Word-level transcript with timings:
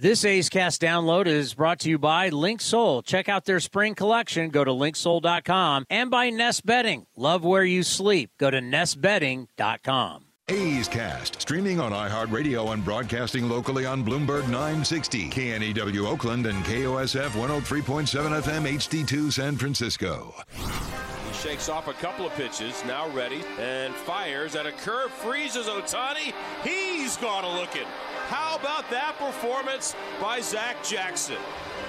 This 0.00 0.24
A's 0.24 0.48
Cast 0.48 0.80
download 0.80 1.26
is 1.26 1.52
brought 1.52 1.80
to 1.80 1.90
you 1.90 1.98
by 1.98 2.30
Link 2.30 2.60
Linksoul. 2.60 3.04
Check 3.04 3.28
out 3.28 3.44
their 3.44 3.60
spring 3.60 3.94
collection. 3.94 4.48
Go 4.48 4.64
to 4.64 4.70
linksoul.com 4.70 5.84
and 5.90 6.10
by 6.10 6.30
Nest 6.30 6.64
Bedding. 6.64 7.04
Love 7.18 7.44
where 7.44 7.64
you 7.64 7.82
sleep. 7.82 8.30
Go 8.38 8.50
to 8.50 8.62
nestbedding.com. 8.62 10.24
A's 10.48 10.88
Cast, 10.88 11.42
streaming 11.42 11.80
on 11.80 11.92
iHeartRadio 11.92 12.72
and 12.72 12.82
broadcasting 12.82 13.46
locally 13.46 13.84
on 13.84 14.02
Bloomberg 14.02 14.44
960, 14.48 15.28
KNEW 15.28 16.06
Oakland, 16.06 16.46
and 16.46 16.64
KOSF 16.64 17.28
103.7 17.32 18.40
FM 18.40 18.72
HD2 18.72 19.30
San 19.30 19.58
Francisco. 19.58 20.34
He 20.56 21.34
shakes 21.34 21.68
off 21.68 21.88
a 21.88 21.92
couple 21.92 22.26
of 22.26 22.32
pitches, 22.36 22.82
now 22.86 23.06
ready, 23.10 23.42
and 23.58 23.94
fires 23.94 24.56
at 24.56 24.64
a 24.64 24.72
curve, 24.72 25.10
freezes 25.10 25.66
Ohtani. 25.66 26.32
He's 26.64 27.18
gone 27.18 27.44
a 27.44 27.54
looking. 27.54 27.86
How 28.30 28.54
about 28.54 28.88
that 28.90 29.18
performance 29.18 29.96
by 30.20 30.40
Zach 30.40 30.84
Jackson? 30.84 31.34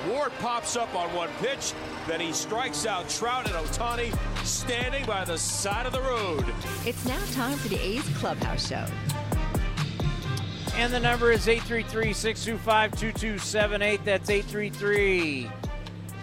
Ward 0.09 0.31
pops 0.39 0.75
up 0.75 0.95
on 0.95 1.13
one 1.13 1.29
pitch, 1.39 1.73
then 2.07 2.19
he 2.19 2.33
strikes 2.33 2.87
out 2.87 3.07
Trout 3.07 3.45
and 3.45 3.53
Ohtani 3.53 4.11
standing 4.43 5.05
by 5.05 5.23
the 5.23 5.37
side 5.37 5.85
of 5.85 5.93
the 5.93 6.01
road. 6.01 6.43
It's 6.83 7.05
now 7.05 7.23
time 7.33 7.59
for 7.59 7.67
the 7.67 7.79
A's 7.79 8.09
Clubhouse 8.17 8.67
Show. 8.67 8.87
And 10.73 10.91
the 10.91 10.99
number 10.99 11.31
is 11.31 11.47
833 11.47 12.11
625 12.11 12.91
2278. 12.99 14.03
That's 14.03 14.27
833 14.27 15.47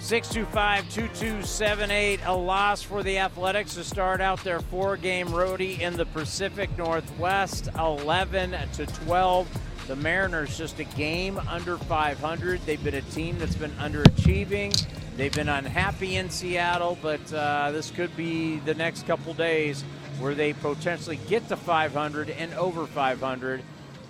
625 0.00 0.83
2278. 0.92 2.20
A 2.24 2.34
loss 2.34 2.83
for 2.83 3.05
the 3.05 3.19
Athletics 3.19 3.74
to 3.74 3.84
start 3.84 4.20
out 4.20 4.42
their 4.42 4.58
four 4.58 4.96
game 4.96 5.28
roadie 5.28 5.78
in 5.78 5.96
the 5.96 6.06
Pacific 6.06 6.77
Northwest, 6.77 7.69
11 7.78 8.56
to 8.72 8.86
12. 8.86 9.48
The 9.89 9.97
Mariners 9.97 10.58
just 10.58 10.78
a 10.81 10.84
game 10.84 11.41
under 11.48 11.78
500. 11.78 12.61
They've 12.67 12.84
been 12.84 12.94
a 12.94 13.00
team 13.00 13.39
that's 13.39 13.55
been 13.55 13.70
underachieving. 13.72 14.86
They've 15.17 15.33
been 15.33 15.48
unhappy 15.48 16.17
in 16.17 16.28
Seattle, 16.28 16.98
but 17.00 17.33
uh, 17.33 17.70
this 17.72 17.91
could 17.91 18.14
be 18.14 18.58
the 18.58 18.75
next 18.75 19.06
couple 19.06 19.33
days 19.33 19.83
where 20.20 20.34
they 20.34 20.53
potentially 20.53 21.19
get 21.27 21.48
to 21.48 21.56
500 21.56 22.28
and 22.28 22.53
over 22.53 22.86
500. 22.86 23.62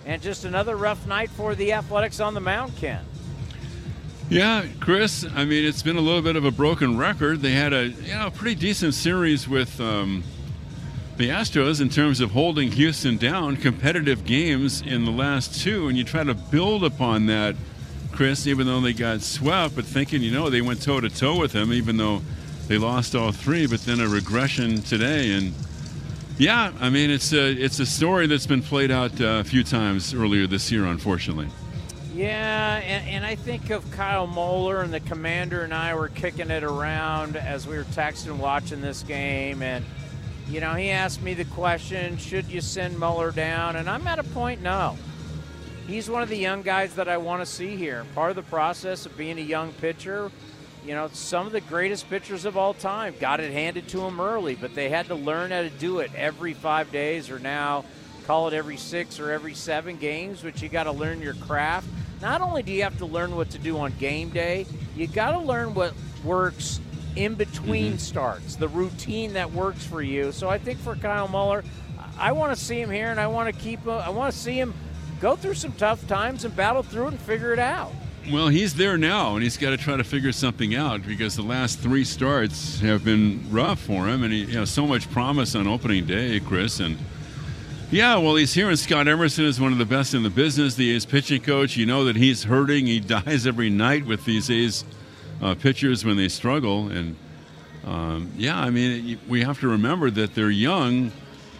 And 0.05 0.21
just 0.21 0.43
another 0.43 0.75
rough 0.75 1.07
night 1.07 1.29
for 1.29 1.55
the 1.55 1.71
Athletics 1.71 2.19
on 2.19 2.33
the 2.33 2.41
mound, 2.41 2.75
Ken. 2.75 3.05
Yeah, 4.29 4.65
Chris. 4.81 5.25
I 5.33 5.45
mean, 5.45 5.63
it's 5.63 5.81
been 5.81 5.95
a 5.95 6.01
little 6.01 6.21
bit 6.21 6.35
of 6.35 6.43
a 6.43 6.51
broken 6.51 6.97
record. 6.97 7.39
They 7.41 7.53
had 7.53 7.71
a 7.71 7.87
you 7.87 8.15
know 8.15 8.29
pretty 8.31 8.59
decent 8.59 8.95
series 8.95 9.47
with 9.47 9.79
um, 9.79 10.25
the 11.19 11.27
Astros 11.27 11.81
in 11.81 11.89
terms 11.89 12.21
of 12.21 12.31
holding 12.31 12.71
Houston 12.71 13.17
down, 13.17 13.57
competitive 13.57 14.23
games 14.23 14.81
in 14.81 15.03
the 15.03 15.11
last 15.11 15.61
two, 15.61 15.89
and 15.89 15.97
you 15.97 16.05
try 16.05 16.23
to 16.23 16.33
build 16.33 16.85
upon 16.85 17.25
that, 17.25 17.57
Chris, 18.13 18.47
even 18.47 18.65
though 18.65 18.79
they 18.79 18.93
got 18.93 19.19
swept, 19.19 19.75
but 19.75 19.83
thinking, 19.83 20.21
you 20.21 20.31
know, 20.31 20.49
they 20.49 20.61
went 20.61 20.81
toe 20.81 21.01
to 21.01 21.09
toe 21.09 21.37
with 21.37 21.51
them, 21.51 21.73
even 21.73 21.97
though 21.97 22.21
they 22.69 22.77
lost 22.77 23.15
all 23.15 23.33
three, 23.33 23.67
but 23.67 23.81
then 23.81 23.99
a 23.99 24.07
regression 24.07 24.81
today. 24.81 25.33
And 25.33 25.53
yeah, 26.37 26.71
I 26.79 26.89
mean, 26.89 27.09
it's 27.09 27.33
a, 27.33 27.51
it's 27.51 27.81
a 27.81 27.85
story 27.85 28.25
that's 28.25 28.47
been 28.47 28.63
played 28.63 28.89
out 28.89 29.19
uh, 29.19 29.25
a 29.25 29.43
few 29.43 29.65
times 29.65 30.13
earlier 30.13 30.47
this 30.47 30.71
year, 30.71 30.85
unfortunately. 30.85 31.49
Yeah, 32.15 32.77
and, 32.77 33.09
and, 33.09 33.25
I 33.25 33.35
think 33.35 33.69
of 33.71 33.89
Kyle 33.91 34.27
Muller 34.27 34.81
and 34.81 34.93
the 34.93 34.99
commander 35.01 35.63
and 35.63 35.73
I 35.73 35.95
were 35.95 36.09
kicking 36.09 36.49
it 36.49 36.63
around 36.63 37.35
as 37.35 37.67
we 37.67 37.75
were 37.75 37.83
texting 37.83 38.37
watching 38.37 38.79
this 38.79 39.03
game, 39.03 39.61
and– 39.61 39.83
you 40.49 40.59
know, 40.59 40.73
he 40.73 40.89
asked 40.89 41.21
me 41.21 41.35
the 41.35 41.45
question, 41.45 42.17
should 42.17 42.47
you 42.47 42.59
send 42.59 42.97
Muller 42.97 43.31
down? 43.31 43.75
And 43.75 43.89
I'm 43.89 44.07
at 44.07 44.17
a 44.17 44.23
point, 44.23 44.61
no. 44.61 44.97
He's 45.85 46.09
one 46.09 46.23
of 46.23 46.29
the 46.29 46.37
young 46.37 46.63
guys 46.63 46.95
that 46.95 47.07
I 47.07 47.17
want 47.17 47.41
to 47.41 47.45
see 47.45 47.75
here. 47.75 48.05
Part 48.15 48.31
of 48.31 48.35
the 48.35 48.43
process 48.43 49.05
of 49.05 49.15
being 49.15 49.37
a 49.37 49.43
young 49.43 49.71
pitcher, 49.73 50.31
you 50.85 50.95
know, 50.95 51.07
some 51.13 51.45
of 51.45 51.51
the 51.51 51.61
greatest 51.61 52.09
pitchers 52.09 52.45
of 52.45 52.57
all 52.57 52.73
time 52.73 53.13
got 53.19 53.39
it 53.39 53.51
handed 53.51 53.87
to 53.89 53.97
them 53.97 54.19
early, 54.19 54.55
but 54.55 54.73
they 54.73 54.89
had 54.89 55.07
to 55.07 55.15
learn 55.15 55.51
how 55.51 55.61
to 55.61 55.69
do 55.69 55.99
it 55.99 56.11
every 56.15 56.53
five 56.53 56.91
days 56.91 57.29
or 57.29 57.37
now 57.37 57.85
call 58.25 58.47
it 58.47 58.53
every 58.53 58.77
six 58.77 59.19
or 59.19 59.31
every 59.31 59.53
seven 59.53 59.97
games, 59.97 60.43
which 60.43 60.61
you 60.61 60.69
got 60.69 60.83
to 60.83 60.91
learn 60.91 61.21
your 61.21 61.33
craft. 61.35 61.87
Not 62.21 62.41
only 62.41 62.63
do 62.63 62.71
you 62.71 62.83
have 62.83 62.97
to 62.99 63.05
learn 63.05 63.35
what 63.35 63.49
to 63.51 63.57
do 63.57 63.77
on 63.79 63.91
game 63.97 64.29
day, 64.29 64.65
you 64.95 65.07
got 65.07 65.31
to 65.31 65.39
learn 65.39 65.73
what 65.73 65.93
works 66.23 66.79
in 67.15 67.35
between 67.35 67.93
mm-hmm. 67.93 67.97
starts, 67.97 68.55
the 68.55 68.67
routine 68.67 69.33
that 69.33 69.51
works 69.51 69.85
for 69.85 70.01
you. 70.01 70.31
So 70.31 70.49
I 70.49 70.57
think 70.57 70.79
for 70.79 70.95
Kyle 70.95 71.27
Muller, 71.27 71.63
I 72.17 72.31
want 72.31 72.57
to 72.57 72.63
see 72.63 72.79
him 72.79 72.89
here, 72.89 73.09
and 73.11 73.19
I 73.19 73.27
want 73.27 73.53
to 73.53 73.61
keep. 73.61 73.85
Uh, 73.87 73.97
I 73.97 74.09
want 74.09 74.33
to 74.33 74.37
see 74.37 74.59
him 74.59 74.73
go 75.21 75.35
through 75.35 75.55
some 75.55 75.71
tough 75.73 76.05
times 76.07 76.45
and 76.45 76.55
battle 76.55 76.83
through 76.83 77.07
it 77.07 77.11
and 77.11 77.21
figure 77.21 77.53
it 77.53 77.59
out. 77.59 77.91
Well, 78.31 78.49
he's 78.49 78.75
there 78.75 78.97
now, 78.97 79.35
and 79.35 79.43
he's 79.43 79.57
got 79.57 79.71
to 79.71 79.77
try 79.77 79.97
to 79.97 80.03
figure 80.03 80.31
something 80.31 80.75
out 80.75 81.05
because 81.05 81.35
the 81.35 81.41
last 81.41 81.79
three 81.79 82.03
starts 82.03 82.79
have 82.81 83.03
been 83.03 83.43
rough 83.49 83.79
for 83.79 84.07
him, 84.07 84.23
and 84.23 84.33
he 84.33 84.43
you 84.45 84.55
know 84.55 84.65
so 84.65 84.85
much 84.85 85.09
promise 85.09 85.55
on 85.55 85.67
opening 85.67 86.05
day, 86.05 86.39
Chris, 86.39 86.79
and. 86.79 86.97
Yeah, 87.91 88.17
well, 88.17 88.35
he's 88.35 88.53
here, 88.53 88.69
and 88.69 88.77
Scott 88.77 89.07
Emerson 89.07 89.45
is 89.45 89.59
one 89.59 89.71
of 89.71 89.79
the 89.79 89.85
best 89.85 90.13
in 90.13 90.21
the 90.21 90.29
business. 90.29 90.75
The 90.75 90.91
A's 90.91 91.07
pitching 91.07 91.41
coach. 91.41 91.75
You 91.75 91.87
know 91.87 92.03
that 92.05 92.17
he's 92.17 92.43
hurting. 92.43 92.85
He 92.85 92.99
dies 92.99 93.47
every 93.47 93.71
night 93.71 94.05
with 94.05 94.25
these 94.25 94.51
A's 94.51 94.85
uh, 95.41 95.55
pitchers 95.55 96.05
when 96.05 96.17
they 96.17 96.27
struggle. 96.27 96.89
And 96.89 97.15
um, 97.85 98.31
yeah, 98.37 98.59
I 98.59 98.69
mean, 98.69 99.19
we 99.27 99.41
have 99.43 99.59
to 99.61 99.67
remember 99.67 100.09
that 100.11 100.35
they're 100.35 100.49
young, 100.49 101.11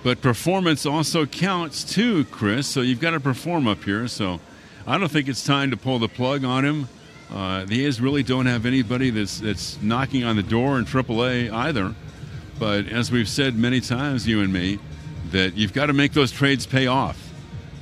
but 0.03 0.21
performance 0.21 0.85
also 0.85 1.25
counts 1.25 1.83
too, 1.83 2.25
Chris. 2.25 2.67
So 2.67 2.81
you've 2.81 2.99
got 2.99 3.11
to 3.11 3.19
perform 3.19 3.67
up 3.67 3.83
here. 3.83 4.07
So 4.07 4.39
I 4.85 4.97
don't 4.97 5.09
think 5.11 5.27
it's 5.27 5.43
time 5.43 5.71
to 5.71 5.77
pull 5.77 5.99
the 5.99 6.07
plug 6.07 6.43
on 6.43 6.65
him. 6.65 6.87
Uh, 7.31 7.63
the 7.65 7.85
A's 7.85 8.01
really 8.01 8.23
don't 8.23 8.47
have 8.47 8.65
anybody 8.65 9.11
that's 9.11 9.39
that's 9.39 9.79
knocking 9.81 10.23
on 10.23 10.35
the 10.35 10.43
door 10.43 10.79
in 10.79 10.85
AAA 10.85 11.51
either. 11.51 11.93
But 12.57 12.87
as 12.87 13.11
we've 13.11 13.29
said 13.29 13.55
many 13.55 13.81
times, 13.81 14.27
you 14.27 14.41
and 14.41 14.51
me, 14.51 14.79
that 15.31 15.55
you've 15.55 15.73
got 15.73 15.85
to 15.85 15.93
make 15.93 16.13
those 16.13 16.31
trades 16.31 16.65
pay 16.65 16.87
off. 16.87 17.31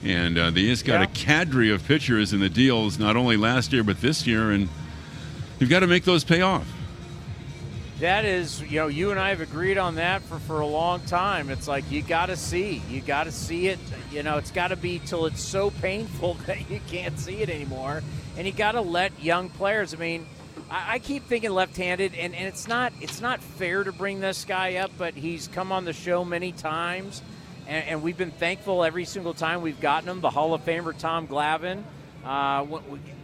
And 0.04 0.38
uh, 0.38 0.52
the 0.52 0.70
A's 0.70 0.84
got 0.84 1.00
yeah. 1.00 1.04
a 1.04 1.08
cadre 1.08 1.72
of 1.72 1.86
pitchers 1.86 2.34
in 2.34 2.40
the 2.40 2.50
deals, 2.50 3.00
not 3.00 3.16
only 3.16 3.38
last 3.38 3.74
year 3.74 3.84
but 3.84 4.02
this 4.02 4.28
year, 4.28 4.52
and 4.52 4.70
You've 5.60 5.70
got 5.70 5.80
to 5.80 5.88
make 5.88 6.04
those 6.04 6.24
pay 6.24 6.42
off. 6.42 6.68
That 8.00 8.26
is, 8.26 8.62
you 8.62 8.80
know, 8.80 8.88
you 8.88 9.10
and 9.10 9.20
I 9.20 9.30
have 9.30 9.42
agreed 9.42 9.80
on 9.80 9.96
that 9.96 10.22
for, 10.22 10.38
for 10.38 10.60
a 10.60 10.68
long 10.68 11.00
time. 11.02 11.50
It's 11.50 11.68
like 11.68 11.90
you 11.90 12.04
got 12.04 12.28
to 12.28 12.38
see, 12.38 12.84
you 12.92 13.02
got 13.02 13.24
to 13.24 13.32
see 13.32 13.70
it. 13.70 13.80
You 14.12 14.22
know, 14.22 14.38
it's 14.38 14.52
got 14.52 14.68
to 14.68 14.76
be 14.76 15.00
till 15.00 15.26
it's 15.26 15.42
so 15.42 15.72
painful 15.72 16.34
that 16.46 16.70
you 16.70 16.80
can't 16.88 17.18
see 17.18 17.38
it 17.42 17.50
anymore, 17.50 18.04
and 18.38 18.46
you 18.46 18.54
got 18.54 18.74
to 18.74 18.82
let 18.82 19.20
young 19.24 19.50
players. 19.50 19.96
I 19.96 19.98
mean, 19.98 20.28
I, 20.70 20.94
I 20.94 21.00
keep 21.00 21.26
thinking 21.26 21.50
left-handed, 21.50 22.14
and, 22.14 22.36
and 22.36 22.48
it's 22.48 22.68
not 22.68 22.94
it's 23.02 23.20
not 23.20 23.42
fair 23.42 23.84
to 23.84 23.92
bring 23.92 24.20
this 24.20 24.46
guy 24.46 24.76
up, 24.76 24.92
but 24.96 25.16
he's 25.16 25.48
come 25.48 25.72
on 25.72 25.84
the 25.84 25.94
show 25.94 26.24
many 26.24 26.52
times, 26.52 27.24
and, 27.66 27.84
and 27.88 28.04
we've 28.04 28.18
been 28.18 28.30
thankful 28.30 28.84
every 28.84 29.06
single 29.06 29.34
time 29.34 29.64
we've 29.64 29.82
gotten 29.82 30.08
him. 30.08 30.22
The 30.22 30.30
Hall 30.30 30.54
of 30.54 30.64
Famer 30.64 30.96
Tom 30.96 31.28
Glavine. 31.28 31.82
Uh, 32.24 32.64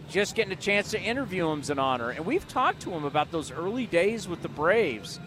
just 0.09 0.35
getting 0.35 0.53
a 0.53 0.57
chance 0.57 0.91
to 0.91 1.01
interview 1.01 1.49
him 1.49 1.61
is 1.61 1.69
an 1.69 1.79
honor. 1.79 2.09
And 2.09 2.25
we've 2.25 2.47
talked 2.47 2.81
to 2.81 2.91
him 2.91 3.05
about 3.05 3.31
those 3.31 3.51
early 3.51 3.85
days 3.85 4.27
with 4.27 4.41
the 4.41 4.49
Braves. 4.49 5.19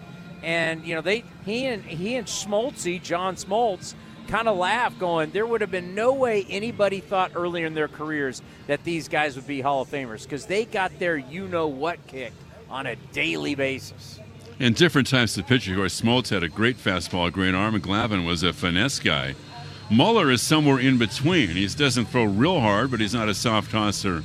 And, 0.42 0.86
you 0.86 0.94
know, 0.94 1.00
they 1.00 1.24
he 1.44 1.66
and 1.66 1.82
he 1.82 2.16
and 2.16 2.26
Smoltzy, 2.26 3.02
John 3.02 3.36
Smoltz, 3.36 3.94
kind 4.28 4.48
of 4.48 4.56
laugh, 4.56 4.98
going, 4.98 5.30
there 5.30 5.46
would 5.46 5.60
have 5.60 5.70
been 5.70 5.94
no 5.94 6.12
way 6.12 6.46
anybody 6.48 7.00
thought 7.00 7.32
earlier 7.34 7.66
in 7.66 7.74
their 7.74 7.88
careers 7.88 8.42
that 8.66 8.84
these 8.84 9.08
guys 9.08 9.36
would 9.36 9.46
be 9.46 9.60
Hall 9.60 9.82
of 9.82 9.88
Famers 9.88 10.24
because 10.24 10.46
they 10.46 10.64
got 10.64 10.98
their 10.98 11.16
you 11.16 11.48
know 11.48 11.68
what 11.68 12.04
kicked 12.06 12.36
on 12.68 12.86
a 12.86 12.96
daily 13.12 13.54
basis. 13.54 14.20
And 14.58 14.74
different 14.74 15.08
types 15.08 15.36
of 15.36 15.46
pitching. 15.46 15.74
Of 15.74 15.78
course, 15.78 16.00
Smoltz 16.00 16.30
had 16.30 16.42
a 16.42 16.48
great 16.48 16.78
fastball, 16.78 17.30
great 17.30 17.54
arm, 17.54 17.74
and 17.74 17.84
Glavine 17.84 18.26
was 18.26 18.42
a 18.42 18.52
finesse 18.52 18.98
guy. 18.98 19.34
Muller 19.90 20.30
is 20.30 20.42
somewhere 20.42 20.80
in 20.80 20.98
between. 20.98 21.50
He 21.50 21.66
doesn't 21.68 22.06
throw 22.06 22.24
real 22.24 22.60
hard, 22.60 22.90
but 22.90 23.00
he's 23.00 23.14
not 23.14 23.28
a 23.28 23.34
soft 23.34 23.70
tosser 23.70 24.24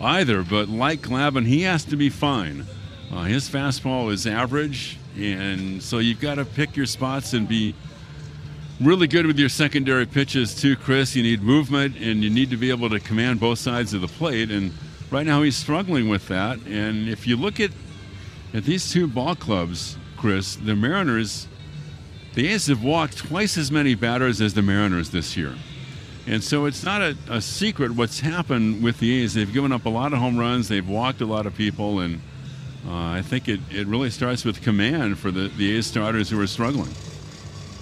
either. 0.00 0.42
But 0.42 0.68
like 0.68 1.02
Glavine, 1.02 1.46
he 1.46 1.62
has 1.62 1.84
to 1.86 1.96
be 1.96 2.08
fine. 2.08 2.66
Uh, 3.12 3.24
his 3.24 3.48
fastball 3.48 4.12
is 4.12 4.26
average, 4.26 4.98
and 5.16 5.82
so 5.82 5.98
you've 5.98 6.20
got 6.20 6.36
to 6.36 6.44
pick 6.44 6.76
your 6.76 6.86
spots 6.86 7.32
and 7.32 7.48
be 7.48 7.74
really 8.80 9.06
good 9.06 9.26
with 9.26 9.38
your 9.38 9.48
secondary 9.48 10.06
pitches 10.06 10.54
too, 10.54 10.76
Chris. 10.76 11.16
You 11.16 11.22
need 11.22 11.42
movement, 11.42 11.96
and 11.96 12.22
you 12.22 12.30
need 12.30 12.50
to 12.50 12.56
be 12.56 12.70
able 12.70 12.88
to 12.90 13.00
command 13.00 13.40
both 13.40 13.58
sides 13.58 13.92
of 13.94 14.00
the 14.00 14.08
plate. 14.08 14.50
And 14.50 14.72
right 15.10 15.26
now 15.26 15.42
he's 15.42 15.56
struggling 15.56 16.08
with 16.08 16.28
that. 16.28 16.58
And 16.66 17.08
if 17.08 17.26
you 17.26 17.36
look 17.36 17.60
at 17.60 17.70
at 18.52 18.64
these 18.64 18.90
two 18.90 19.06
ball 19.06 19.36
clubs, 19.36 19.96
Chris, 20.16 20.56
the 20.56 20.74
Mariners, 20.74 21.46
the 22.34 22.48
A's 22.48 22.66
have 22.66 22.82
walked 22.82 23.18
twice 23.18 23.56
as 23.56 23.70
many 23.70 23.94
batters 23.94 24.40
as 24.40 24.54
the 24.54 24.62
Mariners 24.62 25.10
this 25.10 25.36
year. 25.36 25.54
And 26.30 26.44
so 26.44 26.66
it's 26.66 26.84
not 26.84 27.02
a, 27.02 27.16
a 27.28 27.40
secret 27.40 27.90
what's 27.90 28.20
happened 28.20 28.84
with 28.84 29.00
the 29.00 29.20
A's. 29.20 29.34
They've 29.34 29.52
given 29.52 29.72
up 29.72 29.84
a 29.84 29.88
lot 29.88 30.12
of 30.12 30.20
home 30.20 30.38
runs, 30.38 30.68
they've 30.68 30.88
walked 30.88 31.20
a 31.20 31.26
lot 31.26 31.44
of 31.44 31.56
people, 31.56 31.98
and 31.98 32.20
uh, 32.86 32.92
I 32.92 33.20
think 33.20 33.48
it, 33.48 33.58
it 33.68 33.88
really 33.88 34.10
starts 34.10 34.44
with 34.44 34.62
command 34.62 35.18
for 35.18 35.32
the, 35.32 35.48
the 35.48 35.76
A's 35.76 35.88
starters 35.88 36.30
who 36.30 36.40
are 36.40 36.46
struggling. 36.46 36.92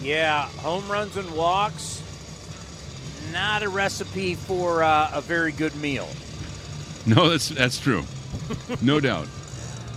Yeah, 0.01 0.49
home 0.61 0.91
runs 0.91 1.19
and 1.19 1.31
walks, 1.37 2.03
not 3.35 3.63
a 3.63 3.69
recipe 3.69 4.35
for 4.35 4.83
uh, 4.83 5.11
a 5.13 5.21
very 5.21 5.53
good 5.53 5.77
meal. 5.77 6.09
No, 7.07 7.31
that's 7.31 7.49
that's 7.49 7.81
true, 7.81 8.05
no 8.83 9.01
doubt. 9.01 9.29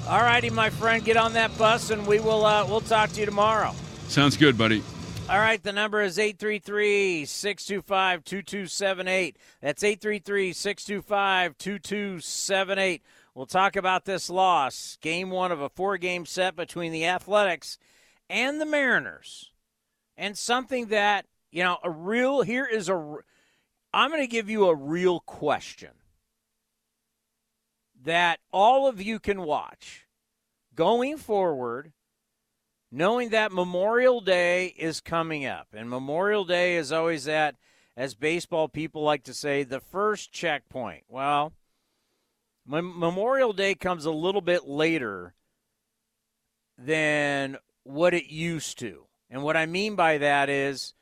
All 0.07 0.21
righty, 0.21 0.49
my 0.49 0.69
friend, 0.69 1.03
get 1.03 1.17
on 1.17 1.33
that 1.33 1.57
bus, 1.57 1.89
and 1.89 2.07
we 2.07 2.21
will 2.21 2.45
uh, 2.45 2.65
we'll 2.65 2.79
talk 2.79 3.09
to 3.11 3.19
you 3.19 3.25
tomorrow. 3.25 3.75
Sounds 4.07 4.37
good, 4.37 4.57
buddy. 4.57 4.81
All 5.31 5.39
right, 5.39 5.63
the 5.63 5.71
number 5.71 6.01
is 6.01 6.19
833 6.19 7.23
625 7.23 8.25
2278. 8.25 9.37
That's 9.61 9.81
833 9.81 10.51
625 10.51 11.57
2278. 11.57 13.01
We'll 13.33 13.45
talk 13.45 13.77
about 13.77 14.03
this 14.03 14.29
loss, 14.29 14.97
game 14.99 15.29
one 15.29 15.53
of 15.53 15.61
a 15.61 15.69
four 15.69 15.97
game 15.97 16.25
set 16.25 16.57
between 16.57 16.91
the 16.91 17.05
Athletics 17.05 17.77
and 18.29 18.59
the 18.59 18.65
Mariners. 18.65 19.53
And 20.17 20.37
something 20.37 20.87
that, 20.87 21.27
you 21.49 21.63
know, 21.63 21.77
a 21.81 21.89
real, 21.89 22.41
here 22.41 22.65
is 22.65 22.89
a, 22.89 23.15
I'm 23.93 24.09
going 24.09 24.19
to 24.19 24.27
give 24.27 24.49
you 24.49 24.67
a 24.67 24.75
real 24.75 25.21
question 25.21 25.91
that 28.03 28.41
all 28.51 28.85
of 28.85 29.01
you 29.01 29.17
can 29.17 29.43
watch 29.43 30.07
going 30.75 31.15
forward, 31.15 31.93
knowing 32.91 33.29
that 33.29 33.53
Memorial 33.53 34.19
Day 34.19 34.67
is 34.77 34.99
coming 34.99 35.45
up. 35.45 35.67
And 35.73 35.89
Memorial 35.89 36.43
Day 36.43 36.75
is 36.75 36.91
always 36.91 37.25
that, 37.25 37.55
as 37.95 38.15
baseball 38.15 38.67
people 38.67 39.01
like 39.01 39.23
to 39.23 39.33
say, 39.33 39.63
the 39.63 39.79
first 39.79 40.31
checkpoint. 40.31 41.03
Well, 41.07 41.53
Memorial 42.65 43.53
Day 43.53 43.75
comes 43.75 44.05
a 44.05 44.11
little 44.11 44.41
bit 44.41 44.67
later 44.67 45.33
than 46.77 47.57
what 47.83 48.13
it 48.13 48.25
used 48.25 48.77
to. 48.79 49.05
And 49.29 49.43
what 49.43 49.57
I 49.57 49.65
mean 49.65 49.95
by 49.95 50.17
that 50.17 50.49
is 50.49 50.93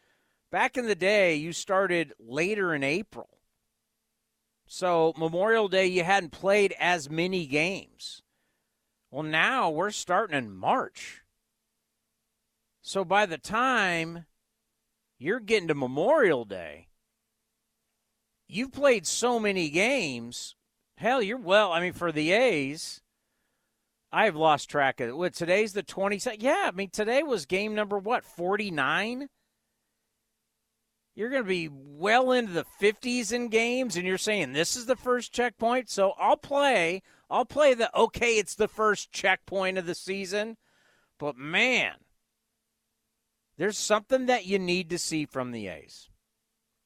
back 0.51 0.77
in 0.77 0.85
the 0.85 0.95
day, 0.95 1.35
you 1.35 1.53
started 1.53 2.13
later 2.19 2.73
in 2.73 2.83
April. 2.83 3.29
So, 4.67 5.13
Memorial 5.17 5.67
Day, 5.67 5.87
you 5.87 6.03
hadn't 6.03 6.31
played 6.31 6.75
as 6.79 7.09
many 7.09 7.47
games. 7.47 8.21
Well, 9.09 9.23
now 9.23 9.71
we're 9.71 9.89
starting 9.89 10.37
in 10.37 10.55
March. 10.55 11.23
So, 12.89 13.05
by 13.05 13.27
the 13.27 13.37
time 13.37 14.25
you're 15.19 15.39
getting 15.39 15.67
to 15.67 15.75
Memorial 15.75 16.43
Day, 16.43 16.87
you've 18.47 18.71
played 18.71 19.05
so 19.05 19.39
many 19.39 19.69
games 19.69 20.55
Hell, 20.97 21.21
you're 21.21 21.37
well. 21.37 21.71
I 21.71 21.81
mean, 21.81 21.93
for 21.93 22.11
the 22.11 22.31
A's, 22.31 22.99
I've 24.11 24.35
lost 24.35 24.71
track 24.71 24.99
of 24.99 25.09
it. 25.09 25.15
What 25.15 25.35
today's 25.35 25.73
the 25.73 25.83
20th? 25.83 26.37
Yeah, 26.39 26.63
I 26.65 26.71
mean, 26.71 26.89
today 26.89 27.21
was 27.21 27.45
game 27.45 27.75
number 27.75 27.99
what 27.99 28.25
49. 28.25 29.29
You're 31.13 31.29
going 31.29 31.43
to 31.43 31.47
be 31.47 31.69
well 31.71 32.31
into 32.31 32.53
the 32.53 32.65
50s 32.81 33.31
in 33.31 33.49
games, 33.49 33.97
and 33.97 34.05
you're 34.07 34.17
saying 34.17 34.53
this 34.53 34.75
is 34.75 34.87
the 34.87 34.95
first 34.95 35.31
checkpoint. 35.31 35.91
So 35.91 36.13
I'll 36.19 36.37
play. 36.37 37.03
I'll 37.29 37.45
play 37.45 37.75
the 37.75 37.95
okay. 37.95 38.39
It's 38.39 38.55
the 38.55 38.67
first 38.67 39.11
checkpoint 39.11 39.77
of 39.77 39.85
the 39.85 39.93
season, 39.93 40.57
but 41.19 41.37
man, 41.37 41.93
there's 43.59 43.77
something 43.77 44.27
that 44.27 44.45
you 44.45 44.57
need 44.57 44.89
to 44.89 44.97
see 44.97 45.25
from 45.25 45.51
the 45.51 45.67
A's, 45.67 46.09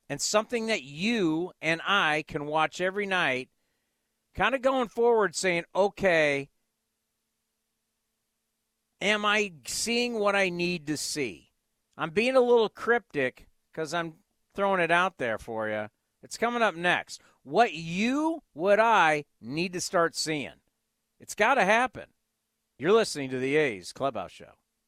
and 0.09 0.19
something 0.19 0.65
that 0.65 0.81
you 0.81 1.51
and 1.61 1.79
I 1.87 2.25
can 2.27 2.47
watch 2.47 2.81
every 2.81 3.05
night 3.05 3.49
kind 4.33 4.55
of 4.55 4.63
going 4.63 4.87
forward 4.87 5.35
saying, 5.35 5.65
okay, 5.75 6.49
am 8.99 9.23
I 9.23 9.53
seeing 9.67 10.15
what 10.15 10.35
I 10.35 10.49
need 10.49 10.87
to 10.87 10.97
see? 10.97 11.51
I'm 11.95 12.09
being 12.09 12.35
a 12.35 12.41
little 12.41 12.69
cryptic 12.69 13.47
because 13.71 13.93
I'm 13.93 14.15
throwing 14.55 14.81
it 14.81 14.89
out 14.89 15.19
there 15.19 15.37
for 15.37 15.69
you. 15.69 15.89
It's 16.23 16.37
coming 16.37 16.63
up 16.63 16.75
next. 16.75 17.21
What 17.43 17.73
you, 17.73 18.41
what 18.53 18.79
I 18.79 19.25
need 19.39 19.73
to 19.73 19.81
start 19.81 20.15
seeing. 20.15 20.61
It's 21.19 21.35
got 21.35 21.55
to 21.55 21.65
happen. 21.65 22.05
You're 22.79 22.93
listening 22.93 23.29
to 23.29 23.37
the 23.37 23.57
A's 23.57 23.93
Clubhouse 23.93 24.31
Show. 24.31 24.53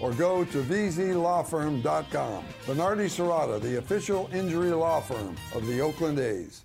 or 0.00 0.12
go 0.12 0.44
to 0.44 0.62
vzlawfirm.com. 0.62 2.44
Venardi 2.66 3.06
Zurada, 3.06 3.60
the 3.60 3.78
official 3.78 4.28
injury 4.32 4.70
law 4.70 5.00
firm 5.00 5.36
of 5.54 5.66
the 5.66 5.80
Oakland 5.80 6.18
A's. 6.18 6.64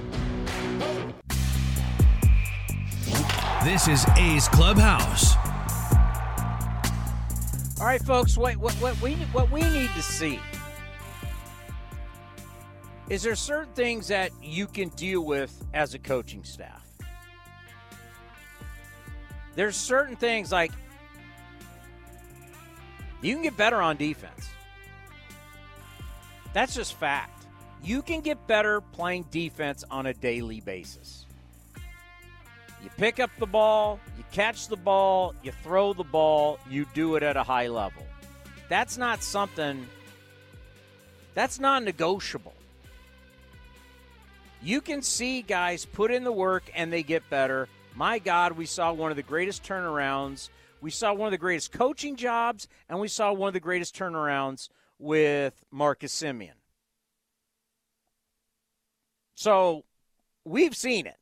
This 3.63 3.87
is 3.87 4.07
A's 4.17 4.47
Clubhouse. 4.47 5.35
All 7.79 7.85
right, 7.85 8.01
folks. 8.01 8.35
What, 8.35 8.57
what, 8.57 8.73
what 8.73 8.99
we 9.01 9.13
what 9.33 9.51
we 9.51 9.61
need 9.61 9.91
to 9.91 10.01
see 10.01 10.39
is 13.07 13.21
there 13.21 13.35
certain 13.35 13.71
things 13.75 14.07
that 14.07 14.31
you 14.41 14.65
can 14.65 14.89
deal 14.89 15.23
with 15.23 15.63
as 15.75 15.93
a 15.93 15.99
coaching 15.99 16.43
staff. 16.43 16.87
There's 19.53 19.75
certain 19.75 20.15
things 20.15 20.51
like 20.51 20.71
you 23.21 23.35
can 23.35 23.43
get 23.43 23.57
better 23.57 23.79
on 23.79 23.95
defense. 23.95 24.49
That's 26.53 26.73
just 26.73 26.95
fact. 26.95 27.45
You 27.83 28.01
can 28.01 28.21
get 28.21 28.47
better 28.47 28.81
playing 28.81 29.27
defense 29.29 29.83
on 29.91 30.07
a 30.07 30.15
daily 30.15 30.61
basis. 30.61 31.20
You 32.83 32.89
pick 32.97 33.19
up 33.19 33.29
the 33.37 33.45
ball, 33.45 33.99
you 34.17 34.23
catch 34.31 34.67
the 34.67 34.77
ball, 34.77 35.35
you 35.43 35.51
throw 35.63 35.93
the 35.93 36.03
ball, 36.03 36.59
you 36.69 36.85
do 36.93 37.15
it 37.15 37.23
at 37.23 37.37
a 37.37 37.43
high 37.43 37.67
level. 37.67 38.03
That's 38.69 38.97
not 38.97 39.21
something 39.23 39.87
that's 41.33 41.59
non 41.59 41.85
negotiable. 41.85 42.53
You 44.61 44.81
can 44.81 45.01
see 45.01 45.41
guys 45.41 45.85
put 45.85 46.11
in 46.11 46.23
the 46.23 46.31
work 46.31 46.69
and 46.75 46.91
they 46.91 47.03
get 47.03 47.29
better. 47.29 47.67
My 47.95 48.19
God, 48.19 48.53
we 48.53 48.65
saw 48.65 48.93
one 48.93 49.11
of 49.11 49.17
the 49.17 49.23
greatest 49.23 49.63
turnarounds. 49.63 50.49
We 50.81 50.91
saw 50.91 51.13
one 51.13 51.27
of 51.27 51.31
the 51.31 51.37
greatest 51.37 51.71
coaching 51.71 52.15
jobs, 52.15 52.67
and 52.89 52.99
we 52.99 53.07
saw 53.07 53.33
one 53.33 53.47
of 53.47 53.53
the 53.53 53.59
greatest 53.59 53.95
turnarounds 53.95 54.69
with 54.97 55.63
Marcus 55.71 56.13
Semien. 56.13 56.51
So 59.35 59.83
we've 60.45 60.75
seen 60.75 61.05
it. 61.07 61.17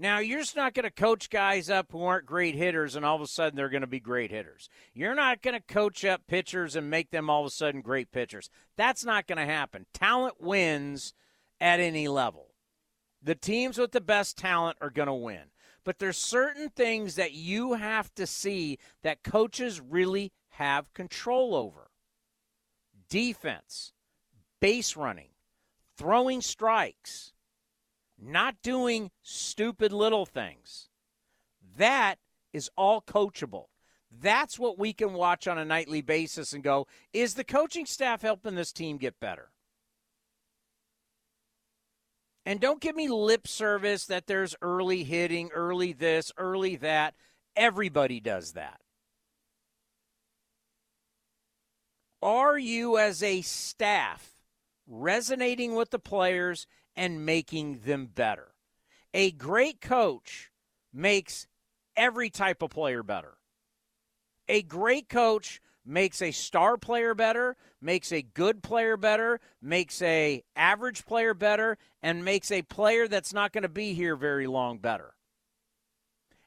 Now, 0.00 0.18
you're 0.18 0.38
just 0.40 0.56
not 0.56 0.72
going 0.72 0.84
to 0.84 0.90
coach 0.90 1.28
guys 1.28 1.68
up 1.68 1.92
who 1.92 2.02
aren't 2.02 2.24
great 2.24 2.54
hitters 2.54 2.96
and 2.96 3.04
all 3.04 3.16
of 3.16 3.20
a 3.20 3.26
sudden 3.26 3.54
they're 3.54 3.68
going 3.68 3.82
to 3.82 3.86
be 3.86 4.00
great 4.00 4.30
hitters. 4.30 4.70
You're 4.94 5.14
not 5.14 5.42
going 5.42 5.54
to 5.54 5.74
coach 5.74 6.06
up 6.06 6.26
pitchers 6.26 6.74
and 6.74 6.88
make 6.88 7.10
them 7.10 7.28
all 7.28 7.42
of 7.42 7.46
a 7.46 7.50
sudden 7.50 7.82
great 7.82 8.10
pitchers. 8.10 8.48
That's 8.78 9.04
not 9.04 9.26
going 9.26 9.36
to 9.36 9.44
happen. 9.44 9.84
Talent 9.92 10.40
wins 10.40 11.12
at 11.60 11.80
any 11.80 12.08
level. 12.08 12.54
The 13.22 13.34
teams 13.34 13.76
with 13.76 13.92
the 13.92 14.00
best 14.00 14.38
talent 14.38 14.78
are 14.80 14.88
going 14.88 15.08
to 15.08 15.12
win. 15.12 15.50
But 15.84 15.98
there's 15.98 16.16
certain 16.16 16.70
things 16.70 17.16
that 17.16 17.32
you 17.32 17.74
have 17.74 18.14
to 18.14 18.26
see 18.26 18.78
that 19.02 19.22
coaches 19.22 19.82
really 19.82 20.32
have 20.52 20.94
control 20.94 21.54
over. 21.54 21.90
Defense, 23.10 23.92
base 24.60 24.96
running, 24.96 25.32
throwing 25.98 26.40
strikes, 26.40 27.34
not 28.20 28.56
doing 28.62 29.10
stupid 29.22 29.92
little 29.92 30.26
things. 30.26 30.88
That 31.76 32.16
is 32.52 32.70
all 32.76 33.00
coachable. 33.00 33.66
That's 34.10 34.58
what 34.58 34.78
we 34.78 34.92
can 34.92 35.12
watch 35.12 35.46
on 35.46 35.58
a 35.58 35.64
nightly 35.64 36.02
basis 36.02 36.52
and 36.52 36.62
go, 36.62 36.86
is 37.12 37.34
the 37.34 37.44
coaching 37.44 37.86
staff 37.86 38.22
helping 38.22 38.56
this 38.56 38.72
team 38.72 38.96
get 38.96 39.20
better? 39.20 39.50
And 42.44 42.58
don't 42.58 42.80
give 42.80 42.96
me 42.96 43.08
lip 43.08 43.46
service 43.46 44.06
that 44.06 44.26
there's 44.26 44.56
early 44.60 45.04
hitting, 45.04 45.50
early 45.52 45.92
this, 45.92 46.32
early 46.36 46.76
that. 46.76 47.14
Everybody 47.54 48.18
does 48.18 48.52
that. 48.52 48.80
Are 52.22 52.58
you, 52.58 52.98
as 52.98 53.22
a 53.22 53.42
staff, 53.42 54.32
resonating 54.86 55.74
with 55.74 55.90
the 55.90 55.98
players 55.98 56.66
and 56.96 57.24
making 57.24 57.80
them 57.80 58.06
better? 58.06 58.54
A 59.12 59.30
great 59.32 59.80
coach 59.80 60.50
makes 60.92 61.46
every 61.96 62.30
type 62.30 62.62
of 62.62 62.70
player 62.70 63.02
better. 63.02 63.38
A 64.48 64.62
great 64.62 65.08
coach 65.08 65.60
makes 65.84 66.20
a 66.22 66.30
star 66.30 66.76
player 66.76 67.14
better, 67.14 67.56
makes 67.80 68.12
a 68.12 68.22
good 68.22 68.62
player 68.62 68.96
better, 68.96 69.40
makes 69.60 70.00
a 70.02 70.42
average 70.54 71.06
player 71.06 71.34
better, 71.34 71.78
and 72.02 72.24
makes 72.24 72.50
a 72.50 72.62
player 72.62 73.08
that's 73.08 73.32
not 73.32 73.52
going 73.52 73.62
to 73.62 73.68
be 73.68 73.94
here 73.94 74.16
very 74.16 74.46
long 74.46 74.78
better. 74.78 75.14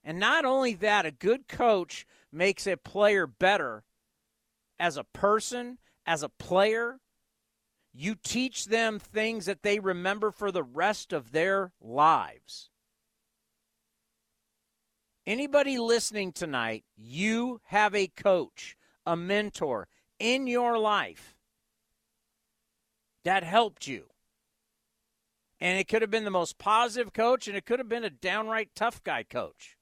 And 0.03 0.19
not 0.19 0.45
only 0.45 0.73
that, 0.75 1.05
a 1.05 1.11
good 1.11 1.47
coach 1.47 2.05
makes 2.31 2.67
a 2.67 2.75
player 2.75 3.25
better 3.25 3.83
as 4.79 4.97
a 4.97 5.03
person, 5.03 5.77
as 6.05 6.23
a 6.23 6.29
player. 6.29 6.99
You 7.93 8.15
teach 8.15 8.65
them 8.65 8.97
things 8.97 9.45
that 9.45 9.61
they 9.61 9.79
remember 9.79 10.31
for 10.31 10.51
the 10.51 10.63
rest 10.63 11.13
of 11.13 11.31
their 11.31 11.71
lives. 11.79 12.69
Anybody 15.25 15.77
listening 15.77 16.31
tonight, 16.31 16.83
you 16.97 17.61
have 17.65 17.95
a 17.95 18.07
coach, 18.07 18.75
a 19.05 19.15
mentor 19.15 19.87
in 20.19 20.47
your 20.47 20.77
life 20.77 21.35
that 23.23 23.43
helped 23.43 23.87
you. 23.87 24.05
And 25.61 25.79
it 25.79 25.87
could 25.87 26.01
have 26.01 26.11
been 26.11 26.25
the 26.25 26.31
most 26.31 26.57
positive 26.57 27.13
coach, 27.13 27.47
and 27.47 27.55
it 27.55 27.65
could 27.65 27.79
have 27.79 27.87
been 27.87 28.03
a 28.03 28.09
downright 28.09 28.71
tough 28.75 29.01
guy 29.03 29.23
coach. 29.23 29.77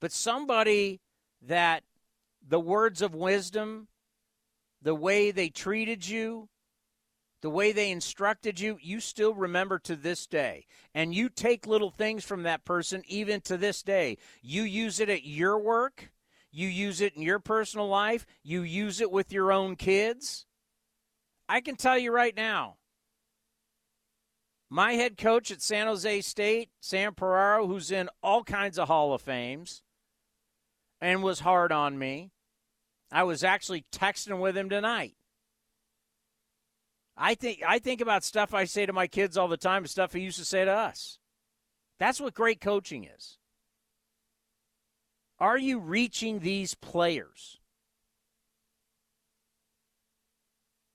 But 0.00 0.10
somebody 0.10 1.00
that 1.40 1.84
the 2.46 2.58
words 2.58 3.02
of 3.02 3.14
wisdom, 3.14 3.86
the 4.82 4.94
way 4.94 5.30
they 5.30 5.48
treated 5.48 6.06
you, 6.08 6.48
the 7.42 7.50
way 7.50 7.72
they 7.72 7.90
instructed 7.90 8.60
you, 8.60 8.78
you 8.82 9.00
still 9.00 9.34
remember 9.34 9.78
to 9.80 9.96
this 9.96 10.26
day. 10.26 10.66
And 10.94 11.14
you 11.14 11.28
take 11.28 11.66
little 11.66 11.90
things 11.90 12.24
from 12.24 12.42
that 12.42 12.64
person 12.64 13.02
even 13.06 13.40
to 13.42 13.56
this 13.56 13.82
day. 13.82 14.18
You 14.42 14.62
use 14.62 15.00
it 15.00 15.08
at 15.08 15.24
your 15.24 15.58
work, 15.58 16.12
you 16.50 16.68
use 16.68 17.00
it 17.00 17.14
in 17.14 17.22
your 17.22 17.38
personal 17.38 17.88
life, 17.88 18.26
you 18.42 18.62
use 18.62 19.00
it 19.00 19.10
with 19.10 19.32
your 19.32 19.52
own 19.52 19.76
kids. 19.76 20.46
I 21.48 21.60
can 21.60 21.76
tell 21.76 21.98
you 21.98 22.12
right 22.12 22.36
now, 22.36 22.76
my 24.68 24.92
head 24.92 25.16
coach 25.16 25.50
at 25.50 25.62
San 25.62 25.88
Jose 25.88 26.20
State, 26.20 26.70
Sam 26.80 27.14
Piraro, 27.14 27.66
who's 27.66 27.90
in 27.90 28.08
all 28.22 28.44
kinds 28.44 28.78
of 28.78 28.86
Hall 28.86 29.12
of 29.12 29.20
Fames 29.20 29.82
and 31.00 31.22
was 31.22 31.40
hard 31.40 31.72
on 31.72 31.98
me. 31.98 32.30
I 33.12 33.24
was 33.24 33.42
actually 33.42 33.84
texting 33.92 34.38
with 34.40 34.56
him 34.56 34.68
tonight. 34.68 35.14
I 37.16 37.34
think 37.34 37.62
I 37.66 37.78
think 37.78 38.00
about 38.00 38.24
stuff 38.24 38.54
I 38.54 38.64
say 38.64 38.86
to 38.86 38.92
my 38.92 39.06
kids 39.06 39.36
all 39.36 39.48
the 39.48 39.56
time, 39.56 39.86
stuff 39.86 40.12
he 40.12 40.20
used 40.20 40.38
to 40.38 40.44
say 40.44 40.64
to 40.64 40.72
us. 40.72 41.18
That's 41.98 42.20
what 42.20 42.34
great 42.34 42.60
coaching 42.60 43.04
is. 43.04 43.36
Are 45.38 45.58
you 45.58 45.78
reaching 45.78 46.40
these 46.40 46.74
players? 46.74 47.58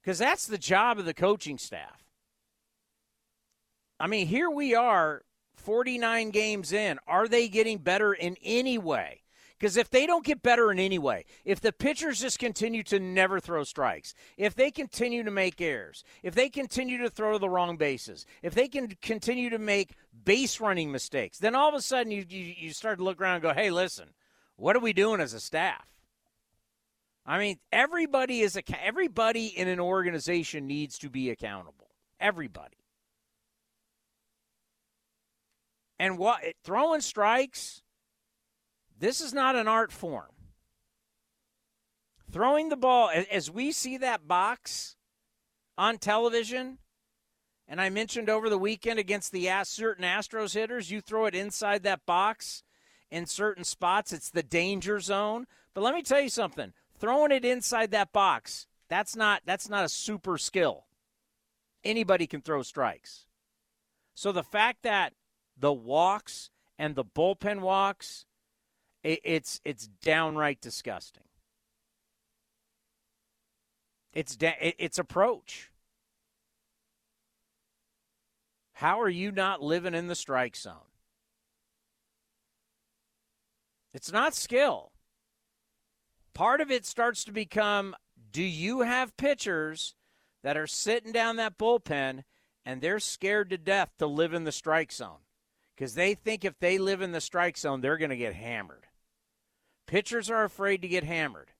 Because 0.01 0.19
that's 0.19 0.47
the 0.47 0.57
job 0.57 0.99
of 0.99 1.05
the 1.05 1.13
coaching 1.13 1.57
staff. 1.57 2.03
I 3.99 4.07
mean, 4.07 4.27
here 4.27 4.49
we 4.49 4.75
are, 4.75 5.23
49 5.55 6.29
games 6.29 6.71
in. 6.71 6.99
Are 7.07 7.27
they 7.27 7.47
getting 7.47 7.79
better 7.79 8.13
in 8.13 8.37
any 8.43 8.77
way? 8.77 9.21
Because 9.57 9.77
if 9.77 9.89
they 9.89 10.05
don't 10.05 10.25
get 10.25 10.43
better 10.43 10.71
in 10.71 10.79
any 10.79 10.99
way, 10.99 11.23
if 11.45 11.61
the 11.61 11.71
pitchers 11.71 12.19
just 12.19 12.39
continue 12.39 12.83
to 12.83 12.99
never 12.99 13.39
throw 13.39 13.63
strikes, 13.63 14.13
if 14.37 14.53
they 14.53 14.69
continue 14.69 15.23
to 15.23 15.31
make 15.31 15.61
errors, 15.61 16.03
if 16.23 16.35
they 16.35 16.49
continue 16.49 16.97
to 16.97 17.09
throw 17.09 17.37
the 17.37 17.49
wrong 17.49 17.77
bases, 17.77 18.25
if 18.43 18.53
they 18.53 18.67
can 18.67 18.89
continue 19.01 19.49
to 19.49 19.57
make 19.57 19.95
base 20.25 20.59
running 20.59 20.91
mistakes, 20.91 21.37
then 21.37 21.55
all 21.55 21.69
of 21.69 21.75
a 21.75 21.81
sudden 21.81 22.11
you, 22.11 22.25
you, 22.27 22.53
you 22.57 22.73
start 22.73 22.97
to 22.97 23.03
look 23.03 23.21
around 23.21 23.35
and 23.35 23.43
go, 23.43 23.53
hey, 23.53 23.71
listen, 23.71 24.09
what 24.57 24.75
are 24.75 24.81
we 24.81 24.91
doing 24.91 25.21
as 25.21 25.33
a 25.33 25.39
staff? 25.39 25.87
I 27.25 27.39
mean, 27.39 27.57
everybody 27.71 28.41
is 28.41 28.57
a, 28.57 28.63
everybody 28.83 29.47
in 29.47 29.69
an 29.69 29.79
organization 29.79 30.67
needs 30.67 30.97
to 30.99 31.09
be 31.09 31.29
accountable. 31.29 31.87
Everybody. 32.19 32.77
And 35.97 36.17
what 36.17 36.41
throwing 36.63 37.01
strikes 37.01 37.81
this 38.99 39.21
is 39.21 39.33
not 39.33 39.55
an 39.55 39.67
art 39.67 39.91
form. 39.91 40.31
Throwing 42.31 42.69
the 42.69 42.77
ball, 42.77 43.11
as 43.31 43.49
we 43.49 43.71
see 43.71 43.97
that 43.97 44.27
box 44.27 44.95
on 45.77 45.97
television, 45.97 46.79
and 47.67 47.81
I 47.81 47.89
mentioned 47.89 48.29
over 48.29 48.49
the 48.49 48.57
weekend 48.57 48.99
against 48.99 49.31
the 49.31 49.49
certain 49.63 50.03
Astros 50.03 50.53
hitters, 50.53 50.91
you 50.91 51.01
throw 51.01 51.25
it 51.25 51.35
inside 51.35 51.83
that 51.83 52.05
box 52.05 52.63
in 53.09 53.25
certain 53.25 53.63
spots, 53.63 54.11
it's 54.11 54.29
the 54.29 54.43
danger 54.43 54.99
zone. 54.99 55.47
But 55.73 55.81
let 55.81 55.95
me 55.95 56.01
tell 56.01 56.21
you 56.21 56.29
something 56.29 56.73
throwing 56.99 57.31
it 57.31 57.45
inside 57.45 57.91
that 57.91 58.11
box, 58.11 58.67
that's 58.89 59.15
not, 59.15 59.41
that's 59.45 59.69
not 59.69 59.85
a 59.85 59.89
super 59.89 60.37
skill. 60.37 60.85
Anybody 61.83 62.27
can 62.27 62.41
throw 62.41 62.63
strikes. 62.63 63.27
So 64.13 64.31
the 64.31 64.43
fact 64.43 64.83
that 64.83 65.13
the 65.57 65.73
walks 65.73 66.49
and 66.77 66.95
the 66.95 67.05
bullpen 67.05 67.61
walks 67.61 68.25
it, 69.05 69.21
it's 69.23 69.61
it's 69.63 69.87
downright 70.01 70.59
disgusting. 70.59 71.23
It's 74.13 74.35
da- 74.35 74.57
it, 74.59 74.75
it's 74.79 74.97
approach. 74.97 75.69
How 78.73 78.99
are 78.99 79.09
you 79.09 79.31
not 79.31 79.61
living 79.61 79.93
in 79.93 80.07
the 80.07 80.15
strike 80.15 80.55
zone? 80.55 80.89
It's 83.93 84.11
not 84.11 84.33
skill. 84.33 84.91
Part 86.33 86.59
of 86.59 86.71
it 86.71 86.85
starts 86.85 87.23
to 87.25 87.31
become 87.31 87.95
do 88.31 88.43
you 88.43 88.81
have 88.81 89.15
pitchers 89.15 89.95
that 90.43 90.57
are 90.57 90.67
sitting 90.67 91.13
down 91.13 91.35
that 91.37 91.57
bullpen 91.57 92.23
and 92.65 92.81
they're 92.81 92.99
scared 92.99 93.51
to 93.51 93.57
death 93.57 93.91
to 93.99 94.07
live 94.07 94.33
in 94.33 94.45
the 94.45 94.51
strike 94.51 94.91
zone? 94.91 95.19
Because 95.75 95.93
they 95.93 96.15
think 96.15 96.43
if 96.43 96.57
they 96.59 96.77
live 96.77 97.01
in 97.01 97.11
the 97.11 97.21
strike 97.21 97.57
zone, 97.57 97.81
they're 97.81 97.97
going 97.97 98.09
to 98.09 98.17
get 98.17 98.33
hammered. 98.33 98.87
Pitchers 99.87 100.29
are 100.29 100.43
afraid 100.43 100.81
to 100.81 100.87
get 100.87 101.03
hammered. 101.03 101.51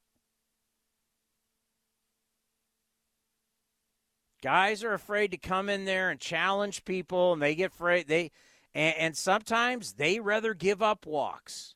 Guys 4.41 4.83
are 4.83 4.93
afraid 4.93 5.31
to 5.31 5.37
come 5.37 5.69
in 5.69 5.85
there 5.85 6.09
and 6.09 6.19
challenge 6.19 6.85
people, 6.85 7.33
and 7.33 7.41
they 7.41 7.55
get 7.55 7.71
afraid. 7.71 8.07
They 8.07 8.31
and, 8.73 8.95
and 8.97 9.17
sometimes 9.17 9.93
they 9.93 10.19
rather 10.19 10.53
give 10.53 10.81
up 10.81 11.05
walks 11.05 11.73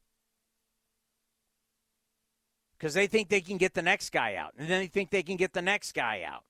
because 2.78 2.94
they 2.94 3.08
think 3.08 3.30
they 3.30 3.42
can 3.42 3.58
get 3.58 3.74
the 3.74 3.82
next 3.82 4.12
guy 4.12 4.36
out, 4.36 4.54
and 4.58 4.70
then 4.70 4.82
they 4.82 4.88
think 4.88 5.10
they 5.10 5.24
can 5.24 5.36
get 5.36 5.54
the 5.54 5.62
next 5.62 5.94
guy 5.94 6.24
out. 6.26 6.44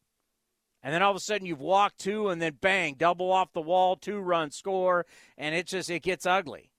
And 0.83 0.93
then 0.93 1.01
all 1.01 1.11
of 1.11 1.17
a 1.17 1.21
sudden 1.21 1.47
you've 1.47 1.61
walked 1.61 1.99
two, 1.99 2.29
and 2.29 2.41
then 2.41 2.57
bang, 2.59 2.95
double 2.97 3.31
off 3.31 3.53
the 3.53 3.61
wall, 3.61 3.95
two 3.95 4.19
run 4.19 4.51
score, 4.51 5.05
and 5.37 5.55
it 5.55 5.67
just 5.67 5.89
it 5.89 6.03
gets 6.03 6.25
ugly. 6.25 6.71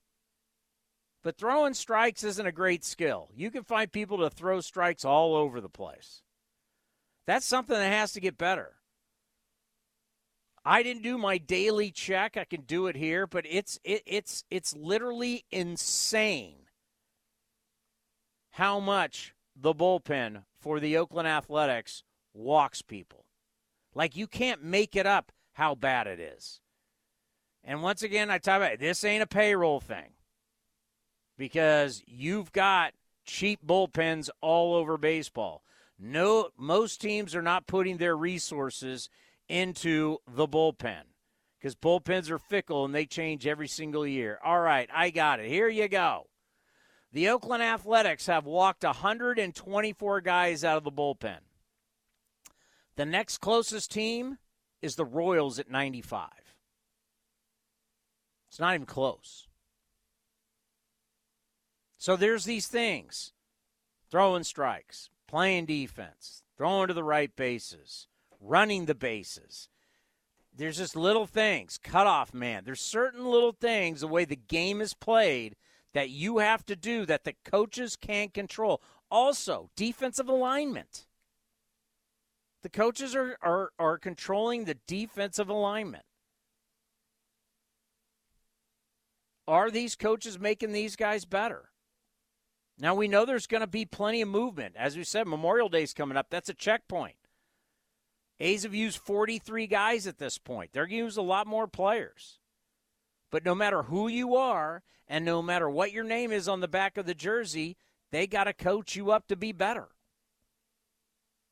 But 1.23 1.37
throwing 1.37 1.75
strikes 1.75 2.25
isn't 2.25 2.47
a 2.47 2.53
great 2.53 2.85
skill. 2.85 3.29
You 3.35 3.51
can 3.51 3.63
find 3.63 3.93
people 3.93 4.19
to 4.19 4.31
throw 4.31 4.61
strikes 4.61 5.05
all 5.05 5.35
over 5.35 5.61
the 5.61 5.69
place. 5.69 6.23
That's 7.27 7.47
something 7.47 7.77
that 7.77 7.93
has 7.93 8.13
to 8.13 8.21
get 8.21 8.39
better. 8.39 8.75
I 10.65 10.83
didn't 10.83 11.03
do 11.03 11.19
my 11.19 11.39
daily 11.39 11.91
check. 11.91 12.37
I 12.37 12.45
can 12.45 12.63
do 12.63 12.87
it 12.87 12.97
here, 12.97 13.27
but 13.27 13.45
it's 13.49 13.79
it, 13.85 14.03
it's 14.07 14.45
it's 14.51 14.77
literally 14.77 15.45
insane 15.51 16.67
how 18.53 18.81
much 18.81 19.35
the 19.57 19.75
bullpen 19.75 20.45
for 20.59 20.81
the 20.81 20.97
Oakland 20.97 21.29
Athletics 21.29 22.03
walks 22.35 22.83
people. 22.83 23.25
Like 23.95 24.17
you 24.17 24.27
can't 24.27 24.63
make 24.63 24.97
it 24.97 25.07
up 25.07 25.33
how 25.55 25.75
bad 25.75 26.07
it 26.07 26.21
is. 26.21 26.61
And 27.65 27.83
once 27.83 28.03
again, 28.03 28.31
I 28.31 28.39
talk 28.39 28.57
about 28.57 28.73
it, 28.73 28.81
this 28.81 29.05
ain't 29.05 29.23
a 29.23 29.27
payroll 29.27 29.81
thing 29.81 30.13
because 31.41 32.03
you've 32.07 32.53
got 32.53 32.93
cheap 33.25 33.61
bullpens 33.67 34.29
all 34.43 34.75
over 34.75 34.99
baseball. 34.99 35.65
No, 35.99 36.51
most 36.59 37.01
teams 37.01 37.35
are 37.35 37.41
not 37.41 37.67
putting 37.67 37.97
their 37.97 38.15
resources 38.15 39.09
into 39.49 40.19
the 40.31 40.47
bullpen 40.47 41.05
because 41.59 41.75
bullpens 41.75 42.29
are 42.31 42.39
fickle 42.39 42.85
and 42.85 42.95
they 42.95 43.07
change 43.07 43.47
every 43.47 43.69
single 43.69 44.07
year. 44.07 44.39
All 44.45 44.61
right, 44.61 44.91
I 44.95 45.09
got 45.09 45.41
it. 45.41 45.49
Here 45.49 45.67
you 45.67 45.89
go. 45.89 46.27
The 47.11 47.31
Oakland 47.31 47.63
Athletics 47.63 48.27
have 48.27 48.45
walked 48.45 48.85
124 48.85 50.21
guys 50.21 50.63
out 50.63 50.77
of 50.77 50.85
the 50.85 50.93
bullpen. 50.93 51.39
The 52.97 53.07
next 53.07 53.39
closest 53.39 53.91
team 53.91 54.37
is 54.83 54.95
the 54.95 55.07
Royals 55.07 55.59
at 55.59 55.71
95. 55.71 56.29
It's 58.51 58.61
not 58.61 58.75
even 58.75 58.85
close. 58.85 59.47
So 62.01 62.17
there's 62.17 62.47
these 62.47 62.67
things 62.67 63.35
throwing 64.11 64.43
strikes, 64.43 65.11
playing 65.29 65.67
defense, 65.67 66.43
throwing 66.57 66.89
to 66.89 66.95
the 66.95 67.05
right 67.05 67.37
bases, 67.37 68.09
running 68.41 68.87
the 68.87 68.95
bases. 68.95 69.69
There's 70.57 70.79
just 70.79 70.97
little 70.97 71.27
things, 71.27 71.77
cutoff 71.77 72.33
man. 72.33 72.63
There's 72.65 72.81
certain 72.81 73.27
little 73.27 73.53
things, 73.53 74.01
the 74.01 74.09
way 74.09 74.25
the 74.25 74.35
game 74.35 74.81
is 74.81 74.95
played, 74.95 75.57
that 75.93 76.09
you 76.09 76.39
have 76.39 76.65
to 76.67 76.75
do 76.75 77.05
that 77.05 77.25
the 77.25 77.35
coaches 77.45 77.97
can't 77.97 78.33
control. 78.33 78.81
Also, 79.11 79.69
defensive 79.77 80.31
alignment. 80.31 81.05
The 82.63 82.71
coaches 82.71 83.15
are, 83.15 83.37
are, 83.43 83.73
are 83.79 83.99
controlling 83.99 84.65
the 84.65 84.79
defensive 84.87 85.51
alignment. 85.51 86.05
Are 89.47 89.71
these 89.71 89.97
coaches 89.97 90.39
making 90.39 90.73
these 90.73 90.97
guys 90.97 91.27
better? 91.27 91.70
Now 92.81 92.95
we 92.95 93.09
know 93.09 93.25
there's 93.25 93.47
going 93.47 93.61
to 93.61 93.67
be 93.67 93.85
plenty 93.85 94.23
of 94.23 94.29
movement. 94.29 94.75
As 94.77 94.97
we 94.97 95.05
said, 95.05 95.27
Memorial 95.27 95.69
Day's 95.69 95.93
coming 95.93 96.17
up. 96.17 96.29
That's 96.31 96.49
a 96.49 96.55
checkpoint. 96.55 97.17
A's 98.41 98.63
have 98.63 98.75
used 98.75 98.99
43 98.99 99.67
guys 99.67 100.07
at 100.07 100.19
this 100.19 100.39
point. 100.39 100.71
They're 100.73 100.87
going 100.87 101.01
to 101.01 101.05
use 101.05 101.19
a 101.19 101.23
lot 101.23 101.47
more 101.47 101.67
players. 101.67 102.39
But 103.31 103.45
no 103.45 103.55
matter 103.55 103.83
who 103.83 104.09
you 104.09 104.35
are 104.35 104.83
and 105.07 105.25
no 105.25 105.43
matter 105.43 105.69
what 105.69 105.93
your 105.93 106.05
name 106.05 106.33
is 106.33 106.49
on 106.49 106.61
the 106.61 106.69
back 106.69 106.97
of 106.97 107.05
the 107.05 107.15
jersey, 107.15 107.77
they 108.11 108.27
got 108.27 108.45
to 108.45 108.55
coach 108.55 108.97
you 108.97 109.11
up 109.11 109.29
to 109.29 109.37
be 109.37 109.53
better. 109.53 109.89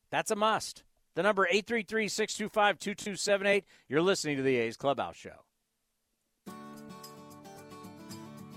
That's 0.09 0.31
a 0.31 0.35
must. 0.35 0.83
The 1.13 1.21
number 1.21 1.45
833 1.45 2.07
625 2.07 2.79
2278. 2.79 3.65
You're 3.87 4.01
listening 4.01 4.37
to 4.37 4.43
the 4.43 4.57
A's 4.57 4.77
Clubhouse 4.77 5.15
Show. 5.15 5.45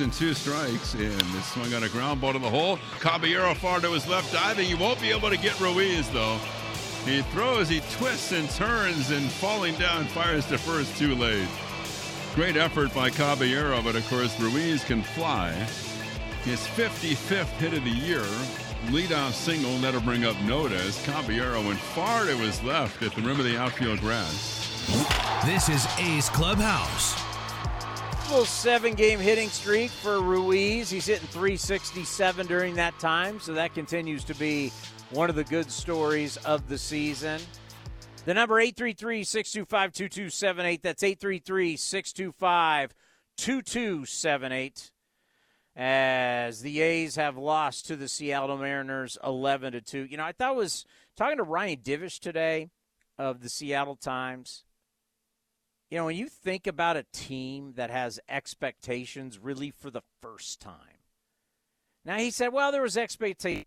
and 0.00 0.12
two 0.12 0.34
strikes, 0.34 0.94
and 0.94 1.20
this 1.20 1.46
swung 1.52 1.72
on 1.74 1.84
a 1.84 1.88
ground 1.88 2.20
ball 2.20 2.32
to 2.32 2.38
the 2.38 2.50
hole. 2.50 2.78
Caballero 3.00 3.54
far 3.54 3.80
to 3.80 3.90
his 3.92 4.06
left 4.06 4.32
diving. 4.32 4.66
He 4.66 4.74
won't 4.74 5.00
be 5.00 5.10
able 5.10 5.30
to 5.30 5.36
get 5.36 5.58
Ruiz, 5.60 6.08
though. 6.10 6.38
He 7.04 7.22
throws, 7.22 7.68
he 7.68 7.80
twists 7.92 8.32
and 8.32 8.50
turns, 8.50 9.10
and 9.10 9.30
falling 9.30 9.74
down, 9.76 10.06
fires 10.06 10.46
to 10.46 10.58
first 10.58 10.96
too 10.96 11.14
late. 11.14 11.48
Great 12.34 12.56
effort 12.56 12.92
by 12.94 13.10
Caballero, 13.10 13.80
but 13.82 13.96
of 13.96 14.06
course, 14.08 14.38
Ruiz 14.40 14.84
can 14.84 15.02
fly. 15.02 15.52
His 16.44 16.60
55th 16.60 17.46
hit 17.58 17.72
of 17.72 17.84
the 17.84 17.90
year. 17.90 18.24
Leadoff 18.86 19.32
single, 19.32 19.76
that'll 19.78 20.00
bring 20.00 20.24
up 20.24 20.40
notice. 20.42 21.04
Caballero 21.04 21.60
went 21.62 21.78
far 21.78 22.24
to 22.24 22.36
his 22.36 22.62
left 22.62 23.02
at 23.02 23.14
the 23.14 23.22
rim 23.22 23.38
of 23.38 23.44
the 23.44 23.58
outfield 23.58 24.00
grass. 24.00 24.62
This 25.44 25.68
is 25.68 25.86
A's 25.98 26.28
Clubhouse. 26.28 27.25
Little 28.28 28.44
seven 28.44 28.94
game 28.94 29.20
hitting 29.20 29.48
streak 29.48 29.90
for 29.90 30.20
Ruiz. 30.20 30.90
He's 30.90 31.06
hitting 31.06 31.28
367 31.28 32.46
during 32.48 32.74
that 32.74 32.98
time, 32.98 33.38
so 33.38 33.54
that 33.54 33.72
continues 33.72 34.24
to 34.24 34.34
be 34.34 34.72
one 35.10 35.30
of 35.30 35.36
the 35.36 35.44
good 35.44 35.70
stories 35.70 36.36
of 36.38 36.68
the 36.68 36.76
season. 36.76 37.40
The 38.24 38.34
number 38.34 38.58
833 38.58 39.22
625 39.22 39.92
2278. 39.92 40.82
That's 40.82 41.02
833 41.04 41.76
625 41.76 42.94
2278. 43.36 44.90
As 45.76 46.62
the 46.62 46.80
A's 46.80 47.14
have 47.14 47.38
lost 47.38 47.86
to 47.86 47.96
the 47.96 48.08
Seattle 48.08 48.58
Mariners 48.58 49.16
11 49.22 49.74
to 49.74 49.80
2. 49.80 50.04
You 50.10 50.16
know, 50.16 50.24
I 50.24 50.32
thought 50.32 50.48
I 50.48 50.52
was 50.52 50.84
talking 51.16 51.36
to 51.36 51.44
Ryan 51.44 51.78
Divish 51.78 52.18
today 52.18 52.70
of 53.16 53.40
the 53.40 53.48
Seattle 53.48 53.96
Times. 53.96 54.64
You 55.90 55.98
know, 55.98 56.06
when 56.06 56.16
you 56.16 56.28
think 56.28 56.66
about 56.66 56.96
a 56.96 57.06
team 57.12 57.74
that 57.76 57.90
has 57.90 58.18
expectations 58.28 59.38
really 59.38 59.70
for 59.70 59.90
the 59.90 60.02
first 60.20 60.60
time. 60.60 61.02
Now 62.04 62.18
he 62.18 62.30
said, 62.30 62.52
well, 62.52 62.72
there 62.72 62.82
was 62.82 62.96
expectation. 62.96 63.66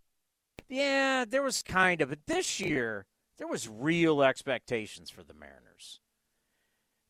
Yeah, 0.68 1.26
there 1.28 1.42
was 1.42 1.64
kind 1.64 2.02
of, 2.02 2.10
but 2.10 2.20
this 2.28 2.60
year 2.60 3.06
there 3.38 3.48
was 3.48 3.70
real 3.70 4.22
expectations 4.22 5.10
for 5.10 5.24
the 5.24 5.34
Mariners. 5.34 6.02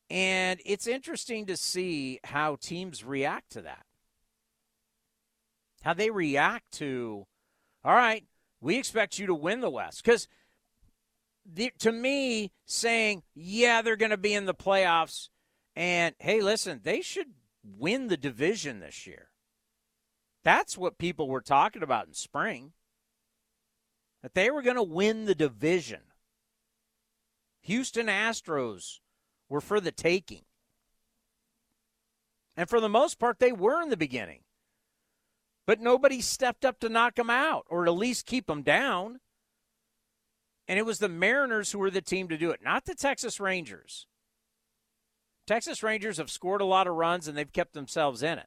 And 0.10 0.60
it's 0.66 0.88
interesting 0.88 1.46
to 1.48 1.58
see 1.58 2.20
how 2.24 2.58
teams 2.60 3.04
react 3.04 3.52
to 3.52 3.62
that. 3.62 3.86
How 5.84 5.94
they 5.94 6.10
react 6.10 6.72
to, 6.74 7.26
all 7.84 7.96
right, 7.96 8.26
we 8.62 8.78
expect 8.78 9.20
you 9.20 9.28
to 9.28 9.36
win 9.36 9.62
the 9.62 9.70
West. 9.70 10.04
Because 10.04 10.28
the, 11.54 11.72
to 11.80 11.92
me, 11.92 12.52
saying, 12.66 13.24
yeah, 13.34 13.82
they're 13.82 13.96
going 13.96 14.12
to 14.12 14.18
be 14.18 14.34
in 14.34 14.46
the 14.46 14.54
playoffs, 14.54 15.30
and 15.76 16.16
hey, 16.20 16.42
listen, 16.42 16.82
they 16.84 17.02
should 17.02 17.34
win 17.64 18.08
the 18.08 18.18
division 18.18 18.80
this 18.80 19.06
year. 19.08 19.30
That's 20.44 20.78
what 20.78 20.98
people 20.98 21.28
were 21.28 21.42
talking 21.42 21.84
about 21.84 22.08
in 22.08 22.14
spring. 22.14 22.74
That 24.22 24.34
they 24.34 24.50
were 24.50 24.62
going 24.62 24.76
to 24.76 24.84
win 24.84 25.26
the 25.26 25.36
division. 25.36 26.02
Houston 27.62 28.08
Astros 28.08 29.00
were 29.48 29.62
for 29.62 29.80
the 29.80 29.92
taking. 29.92 30.44
And 32.58 32.70
for 32.70 32.82
the 32.82 32.90
most 32.90 33.20
part, 33.20 33.40
they 33.40 33.52
were 33.52 33.82
in 33.82 33.90
the 33.90 33.98
beginning. 33.98 34.42
But 35.66 35.80
nobody 35.80 36.20
stepped 36.20 36.66
up 36.66 36.80
to 36.80 36.90
knock 36.90 37.16
them 37.16 37.30
out 37.30 37.66
or 37.70 37.86
at 37.86 37.94
least 37.94 38.26
keep 38.26 38.48
them 38.48 38.64
down. 38.64 39.20
And 40.70 40.78
it 40.78 40.86
was 40.86 41.00
the 41.00 41.10
Mariners 41.10 41.72
who 41.72 41.80
were 41.80 41.90
the 41.90 42.00
team 42.00 42.28
to 42.28 42.38
do 42.38 42.52
it, 42.52 42.62
not 42.64 42.86
the 42.86 42.94
Texas 42.94 43.40
Rangers. 43.40 44.06
Texas 45.48 45.82
Rangers 45.82 46.18
have 46.18 46.30
scored 46.30 46.62
a 46.62 46.66
lot 46.66 46.86
of 46.86 46.94
runs 46.94 47.28
and 47.28 47.36
they've 47.36 47.52
kept 47.52 47.74
themselves 47.74 48.22
in 48.22 48.38
it. 48.38 48.46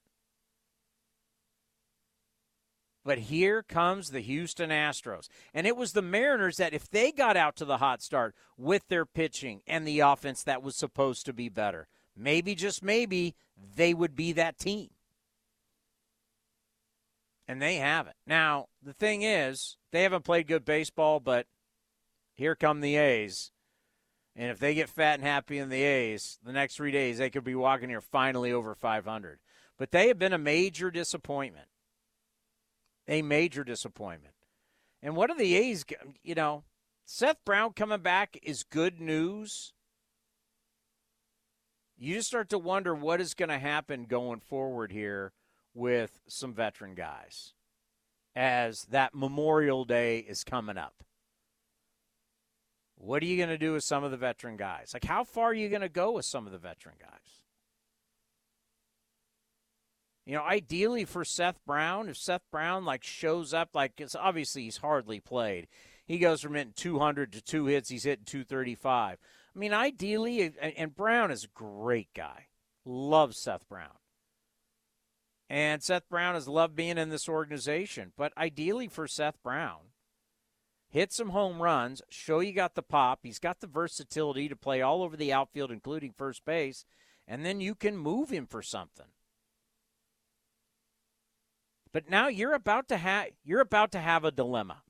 But 3.04 3.18
here 3.18 3.64
comes 3.64 4.10
the 4.10 4.20
Houston 4.20 4.70
Astros. 4.70 5.26
And 5.52 5.66
it 5.66 5.76
was 5.76 5.94
the 5.94 6.02
Mariners 6.02 6.58
that, 6.58 6.72
if 6.72 6.88
they 6.88 7.10
got 7.10 7.36
out 7.36 7.56
to 7.56 7.64
the 7.64 7.78
hot 7.78 8.00
start 8.00 8.36
with 8.56 8.86
their 8.86 9.04
pitching 9.04 9.62
and 9.66 9.84
the 9.84 9.98
offense 9.98 10.44
that 10.44 10.62
was 10.62 10.76
supposed 10.76 11.26
to 11.26 11.32
be 11.32 11.48
better, 11.48 11.88
maybe, 12.16 12.54
just 12.54 12.84
maybe, 12.84 13.34
they 13.74 13.92
would 13.92 14.14
be 14.14 14.30
that 14.34 14.60
team. 14.60 14.90
And 17.48 17.60
they 17.60 17.76
haven't. 17.76 18.14
Now, 18.24 18.66
the 18.80 18.92
thing 18.92 19.22
is, 19.22 19.76
they 19.90 20.04
haven't 20.04 20.24
played 20.24 20.46
good 20.46 20.64
baseball, 20.64 21.18
but 21.18 21.48
here 22.42 22.54
come 22.54 22.80
the 22.80 22.96
A's. 22.96 23.50
And 24.36 24.50
if 24.50 24.58
they 24.58 24.74
get 24.74 24.88
fat 24.88 25.14
and 25.14 25.22
happy 25.22 25.58
in 25.58 25.68
the 25.68 25.82
A's, 25.82 26.38
the 26.44 26.52
next 26.52 26.76
three 26.76 26.90
days, 26.90 27.18
they 27.18 27.30
could 27.30 27.44
be 27.44 27.54
walking 27.54 27.88
here 27.88 28.00
finally 28.00 28.52
over 28.52 28.74
500. 28.74 29.38
But 29.78 29.90
they 29.90 30.08
have 30.08 30.18
been 30.18 30.32
a 30.32 30.38
major 30.38 30.90
disappointment 30.90 31.68
a 33.08 33.22
major 33.22 33.64
disappointment. 33.64 34.34
And 35.02 35.16
what 35.16 35.30
are 35.30 35.36
the 35.36 35.54
A's? 35.56 35.84
You 36.22 36.34
know, 36.34 36.64
Seth 37.04 37.44
Brown 37.44 37.72
coming 37.72 38.00
back 38.00 38.38
is 38.42 38.62
good 38.62 39.00
news. 39.00 39.72
You 41.96 42.14
just 42.14 42.28
start 42.28 42.48
to 42.50 42.58
wonder 42.58 42.94
what 42.94 43.20
is 43.20 43.34
going 43.34 43.48
to 43.48 43.58
happen 43.58 44.04
going 44.04 44.40
forward 44.40 44.92
here 44.92 45.32
with 45.74 46.20
some 46.28 46.52
veteran 46.52 46.94
guys 46.94 47.54
as 48.34 48.84
that 48.86 49.14
Memorial 49.14 49.84
Day 49.84 50.18
is 50.18 50.42
coming 50.42 50.78
up. 50.78 51.04
What 53.02 53.20
are 53.20 53.26
you 53.26 53.36
going 53.36 53.48
to 53.48 53.58
do 53.58 53.72
with 53.72 53.82
some 53.82 54.04
of 54.04 54.12
the 54.12 54.16
veteran 54.16 54.56
guys? 54.56 54.92
Like, 54.94 55.04
how 55.04 55.24
far 55.24 55.46
are 55.46 55.54
you 55.54 55.68
going 55.68 55.82
to 55.82 55.88
go 55.88 56.12
with 56.12 56.24
some 56.24 56.46
of 56.46 56.52
the 56.52 56.58
veteran 56.58 56.94
guys? 57.00 57.42
You 60.24 60.36
know, 60.36 60.44
ideally 60.44 61.04
for 61.04 61.24
Seth 61.24 61.58
Brown, 61.66 62.08
if 62.08 62.16
Seth 62.16 62.44
Brown 62.52 62.84
like 62.84 63.02
shows 63.02 63.52
up, 63.52 63.70
like 63.74 63.94
it's 63.98 64.14
obviously 64.14 64.62
he's 64.62 64.76
hardly 64.76 65.18
played. 65.18 65.66
He 66.06 66.18
goes 66.18 66.42
from 66.42 66.54
hitting 66.54 66.74
200 66.76 67.32
to 67.32 67.42
two 67.42 67.66
hits. 67.66 67.88
He's 67.88 68.04
hitting 68.04 68.24
235. 68.24 69.18
I 69.54 69.58
mean, 69.58 69.72
ideally, 69.72 70.52
and 70.60 70.94
Brown 70.94 71.32
is 71.32 71.42
a 71.42 71.48
great 71.48 72.14
guy. 72.14 72.46
Loves 72.84 73.36
Seth 73.36 73.68
Brown. 73.68 73.98
And 75.50 75.82
Seth 75.82 76.08
Brown 76.08 76.34
has 76.34 76.46
loved 76.46 76.76
being 76.76 76.98
in 76.98 77.08
this 77.08 77.28
organization. 77.28 78.12
But 78.16 78.32
ideally 78.38 78.86
for 78.86 79.08
Seth 79.08 79.42
Brown, 79.42 79.91
hit 80.92 81.10
some 81.10 81.30
home 81.30 81.60
runs, 81.60 82.02
show 82.10 82.40
you 82.40 82.52
got 82.52 82.74
the 82.74 82.82
pop. 82.82 83.20
He's 83.22 83.38
got 83.38 83.60
the 83.60 83.66
versatility 83.66 84.48
to 84.48 84.54
play 84.54 84.82
all 84.82 85.02
over 85.02 85.16
the 85.16 85.32
outfield, 85.32 85.70
including 85.70 86.12
first 86.12 86.44
base, 86.44 86.84
and 87.26 87.44
then 87.44 87.60
you 87.60 87.74
can 87.74 87.96
move 87.96 88.28
him 88.28 88.46
for 88.46 88.62
something. 88.62 89.06
But 91.92 92.10
now 92.10 92.28
you're 92.28 92.54
about 92.54 92.88
to 92.88 92.98
have 92.98 93.28
you're 93.42 93.60
about 93.60 93.90
to 93.92 93.98
have 93.98 94.24
a 94.24 94.30
dilemma. 94.30 94.82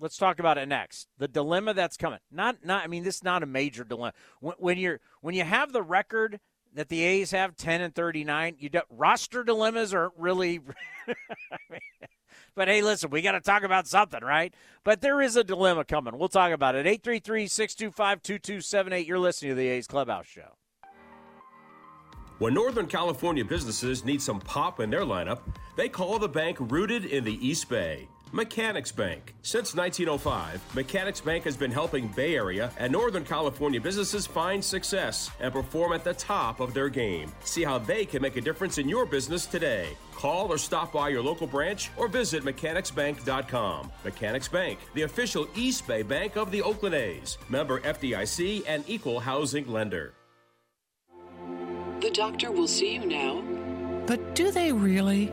Let's 0.00 0.16
talk 0.16 0.38
about 0.38 0.58
it 0.58 0.68
next. 0.68 1.08
The 1.18 1.26
dilemma 1.26 1.74
that's 1.74 1.96
coming. 1.96 2.20
Not 2.30 2.64
not 2.64 2.84
I 2.84 2.88
mean 2.88 3.04
this 3.04 3.16
is 3.16 3.24
not 3.24 3.42
a 3.42 3.46
major 3.46 3.84
dilemma. 3.84 4.14
When, 4.40 4.54
when 4.58 4.78
you're 4.78 5.00
when 5.20 5.34
you 5.34 5.44
have 5.44 5.72
the 5.72 5.82
record 5.82 6.40
that 6.74 6.88
the 6.88 7.02
A's 7.02 7.30
have 7.30 7.56
10 7.56 7.80
and 7.80 7.94
39, 7.94 8.56
you 8.58 8.68
do, 8.68 8.80
roster 8.90 9.42
dilemmas 9.42 9.94
aren't 9.94 10.12
really 10.16 10.60
But 12.58 12.66
hey, 12.66 12.82
listen, 12.82 13.10
we 13.10 13.22
got 13.22 13.32
to 13.32 13.40
talk 13.40 13.62
about 13.62 13.86
something, 13.86 14.20
right? 14.20 14.52
But 14.82 15.00
there 15.00 15.22
is 15.22 15.36
a 15.36 15.44
dilemma 15.44 15.84
coming. 15.84 16.18
We'll 16.18 16.28
talk 16.28 16.50
about 16.50 16.74
it. 16.74 16.88
833 16.88 17.46
625 17.46 18.20
2278. 18.20 19.06
You're 19.06 19.20
listening 19.20 19.52
to 19.52 19.54
the 19.54 19.68
A's 19.68 19.86
Clubhouse 19.86 20.26
Show. 20.26 20.56
When 22.40 22.54
Northern 22.54 22.88
California 22.88 23.44
businesses 23.44 24.04
need 24.04 24.20
some 24.20 24.40
pop 24.40 24.80
in 24.80 24.90
their 24.90 25.02
lineup, 25.02 25.38
they 25.76 25.88
call 25.88 26.18
the 26.18 26.28
bank 26.28 26.56
rooted 26.58 27.04
in 27.04 27.22
the 27.22 27.46
East 27.46 27.68
Bay. 27.68 28.08
Mechanics 28.32 28.92
Bank. 28.92 29.34
Since 29.42 29.74
1905, 29.74 30.74
Mechanics 30.74 31.20
Bank 31.20 31.44
has 31.44 31.56
been 31.56 31.70
helping 31.70 32.08
Bay 32.08 32.34
Area 32.34 32.70
and 32.78 32.92
Northern 32.92 33.24
California 33.24 33.80
businesses 33.80 34.26
find 34.26 34.64
success 34.64 35.30
and 35.40 35.52
perform 35.52 35.92
at 35.92 36.04
the 36.04 36.14
top 36.14 36.60
of 36.60 36.74
their 36.74 36.88
game. 36.88 37.32
See 37.44 37.64
how 37.64 37.78
they 37.78 38.04
can 38.04 38.20
make 38.20 38.36
a 38.36 38.40
difference 38.40 38.78
in 38.78 38.88
your 38.88 39.06
business 39.06 39.46
today. 39.46 39.96
Call 40.14 40.52
or 40.52 40.58
stop 40.58 40.92
by 40.92 41.08
your 41.08 41.22
local 41.22 41.46
branch 41.46 41.90
or 41.96 42.08
visit 42.08 42.44
mechanicsbank.com. 42.44 43.92
Mechanics 44.04 44.48
Bank, 44.48 44.78
the 44.94 45.02
official 45.02 45.46
East 45.54 45.86
Bay 45.86 46.02
bank 46.02 46.36
of 46.36 46.50
the 46.50 46.60
Oakland 46.60 46.94
A's. 46.94 47.38
Member 47.48 47.80
FDIC 47.80 48.64
and 48.66 48.84
equal 48.86 49.20
housing 49.20 49.66
lender. 49.66 50.12
The 52.00 52.10
doctor 52.10 52.52
will 52.52 52.68
see 52.68 52.94
you 52.94 53.06
now. 53.06 53.42
But 54.06 54.34
do 54.34 54.50
they 54.50 54.72
really? 54.72 55.32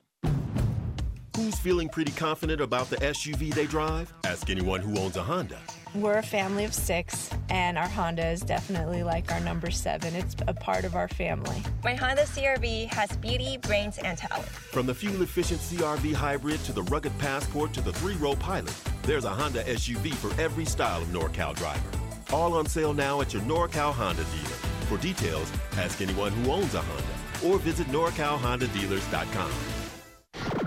Who's 1.37 1.57
feeling 1.57 1.87
pretty 1.87 2.11
confident 2.11 2.59
about 2.59 2.89
the 2.89 2.97
SUV 2.97 3.53
they 3.53 3.65
drive? 3.65 4.13
Ask 4.25 4.49
anyone 4.49 4.81
who 4.81 4.99
owns 4.99 5.15
a 5.15 5.23
Honda. 5.23 5.57
We're 5.95 6.17
a 6.17 6.23
family 6.23 6.65
of 6.65 6.73
six, 6.73 7.29
and 7.49 7.77
our 7.77 7.87
Honda 7.87 8.27
is 8.27 8.41
definitely 8.41 9.03
like 9.03 9.31
our 9.31 9.39
number 9.39 9.71
seven. 9.71 10.13
It's 10.13 10.35
a 10.47 10.53
part 10.53 10.83
of 10.83 10.95
our 10.95 11.07
family. 11.07 11.63
My 11.85 11.95
Honda 11.95 12.23
CRV 12.23 12.87
has 12.87 13.15
beauty, 13.17 13.57
brains, 13.57 13.97
and 13.97 14.17
talent. 14.17 14.45
From 14.45 14.85
the 14.85 14.93
fuel 14.93 15.21
efficient 15.21 15.61
CRV 15.61 16.13
hybrid 16.13 16.59
to 16.65 16.73
the 16.73 16.83
rugged 16.83 17.17
Passport 17.17 17.71
to 17.73 17.81
the 17.81 17.93
three 17.93 18.15
row 18.15 18.35
pilot, 18.35 18.75
there's 19.03 19.25
a 19.25 19.29
Honda 19.29 19.63
SUV 19.63 20.13
for 20.13 20.39
every 20.41 20.65
style 20.65 21.01
of 21.01 21.07
NorCal 21.09 21.55
driver. 21.55 21.89
All 22.33 22.53
on 22.53 22.65
sale 22.65 22.93
now 22.93 23.21
at 23.21 23.33
your 23.33 23.41
NorCal 23.43 23.93
Honda 23.93 24.23
dealer. 24.23 24.57
For 24.89 24.97
details, 24.97 25.49
ask 25.77 26.01
anyone 26.01 26.33
who 26.33 26.51
owns 26.51 26.75
a 26.75 26.81
Honda 26.81 27.47
or 27.47 27.57
visit 27.57 27.87
NorCalHondaDealers.com. 27.87 29.80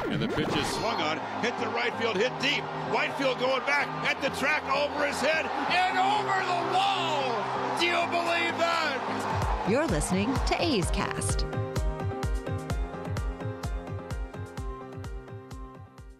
And 0.09 0.21
the 0.23 0.29
pitch 0.29 0.55
is 0.57 0.67
swung 0.69 1.01
on, 1.01 1.19
hit 1.43 1.59
the 1.59 1.69
right 1.69 1.93
field, 1.99 2.17
hit 2.17 2.33
deep. 2.41 2.63
Whitefield 2.93 3.39
going 3.41 3.63
back 3.67 3.89
at 4.09 4.21
the 4.23 4.29
track 4.39 4.63
over 4.71 5.07
his 5.07 5.21
head 5.21 5.47
and 5.71 5.99
over 5.99 6.39
the 6.47 6.75
wall. 6.75 7.55
Do 7.81 7.87
you 7.87 8.07
believe 8.07 8.57
that? 8.59 9.65
You're 9.69 9.87
listening 9.87 10.33
to 10.47 10.63
A's 10.63 10.91
Cast. 10.91 11.47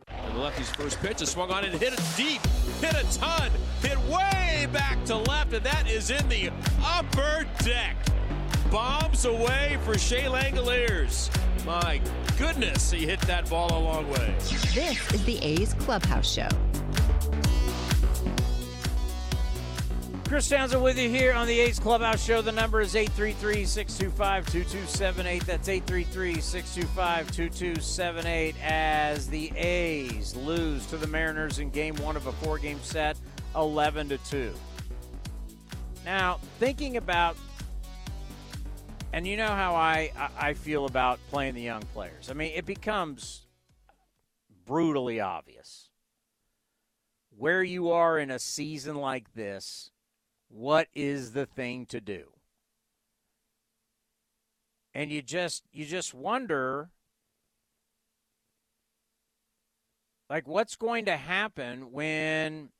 And 0.09 0.35
The 0.35 0.39
lefty's 0.39 0.71
first 0.71 0.99
pitch 1.01 1.23
is 1.23 1.31
swung 1.31 1.51
on 1.51 1.65
and 1.65 1.75
hit 1.75 1.93
it 1.93 2.01
deep, 2.17 2.41
hit 2.81 2.95
a 2.95 3.19
ton, 3.19 3.51
hit 3.83 3.99
way 4.09 4.67
back 4.73 5.05
to 5.05 5.17
left, 5.17 5.53
and 5.53 5.65
that 5.65 5.89
is 5.89 6.11
in 6.11 6.29
the 6.29 6.51
upper 6.83 7.47
deck. 7.59 7.97
Bombs 8.71 9.25
away 9.27 9.79
for 9.85 9.97
Shea 9.97 10.23
Langeliers. 10.25 11.31
My 11.65 12.01
goodness, 12.39 12.91
he 12.91 13.07
hit 13.07 13.21
that 13.23 13.49
ball 13.49 13.69
a 13.77 13.79
long 13.79 14.09
way. 14.11 14.35
This 14.39 15.13
is 15.13 15.25
the 15.25 15.39
A's 15.43 15.75
Clubhouse 15.75 16.31
Show. 16.31 16.49
Chris 20.27 20.49
Townsend 20.49 20.83
with 20.83 20.99
you 20.99 21.09
here 21.09 21.33
on 21.33 21.47
the 21.47 21.61
A's 21.61 21.79
Clubhouse 21.79 22.25
Show. 22.25 22.43
The 22.43 22.51
number 22.51 22.81
is 22.81 22.97
833 22.97 23.65
625 23.65 24.47
2278. 24.47 25.47
That's 25.47 25.69
833 25.69 26.41
625 26.41 27.31
2278 27.31 28.55
as 28.63 29.29
the 29.29 29.53
A's 29.57 30.35
lose 30.35 30.87
to 30.87 30.97
the 30.97 31.07
Mariners 31.07 31.59
in 31.59 31.71
game 31.71 31.95
one 31.97 32.17
of 32.17 32.27
a 32.27 32.33
four 32.33 32.59
game 32.59 32.81
set, 32.83 33.17
11 33.55 34.09
to 34.09 34.19
2. 34.19 34.53
Now, 36.05 36.41
thinking 36.59 36.97
about 36.97 37.37
and 39.15 39.29
you 39.29 39.37
know 39.37 39.47
how 39.47 39.77
I, 39.77 40.11
I 40.37 40.55
feel 40.55 40.87
about 40.87 41.21
playing 41.31 41.55
the 41.55 41.63
young 41.63 41.83
players. 41.95 42.29
I 42.29 42.33
mean, 42.33 42.51
it 42.53 42.67
becomes 42.67 43.47
brutally 44.67 45.21
obvious 45.21 45.89
where 47.31 47.63
you 47.63 47.93
are 47.93 48.19
in 48.19 48.33
a 48.33 48.41
season 48.41 48.97
like 48.97 49.33
this 49.35 49.93
what 50.49 50.89
is 50.97 51.31
the 51.31 51.47
thing 51.47 51.87
to 51.87 52.01
do? 52.01 52.25
And 54.93 55.13
you 55.13 55.23
just 55.23 55.63
you 55.73 55.85
just 55.85 56.13
wonder 56.13 56.91
like 60.29 60.49
what's 60.49 60.75
going 60.75 61.05
to 61.05 61.17
happen 61.17 61.93
when 61.93 62.71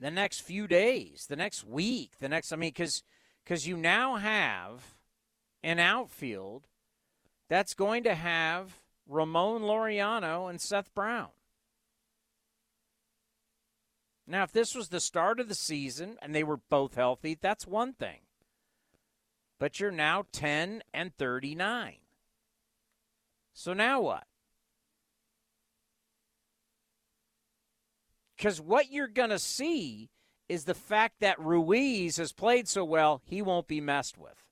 the 0.00 0.10
next 0.10 0.40
few 0.40 0.66
days, 0.66 1.26
the 1.28 1.36
next 1.36 1.62
week, 1.62 2.12
the 2.20 2.28
next 2.30 2.52
I 2.52 2.56
mean 2.56 2.72
cuz 2.72 3.02
cuz 3.44 3.66
you 3.66 3.76
now 3.76 4.16
have 4.16 4.93
an 5.64 5.78
outfield 5.78 6.68
that's 7.48 7.74
going 7.74 8.04
to 8.04 8.14
have 8.14 8.82
Ramon 9.08 9.62
Laureano 9.62 10.48
and 10.48 10.60
Seth 10.60 10.94
Brown. 10.94 11.30
Now, 14.26 14.42
if 14.42 14.52
this 14.52 14.74
was 14.74 14.88
the 14.88 15.00
start 15.00 15.40
of 15.40 15.48
the 15.48 15.54
season 15.54 16.16
and 16.22 16.34
they 16.34 16.44
were 16.44 16.58
both 16.68 16.94
healthy, 16.94 17.36
that's 17.40 17.66
one 17.66 17.94
thing. 17.94 18.20
But 19.58 19.80
you're 19.80 19.90
now 19.90 20.26
10 20.32 20.82
and 20.92 21.16
39. 21.16 21.96
So 23.54 23.72
now 23.72 24.00
what? 24.00 24.24
Because 28.36 28.60
what 28.60 28.90
you're 28.90 29.08
going 29.08 29.30
to 29.30 29.38
see 29.38 30.10
is 30.48 30.64
the 30.64 30.74
fact 30.74 31.20
that 31.20 31.40
Ruiz 31.40 32.18
has 32.18 32.32
played 32.32 32.68
so 32.68 32.84
well, 32.84 33.22
he 33.24 33.40
won't 33.40 33.68
be 33.68 33.80
messed 33.80 34.18
with. 34.18 34.43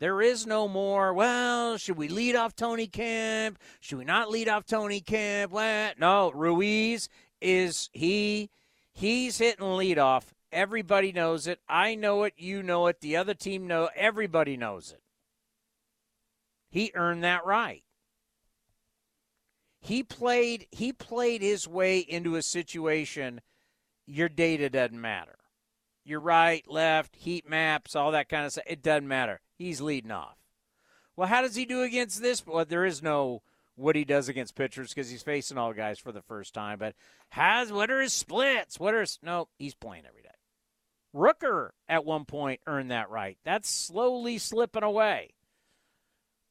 There 0.00 0.22
is 0.22 0.46
no 0.46 0.66
more, 0.66 1.12
well, 1.12 1.76
should 1.76 1.98
we 1.98 2.08
lead 2.08 2.34
off 2.34 2.56
Tony 2.56 2.86
Kemp? 2.86 3.58
Should 3.80 3.98
we 3.98 4.06
not 4.06 4.30
lead 4.30 4.48
off 4.48 4.64
Tony 4.64 5.02
Kemp? 5.02 5.52
Well, 5.52 5.92
no, 5.98 6.32
Ruiz 6.32 7.10
is 7.40 7.90
he 7.92 8.48
he's 8.94 9.36
hitting 9.36 9.66
leadoff. 9.66 10.24
Everybody 10.50 11.12
knows 11.12 11.46
it. 11.46 11.60
I 11.68 11.94
know 11.94 12.24
it. 12.24 12.32
You 12.38 12.62
know 12.62 12.86
it. 12.86 13.02
The 13.02 13.16
other 13.18 13.34
team 13.34 13.66
know. 13.66 13.90
Everybody 13.94 14.56
knows 14.56 14.90
it. 14.90 15.02
He 16.70 16.92
earned 16.94 17.22
that 17.22 17.44
right. 17.44 17.84
He 19.80 20.02
played. 20.02 20.66
He 20.70 20.94
played 20.94 21.42
his 21.42 21.68
way 21.68 21.98
into 21.98 22.36
a 22.36 22.42
situation. 22.42 23.42
Your 24.06 24.30
data 24.30 24.70
doesn't 24.70 25.00
matter. 25.00 25.36
Your 26.04 26.20
right, 26.20 26.64
left, 26.66 27.16
heat 27.16 27.46
maps, 27.48 27.94
all 27.94 28.12
that 28.12 28.30
kind 28.30 28.46
of 28.46 28.52
stuff. 28.52 28.64
It 28.66 28.82
doesn't 28.82 29.06
matter. 29.06 29.40
He's 29.60 29.82
leading 29.82 30.10
off. 30.10 30.38
Well, 31.16 31.28
how 31.28 31.42
does 31.42 31.54
he 31.54 31.66
do 31.66 31.82
against 31.82 32.22
this? 32.22 32.46
Well, 32.46 32.64
there 32.64 32.86
is 32.86 33.02
no 33.02 33.42
what 33.76 33.94
he 33.94 34.06
does 34.06 34.30
against 34.30 34.54
pitchers 34.54 34.88
because 34.88 35.10
he's 35.10 35.22
facing 35.22 35.58
all 35.58 35.74
guys 35.74 35.98
for 35.98 36.12
the 36.12 36.22
first 36.22 36.54
time. 36.54 36.78
But 36.78 36.94
has 37.28 37.70
what 37.70 37.90
are 37.90 38.00
his 38.00 38.14
splits? 38.14 38.80
What 38.80 38.94
are 38.94 39.00
his, 39.00 39.18
no? 39.22 39.48
He's 39.58 39.74
playing 39.74 40.04
every 40.08 40.22
day. 40.22 40.30
Rooker 41.14 41.72
at 41.90 42.06
one 42.06 42.24
point 42.24 42.62
earned 42.66 42.90
that 42.90 43.10
right. 43.10 43.36
That's 43.44 43.68
slowly 43.68 44.38
slipping 44.38 44.82
away. 44.82 45.34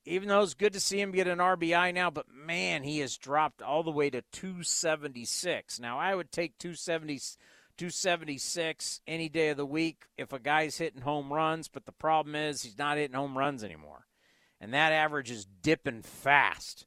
Even 0.05 0.29
though 0.29 0.43
it's 0.43 0.53
good 0.53 0.73
to 0.73 0.79
see 0.79 1.01
him 1.01 1.11
get 1.11 1.27
an 1.27 1.39
RBI 1.39 1.95
now, 1.95 2.11
but 2.11 2.27
man, 2.31 2.83
he 2.83 2.99
has 2.99 3.17
dropped 3.17 3.63
all 3.63 3.81
the 3.81 3.89
way 3.89 4.11
to 4.11 4.21
276. 4.33 5.79
Now 5.79 5.97
I 5.97 6.13
would 6.13 6.31
take 6.31 6.59
270. 6.59 7.19
276 7.79 8.99
any 9.07 9.29
day 9.29 9.49
of 9.49 9.57
the 9.57 9.65
week 9.65 10.03
if 10.17 10.33
a 10.33 10.39
guy's 10.39 10.79
hitting 10.79 10.99
home 10.99 11.31
runs, 11.31 11.69
but 11.69 11.85
the 11.85 11.93
problem 11.93 12.35
is 12.35 12.61
he's 12.61 12.77
not 12.77 12.97
hitting 12.97 13.15
home 13.15 13.37
runs 13.37 13.63
anymore. 13.63 14.05
And 14.59 14.73
that 14.73 14.91
average 14.91 15.31
is 15.31 15.45
dipping 15.45 16.01
fast. 16.01 16.85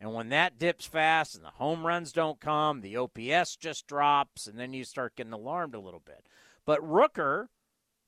And 0.00 0.12
when 0.12 0.30
that 0.30 0.58
dips 0.58 0.84
fast 0.84 1.36
and 1.36 1.44
the 1.44 1.50
home 1.50 1.86
runs 1.86 2.10
don't 2.10 2.40
come, 2.40 2.80
the 2.80 2.96
OPS 2.96 3.54
just 3.54 3.86
drops, 3.86 4.48
and 4.48 4.58
then 4.58 4.72
you 4.72 4.82
start 4.82 5.14
getting 5.14 5.32
alarmed 5.32 5.76
a 5.76 5.80
little 5.80 6.02
bit. 6.04 6.26
But 6.66 6.80
Rooker 6.80 7.46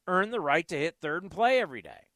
earned 0.08 0.32
the 0.32 0.40
right 0.40 0.66
to 0.66 0.76
hit 0.76 0.96
third 1.00 1.22
and 1.22 1.30
play 1.30 1.60
every 1.60 1.82
day. 1.82 2.08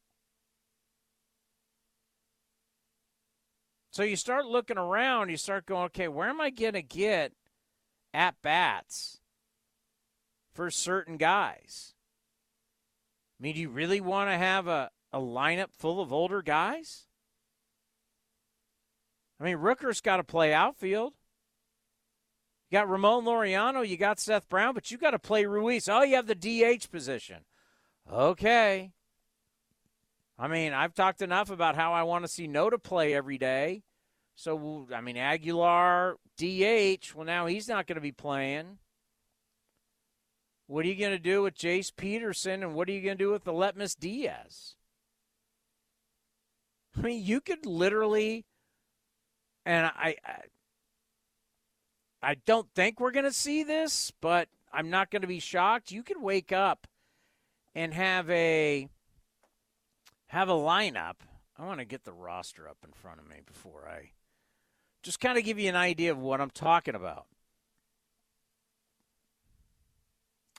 So 3.91 4.03
you 4.03 4.17
start 4.17 4.45
looking 4.45 4.77
around, 4.77 5.29
you 5.29 5.37
start 5.37 5.65
going, 5.65 5.85
okay, 5.85 6.09
where 6.09 6.27
am 6.27 6.41
I 6.41 6.49
going 6.49 6.73
to 6.73 6.81
get 6.81 7.31
at 8.13 8.35
bats 8.41 9.18
for 10.59 10.69
certain 10.69 11.15
guys? 11.15 11.93
I 13.39 13.43
mean, 13.43 13.53
do 13.53 13.61
you 13.61 13.69
really 13.69 14.01
want 14.01 14.29
to 14.29 14.35
have 14.35 14.67
a, 14.67 14.91
a 15.13 15.17
lineup 15.17 15.71
full 15.71 16.01
of 16.01 16.11
older 16.11 16.41
guys? 16.41 17.05
I 19.39 19.45
mean, 19.45 19.55
Rooker's 19.55 20.01
got 20.01 20.17
to 20.17 20.23
play 20.25 20.53
outfield. 20.53 21.13
You 22.69 22.77
got 22.77 22.89
Ramon 22.89 23.23
Laureano, 23.23 23.87
you 23.87 23.95
got 23.95 24.19
Seth 24.19 24.49
Brown, 24.49 24.73
but 24.73 24.91
you 24.91 24.97
got 24.97 25.11
to 25.11 25.19
play 25.19 25.45
Ruiz. 25.45 25.87
Oh, 25.87 26.01
you 26.01 26.17
have 26.17 26.27
the 26.27 26.35
DH 26.35 26.91
position. 26.91 27.45
Okay. 28.11 28.91
I 30.37 30.49
mean, 30.49 30.73
I've 30.73 30.93
talked 30.93 31.21
enough 31.21 31.49
about 31.49 31.77
how 31.77 31.93
I 31.93 32.03
want 32.03 32.25
to 32.25 32.27
see 32.27 32.49
Noda 32.49 32.83
play 32.83 33.13
every 33.13 33.37
day. 33.37 33.83
So, 34.35 34.87
I 34.93 34.99
mean, 34.99 35.15
Aguilar, 35.15 36.17
DH, 36.37 37.15
well, 37.15 37.25
now 37.25 37.45
he's 37.45 37.69
not 37.69 37.87
going 37.87 37.95
to 37.95 38.01
be 38.01 38.11
playing. 38.11 38.79
What 40.69 40.85
are 40.85 40.87
you 40.87 40.95
going 40.95 41.11
to 41.11 41.17
do 41.17 41.41
with 41.41 41.55
Jace 41.55 41.91
Peterson, 41.95 42.61
and 42.61 42.75
what 42.75 42.87
are 42.87 42.91
you 42.91 43.01
going 43.01 43.17
to 43.17 43.23
do 43.23 43.31
with 43.31 43.45
Aledmys 43.45 43.97
Diaz? 43.97 44.75
I 46.95 47.01
mean, 47.01 47.25
you 47.25 47.41
could 47.41 47.65
literally 47.65 48.45
and 49.65 49.87
I, 49.87 50.15
I, 50.23 50.41
I 52.21 52.35
don't 52.45 52.67
think 52.75 52.99
we're 52.99 53.11
going 53.11 53.25
to 53.25 53.33
see 53.33 53.63
this, 53.63 54.11
but 54.21 54.47
I'm 54.71 54.91
not 54.91 55.09
going 55.09 55.21
to 55.21 55.27
be 55.27 55.39
shocked. 55.39 55.91
You 55.91 56.03
could 56.03 56.21
wake 56.21 56.51
up 56.51 56.85
and 57.73 57.93
have 57.93 58.29
a 58.29 58.87
have 60.27 60.49
a 60.49 60.53
lineup. 60.53 61.15
I 61.57 61.65
want 61.65 61.79
to 61.79 61.85
get 61.85 62.03
the 62.03 62.13
roster 62.13 62.67
up 62.67 62.77
in 62.85 62.91
front 62.93 63.19
of 63.19 63.27
me 63.27 63.37
before 63.45 63.89
I 63.89 64.11
just 65.01 65.19
kind 65.19 65.37
of 65.37 65.43
give 65.43 65.57
you 65.59 65.69
an 65.69 65.75
idea 65.75 66.11
of 66.11 66.19
what 66.19 66.41
I'm 66.41 66.51
talking 66.51 66.95
about. 66.95 67.25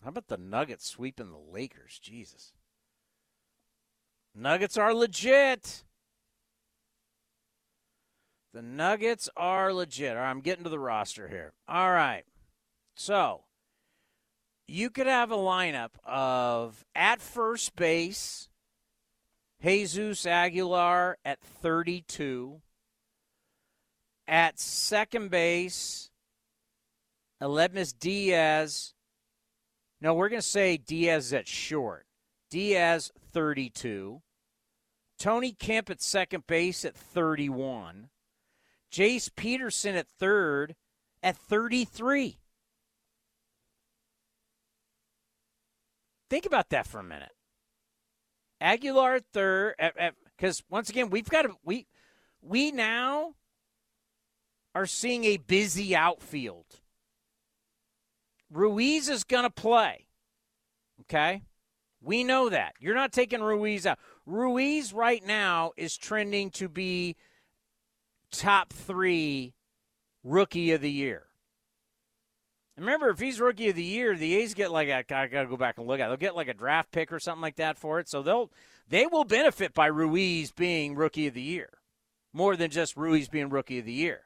How 0.03 0.09
about 0.09 0.29
the 0.29 0.39
Nuggets 0.39 0.87
sweeping 0.87 1.31
the 1.31 1.53
Lakers? 1.53 1.99
Jesus. 1.99 2.53
Nuggets 4.35 4.79
are 4.79 4.95
legit. 4.95 5.85
The 8.53 8.63
Nuggets 8.63 9.29
are 9.37 9.73
legit. 9.73 10.17
All 10.17 10.23
right, 10.23 10.31
I'm 10.31 10.41
getting 10.41 10.65
to 10.65 10.71
the 10.71 10.79
roster 10.79 11.29
here. 11.29 11.53
All 11.69 11.93
right. 11.93 12.25
So, 12.95 13.43
you 14.67 14.91
could 14.91 15.07
have 15.07 15.31
a 15.31 15.37
lineup 15.37 15.91
of 16.05 16.85
at 16.95 17.21
first 17.21 17.77
base, 17.77 18.49
Jesus 19.61 20.27
Aguilar 20.27 21.19
at 21.25 21.41
32. 21.41 22.61
At 24.27 24.61
second 24.61 25.31
base, 25.31 26.11
Aledmys 27.43 27.93
Diaz. 27.99 28.95
No, 30.01 30.15
we're 30.15 30.29
going 30.29 30.41
to 30.41 30.47
say 30.47 30.77
Diaz 30.77 31.33
at 31.33 31.47
short. 31.47 32.07
Diaz, 32.51 33.13
32. 33.33 34.23
Tony 35.19 35.53
Kemp 35.53 35.91
at 35.91 36.01
second 36.01 36.47
base 36.47 36.85
at 36.85 36.97
31. 36.97 38.09
Jace 38.91 39.31
Peterson 39.35 39.95
at 39.95 40.09
third 40.09 40.75
at 41.23 41.37
33. 41.37 42.39
Think 46.31 46.47
about 46.47 46.71
that 46.71 46.87
for 46.87 47.01
a 47.01 47.05
minute. 47.05 47.33
Aguilar 48.61 49.17
at 49.17 49.25
third, 49.33 49.75
because 50.37 50.63
once 50.71 50.89
again, 50.91 51.11
we've 51.11 51.29
got 51.29 51.43
to 51.43 51.57
we 51.65 51.87
we 52.41 52.71
now 52.71 53.35
are 54.75 54.87
seeing 54.87 55.25
a 55.25 55.39
busy 55.39 55.97
outfield. 55.97 56.67
Ruiz 58.51 59.09
is 59.09 59.25
going 59.25 59.45
to 59.45 59.51
play. 59.51 60.07
Okay? 61.03 61.43
We 62.03 62.25
know 62.25 62.49
that. 62.49 62.75
You're 62.81 62.95
not 62.95 63.13
taking 63.13 63.43
Ruiz 63.43 63.87
out. 63.87 63.99
Ruiz 64.27 64.93
right 64.93 65.25
now 65.25 65.73
is 65.77 65.97
trending 65.97 66.51
to 66.53 66.69
be 66.69 67.17
top 68.33 68.73
three 68.73 69.55
rookie 70.25 70.73
of 70.73 70.81
the 70.81 70.91
year. 70.91 71.27
remember, 72.77 73.11
if 73.11 73.19
he's 73.19 73.41
rookie 73.41 73.69
of 73.69 73.77
the 73.77 73.83
year, 73.83 74.17
the 74.17 74.37
A's 74.37 74.55
get 74.55 74.71
like 74.71 74.89
a, 74.89 74.99
I 75.15 75.27
got 75.27 75.43
to 75.43 75.47
go 75.47 75.57
back 75.57 75.79
and 75.79 75.87
look 75.87 76.01
at. 76.01 76.07
It. 76.07 76.09
They'll 76.09 76.17
get 76.17 76.37
like 76.37 76.49
a 76.49 76.55
draft 76.55 76.91
pick 76.91 77.13
or 77.13 77.21
something 77.21 77.43
like 77.43 77.57
that 77.57 77.77
for 77.77 77.99
it. 77.99 78.09
So 78.09 78.23
they'll 78.23 78.51
they 78.89 79.07
will 79.07 79.25
benefit 79.25 79.75
by 79.75 79.87
Ruiz 79.87 80.53
being 80.53 80.95
rookie 80.95 81.27
of 81.27 81.35
the 81.35 81.43
year, 81.43 81.79
more 82.33 82.57
than 82.57 82.71
just 82.71 82.97
Ruiz 82.97 83.29
being 83.29 83.51
rookie 83.51 83.79
of 83.79 83.85
the 83.85 83.93
year. 83.93 84.23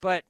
But 0.00 0.24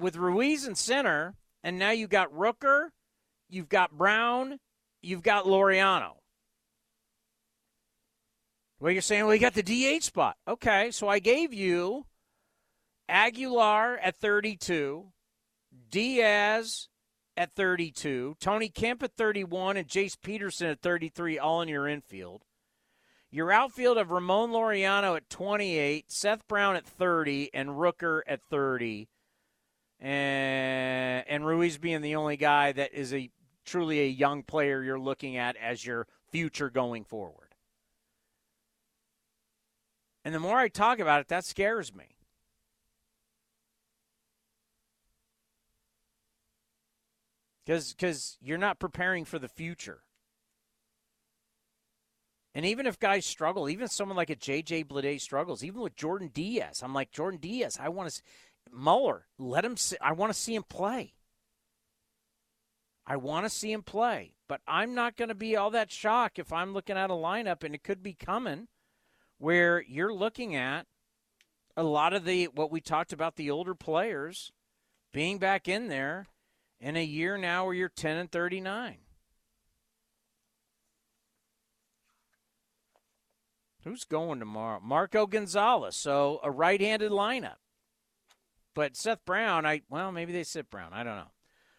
with 0.00 0.16
Ruiz 0.16 0.66
in 0.66 0.74
center, 0.74 1.36
and 1.62 1.78
now 1.78 1.90
you've 1.90 2.10
got 2.10 2.32
Rooker, 2.32 2.88
you've 3.48 3.68
got 3.68 3.96
Brown, 3.96 4.58
you've 5.02 5.22
got 5.22 5.44
Laureano. 5.44 6.12
Well, 8.80 8.92
you're 8.92 9.02
saying, 9.02 9.26
well, 9.26 9.34
you 9.34 9.40
got 9.40 9.54
the 9.54 9.62
DH 9.62 10.04
spot. 10.04 10.36
Okay, 10.48 10.90
so 10.90 11.06
I 11.06 11.18
gave 11.18 11.52
you 11.52 12.06
Aguilar 13.10 13.98
at 13.98 14.16
32, 14.16 15.12
Diaz 15.90 16.88
at 17.36 17.52
32, 17.52 18.36
Tony 18.40 18.70
Kemp 18.70 19.02
at 19.02 19.12
31, 19.16 19.76
and 19.76 19.86
Jace 19.86 20.16
Peterson 20.20 20.68
at 20.68 20.80
33, 20.80 21.38
all 21.38 21.60
in 21.60 21.68
your 21.68 21.86
infield. 21.86 22.44
Your 23.30 23.52
outfield 23.52 23.98
of 23.98 24.10
Ramon 24.10 24.50
Laureano 24.50 25.16
at 25.16 25.28
28, 25.28 26.10
Seth 26.10 26.48
Brown 26.48 26.74
at 26.74 26.86
30, 26.86 27.50
and 27.52 27.70
Rooker 27.70 28.22
at 28.26 28.40
30. 28.42 29.08
And, 30.00 31.24
and 31.28 31.46
Ruiz 31.46 31.76
being 31.78 32.00
the 32.00 32.16
only 32.16 32.36
guy 32.36 32.72
that 32.72 32.94
is 32.94 33.12
a 33.12 33.30
truly 33.64 34.00
a 34.00 34.06
young 34.06 34.42
player 34.42 34.82
you're 34.82 34.98
looking 34.98 35.36
at 35.36 35.56
as 35.56 35.84
your 35.84 36.06
future 36.30 36.70
going 36.70 37.04
forward. 37.04 37.54
And 40.24 40.34
the 40.34 40.40
more 40.40 40.58
I 40.58 40.68
talk 40.68 40.98
about 40.98 41.20
it, 41.20 41.28
that 41.28 41.44
scares 41.44 41.94
me. 41.94 42.16
Because 47.66 48.38
you're 48.40 48.58
not 48.58 48.80
preparing 48.80 49.24
for 49.24 49.38
the 49.38 49.48
future. 49.48 50.02
And 52.54 52.66
even 52.66 52.86
if 52.86 52.98
guys 52.98 53.24
struggle, 53.24 53.68
even 53.68 53.86
someone 53.86 54.16
like 54.16 54.30
a 54.30 54.36
JJ 54.36 54.86
Bleday 54.86 55.20
struggles, 55.20 55.62
even 55.62 55.80
with 55.80 55.94
Jordan 55.94 56.30
Diaz, 56.34 56.80
I'm 56.82 56.92
like 56.92 57.12
Jordan 57.12 57.38
Diaz. 57.38 57.78
I 57.80 57.88
want 57.90 58.10
to 58.10 58.22
Muller. 58.72 59.26
Let 59.38 59.64
him. 59.64 59.76
See, 59.76 59.96
I 60.00 60.12
want 60.12 60.32
to 60.32 60.38
see 60.38 60.54
him 60.54 60.64
play. 60.64 61.14
I 63.06 63.16
want 63.16 63.44
to 63.44 63.50
see 63.50 63.72
him 63.72 63.82
play, 63.82 64.34
but 64.48 64.60
I'm 64.68 64.94
not 64.94 65.16
going 65.16 65.30
to 65.30 65.34
be 65.34 65.56
all 65.56 65.70
that 65.70 65.90
shocked 65.90 66.38
if 66.38 66.52
I'm 66.52 66.72
looking 66.72 66.96
at 66.96 67.10
a 67.10 67.14
lineup 67.14 67.64
and 67.64 67.74
it 67.74 67.82
could 67.82 68.02
be 68.02 68.12
coming 68.14 68.68
where 69.38 69.82
you're 69.82 70.14
looking 70.14 70.54
at 70.54 70.86
a 71.76 71.82
lot 71.82 72.12
of 72.12 72.24
the 72.24 72.44
what 72.46 72.70
we 72.70 72.80
talked 72.80 73.12
about 73.12 73.36
the 73.36 73.50
older 73.50 73.74
players 73.74 74.52
being 75.12 75.38
back 75.38 75.66
in 75.66 75.88
there 75.88 76.26
in 76.78 76.96
a 76.96 77.04
year 77.04 77.36
now 77.36 77.64
where 77.64 77.74
you're 77.74 77.88
10 77.88 78.16
and 78.16 78.30
39. 78.30 78.98
Who's 83.84 84.04
going 84.04 84.38
tomorrow? 84.38 84.78
Marco 84.82 85.26
Gonzalez. 85.26 85.96
So 85.96 86.38
a 86.42 86.50
right-handed 86.50 87.10
lineup. 87.10 87.59
But 88.74 88.96
Seth 88.96 89.24
Brown, 89.24 89.66
I 89.66 89.82
well, 89.88 90.12
maybe 90.12 90.32
they 90.32 90.44
sit 90.44 90.70
Brown. 90.70 90.92
I 90.92 91.02
don't 91.02 91.16
know. 91.16 91.32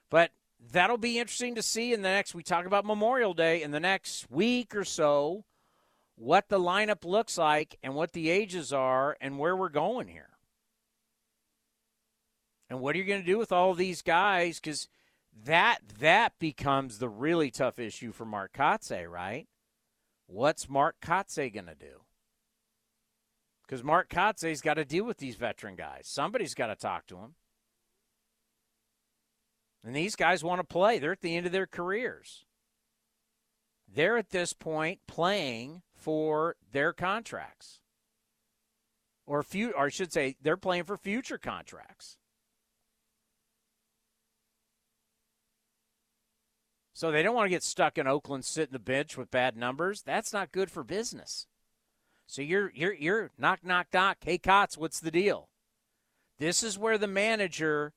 But 0.09 0.31
that'll 0.71 0.97
be 0.97 1.19
interesting 1.19 1.55
to 1.55 1.63
see 1.63 1.93
in 1.93 2.01
the 2.01 2.09
next 2.09 2.35
we 2.35 2.43
talk 2.43 2.65
about 2.65 2.85
Memorial 2.85 3.33
Day 3.33 3.61
in 3.61 3.71
the 3.71 3.79
next 3.79 4.29
week 4.29 4.75
or 4.75 4.83
so 4.83 5.45
what 6.15 6.49
the 6.49 6.59
lineup 6.59 7.03
looks 7.03 7.37
like 7.37 7.77
and 7.81 7.95
what 7.95 8.11
the 8.11 8.29
ages 8.29 8.71
are 8.71 9.17
and 9.19 9.39
where 9.39 9.55
we're 9.55 9.69
going 9.69 10.07
here. 10.07 10.29
And 12.69 12.79
what 12.79 12.95
are 12.95 12.99
you 12.99 13.05
going 13.05 13.21
to 13.21 13.25
do 13.25 13.37
with 13.37 13.51
all 13.51 13.73
these 13.73 14.01
guys? 14.01 14.59
Because 14.59 14.87
that 15.45 15.79
that 15.99 16.33
becomes 16.39 16.99
the 16.99 17.09
really 17.09 17.51
tough 17.51 17.79
issue 17.79 18.11
for 18.11 18.25
Mark 18.25 18.53
Kotsay, 18.53 19.09
right? 19.09 19.47
What's 20.27 20.69
Mark 20.69 20.97
Kotsay 21.01 21.53
going 21.53 21.65
to 21.65 21.75
do? 21.75 22.01
Because 23.71 23.85
Mark 23.85 24.09
Kotsay's 24.09 24.59
got 24.59 24.73
to 24.73 24.83
deal 24.83 25.05
with 25.05 25.19
these 25.19 25.37
veteran 25.37 25.77
guys. 25.77 26.01
Somebody's 26.03 26.53
got 26.53 26.67
to 26.67 26.75
talk 26.75 27.07
to 27.07 27.15
him. 27.15 27.35
And 29.85 29.95
these 29.95 30.17
guys 30.17 30.43
want 30.43 30.59
to 30.59 30.67
play. 30.67 30.99
They're 30.99 31.13
at 31.13 31.21
the 31.21 31.37
end 31.37 31.45
of 31.45 31.53
their 31.53 31.67
careers. 31.67 32.43
They're 33.87 34.17
at 34.17 34.31
this 34.31 34.51
point 34.51 34.99
playing 35.07 35.83
for 35.95 36.57
their 36.73 36.91
contracts. 36.91 37.79
Or 39.25 39.41
few 39.41 39.71
or 39.71 39.85
I 39.85 39.89
should 39.89 40.11
say 40.11 40.35
they're 40.41 40.57
playing 40.57 40.83
for 40.83 40.97
future 40.97 41.37
contracts. 41.37 42.17
So 46.91 47.09
they 47.09 47.23
don't 47.23 47.35
want 47.35 47.45
to 47.45 47.55
get 47.55 47.63
stuck 47.63 47.97
in 47.97 48.05
Oakland 48.05 48.43
sitting 48.43 48.73
the 48.73 48.79
bench 48.79 49.15
with 49.15 49.31
bad 49.31 49.55
numbers. 49.55 50.01
That's 50.01 50.33
not 50.33 50.51
good 50.51 50.69
for 50.69 50.83
business. 50.83 51.47
So 52.31 52.41
you're 52.41 52.71
you're 52.73 52.93
you're 52.93 53.29
knock 53.37 53.59
knock 53.65 53.87
knock. 53.93 54.19
Hey 54.21 54.37
Cots, 54.37 54.77
what's 54.77 55.01
the 55.01 55.11
deal? 55.11 55.49
This 56.39 56.63
is 56.63 56.79
where 56.79 56.97
the 56.97 57.05
manager 57.05 57.91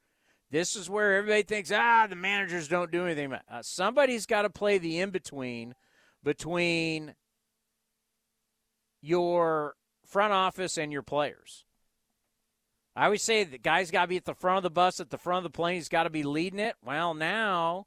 this 0.50 0.74
is 0.74 0.90
where 0.90 1.18
everybody 1.18 1.44
thinks, 1.44 1.70
ah, 1.72 2.08
the 2.08 2.16
managers 2.16 2.66
don't 2.66 2.90
do 2.90 3.04
anything. 3.04 3.32
Uh, 3.32 3.62
somebody's 3.62 4.26
got 4.26 4.42
to 4.42 4.50
play 4.50 4.78
the 4.78 4.98
in 4.98 5.10
between 5.10 5.76
between 6.24 7.14
your 9.00 9.76
front 10.04 10.32
office 10.32 10.78
and 10.78 10.90
your 10.90 11.02
players. 11.02 11.64
I 12.96 13.04
always 13.04 13.22
say 13.22 13.44
the 13.44 13.56
guy's 13.56 13.92
got 13.92 14.02
to 14.02 14.08
be 14.08 14.16
at 14.16 14.24
the 14.24 14.34
front 14.34 14.56
of 14.56 14.62
the 14.64 14.70
bus, 14.70 14.98
at 14.98 15.10
the 15.10 15.18
front 15.18 15.46
of 15.46 15.52
the 15.52 15.56
plane. 15.56 15.76
He's 15.76 15.88
got 15.88 16.04
to 16.04 16.10
be 16.10 16.24
leading 16.24 16.58
it. 16.58 16.74
Well, 16.84 17.14
now, 17.14 17.86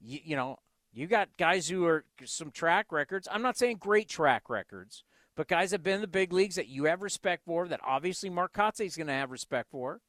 you, 0.00 0.20
you 0.24 0.36
know, 0.36 0.60
you 0.94 1.06
got 1.06 1.28
guys 1.36 1.68
who 1.68 1.84
are 1.84 2.06
some 2.24 2.50
track 2.50 2.90
records. 2.90 3.28
I'm 3.30 3.42
not 3.42 3.58
saying 3.58 3.76
great 3.80 4.08
track 4.08 4.48
records, 4.48 5.04
but 5.38 5.46
guys 5.46 5.70
have 5.70 5.84
been 5.84 5.94
in 5.94 6.00
the 6.00 6.08
big 6.08 6.32
leagues 6.32 6.56
that 6.56 6.66
you 6.66 6.86
have 6.86 7.00
respect 7.00 7.44
for, 7.44 7.68
that 7.68 7.78
obviously 7.86 8.28
Mark 8.28 8.52
Kotsay 8.52 8.86
is 8.86 8.96
going 8.96 9.06
to 9.06 9.12
have 9.12 9.30
respect 9.30 9.70
for. 9.70 10.00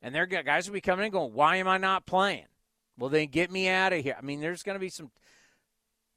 And 0.00 0.14
they're 0.14 0.24
guys 0.24 0.66
will 0.66 0.72
be 0.72 0.80
coming 0.80 1.04
in 1.04 1.12
going, 1.12 1.34
why 1.34 1.56
am 1.56 1.68
I 1.68 1.76
not 1.76 2.06
playing? 2.06 2.46
Well, 2.96 3.10
then 3.10 3.26
get 3.26 3.52
me 3.52 3.68
out 3.68 3.92
of 3.92 4.02
here. 4.02 4.16
I 4.18 4.22
mean, 4.22 4.40
there's 4.40 4.62
going 4.62 4.76
to 4.76 4.80
be 4.80 4.88
some 4.88 5.10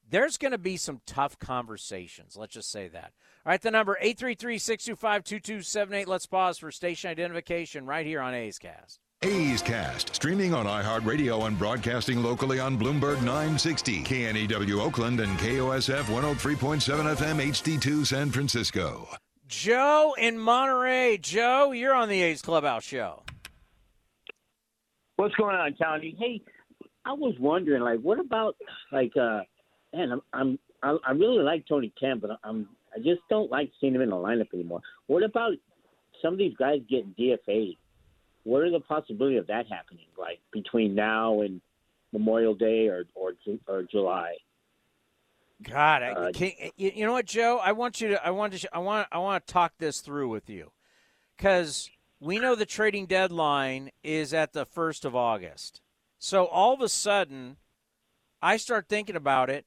there's 0.10 0.38
going 0.38 0.54
to 0.54 0.58
be 0.58 0.78
some 0.78 1.02
tough 1.06 1.38
conversations. 1.40 2.38
Let's 2.38 2.54
just 2.54 2.72
say 2.72 2.88
that. 2.88 3.12
All 3.46 3.52
right, 3.52 3.62
the 3.62 3.70
number 3.70 3.98
833-625-2278. 4.02 6.08
Let's 6.08 6.26
pause 6.26 6.58
for 6.58 6.72
station 6.72 7.12
identification 7.12 7.86
right 7.86 8.06
here 8.06 8.22
on 8.22 8.34
A's 8.34 8.60
Cast. 8.60 9.02
A's 9.24 9.64
Cast, 9.64 10.14
streaming 10.14 10.54
on 10.54 10.68
iHeartRadio 10.68 11.48
and 11.48 11.58
broadcasting 11.58 12.22
locally 12.22 12.60
on 12.60 12.78
Bloomberg 12.78 13.24
960, 13.24 14.04
KNEW 14.04 14.80
Oakland, 14.80 15.20
and 15.20 15.36
KOSF 15.40 16.04
103.7 16.04 17.16
FM 17.16 17.42
HD2 17.50 18.06
San 18.06 18.30
Francisco. 18.30 19.08
Joe 19.48 20.14
in 20.20 20.38
Monterey. 20.38 21.18
Joe, 21.18 21.72
you're 21.72 21.96
on 21.96 22.10
the 22.10 22.22
A's 22.22 22.44
Clubhouse 22.44 22.84
show. 22.84 23.24
What's 25.16 25.34
going 25.34 25.56
on, 25.56 25.74
Tony? 25.82 26.16
Hey, 26.20 26.42
I 27.04 27.14
was 27.14 27.34
wondering, 27.40 27.82
like, 27.82 28.00
what 28.02 28.20
about, 28.20 28.56
like, 28.92 29.18
uh, 29.18 29.40
man, 29.96 30.12
I'm, 30.12 30.22
I'm 30.32 30.60
I, 30.84 30.98
I 31.08 31.12
really 31.14 31.44
like 31.44 31.66
Tony 31.68 31.92
Kemp, 32.00 32.22
but 32.22 32.38
I'm 32.44 32.70
I 32.96 33.00
just 33.00 33.22
don't 33.32 33.50
like 33.50 33.72
seeing 33.82 33.96
him 33.96 34.02
in 34.02 34.12
the 34.12 34.16
lineup 34.16 34.54
anymore. 34.54 34.82
What 35.08 35.24
about 35.24 35.54
some 36.22 36.34
of 36.34 36.38
these 36.38 36.56
guys 36.58 36.82
getting 36.88 37.16
DFA'd? 37.18 37.78
What 38.48 38.62
are 38.62 38.72
the 38.72 38.80
possibility 38.80 39.36
of 39.36 39.48
that 39.48 39.68
happening? 39.68 40.06
Like 40.18 40.40
between 40.54 40.96
now 40.96 41.42
and 41.42 41.60
Memorial 42.14 42.56
Day 42.56 42.88
or 42.88 43.04
or, 43.14 43.34
or 43.68 43.84
July? 43.84 44.36
God, 45.62 46.02
I, 46.02 46.12
uh, 46.12 46.32
can, 46.32 46.54
you, 46.78 46.92
you 46.96 47.06
know 47.06 47.12
what, 47.12 47.26
Joe? 47.26 47.60
I 47.62 47.74
want 47.74 48.00
you 48.00 48.08
to. 48.10 48.26
I 48.26 48.30
want 48.32 48.54
to. 48.54 48.70
I 48.74 48.80
want. 48.80 49.10
I 49.12 49.18
want 49.18 49.46
to 49.46 49.54
talk 49.54 49.74
this 49.80 50.00
through 50.00 50.30
with 50.30 50.50
you, 50.50 50.72
because 51.36 51.90
we 52.22 52.40
know 52.40 52.56
the 52.56 52.66
trading 52.66 53.06
deadline 53.06 53.92
is 54.02 54.34
at 54.34 54.54
the 54.54 54.66
first 54.66 55.04
of 55.04 55.14
August. 55.14 55.82
So 56.18 56.46
all 56.46 56.74
of 56.74 56.80
a 56.80 56.88
sudden, 56.88 57.58
I 58.42 58.56
start 58.56 58.88
thinking 58.88 59.18
about 59.18 59.50
it, 59.50 59.66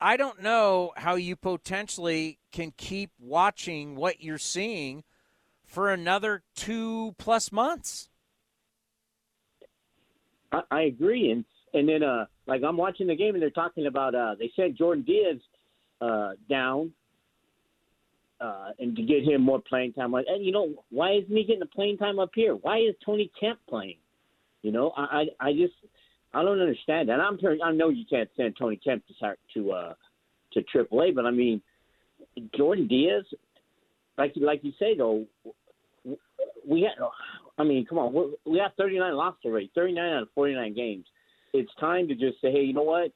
I 0.00 0.16
don't 0.16 0.40
know 0.40 0.92
how 0.96 1.16
you 1.16 1.34
potentially 1.34 2.38
can 2.52 2.72
keep 2.76 3.10
watching 3.18 3.96
what 3.96 4.22
you're 4.22 4.38
seeing 4.38 5.02
for 5.68 5.92
another 5.92 6.42
two 6.56 7.14
plus 7.18 7.52
months. 7.52 8.08
I, 10.50 10.62
I 10.70 10.80
agree, 10.82 11.30
and 11.30 11.44
and 11.74 11.88
then 11.88 12.02
uh, 12.02 12.24
like 12.46 12.62
I'm 12.66 12.76
watching 12.76 13.06
the 13.06 13.14
game 13.14 13.34
and 13.34 13.42
they're 13.42 13.50
talking 13.50 13.86
about 13.86 14.14
uh, 14.14 14.34
they 14.38 14.50
sent 14.56 14.76
Jordan 14.76 15.04
Diaz 15.04 15.36
uh, 16.00 16.30
down 16.48 16.92
uh, 18.40 18.70
and 18.78 18.96
to 18.96 19.02
get 19.02 19.22
him 19.22 19.42
more 19.42 19.60
playing 19.60 19.92
time. 19.92 20.14
And 20.14 20.44
you 20.44 20.52
know 20.52 20.84
why 20.90 21.12
isn't 21.12 21.34
he 21.34 21.44
getting 21.44 21.60
the 21.60 21.66
playing 21.66 21.98
time 21.98 22.18
up 22.18 22.30
here? 22.34 22.54
Why 22.54 22.78
is 22.78 22.94
Tony 23.04 23.30
Kemp 23.38 23.58
playing? 23.68 23.98
You 24.62 24.72
know, 24.72 24.92
I 24.96 25.02
I, 25.40 25.48
I 25.48 25.52
just 25.52 25.74
I 26.32 26.42
don't 26.42 26.60
understand 26.60 27.10
that. 27.10 27.20
I'm 27.20 27.38
I 27.62 27.72
know 27.72 27.90
you 27.90 28.04
can't 28.08 28.30
send 28.36 28.56
Tony 28.58 28.76
Kemp 28.76 29.04
to 29.06 29.36
to 29.54 29.72
uh, 29.72 29.94
to 30.54 30.62
AAA, 30.74 31.14
but 31.14 31.26
I 31.26 31.30
mean 31.30 31.60
Jordan 32.56 32.86
Diaz, 32.86 33.24
like 34.16 34.32
like 34.36 34.64
you 34.64 34.72
say 34.78 34.96
though, 34.96 35.26
we 36.66 36.82
had. 36.82 37.02
I 37.58 37.64
mean, 37.64 37.86
come 37.86 37.98
on, 37.98 38.32
we 38.44 38.58
have 38.58 38.72
39 38.76 39.14
losses 39.14 39.40
already. 39.44 39.70
39 39.74 40.12
out 40.12 40.22
of 40.22 40.28
49 40.34 40.74
games. 40.74 41.04
It's 41.52 41.70
time 41.80 42.06
to 42.08 42.14
just 42.14 42.40
say, 42.40 42.52
hey, 42.52 42.62
you 42.62 42.72
know 42.72 42.82
what? 42.82 43.10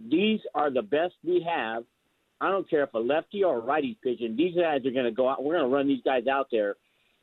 These 0.00 0.40
are 0.54 0.70
the 0.70 0.82
best 0.82 1.14
we 1.24 1.46
have. 1.48 1.84
I 2.40 2.50
don't 2.50 2.68
care 2.68 2.82
if 2.82 2.92
a 2.94 2.98
lefty 2.98 3.44
or 3.44 3.56
a 3.56 3.60
righty 3.60 3.96
pitching. 4.02 4.36
These 4.36 4.56
guys 4.56 4.84
are 4.84 4.90
going 4.90 5.04
to 5.04 5.10
go 5.10 5.28
out. 5.28 5.42
We're 5.42 5.56
going 5.56 5.70
to 5.70 5.74
run 5.74 5.88
these 5.88 6.02
guys 6.04 6.26
out 6.26 6.48
there, 6.50 6.74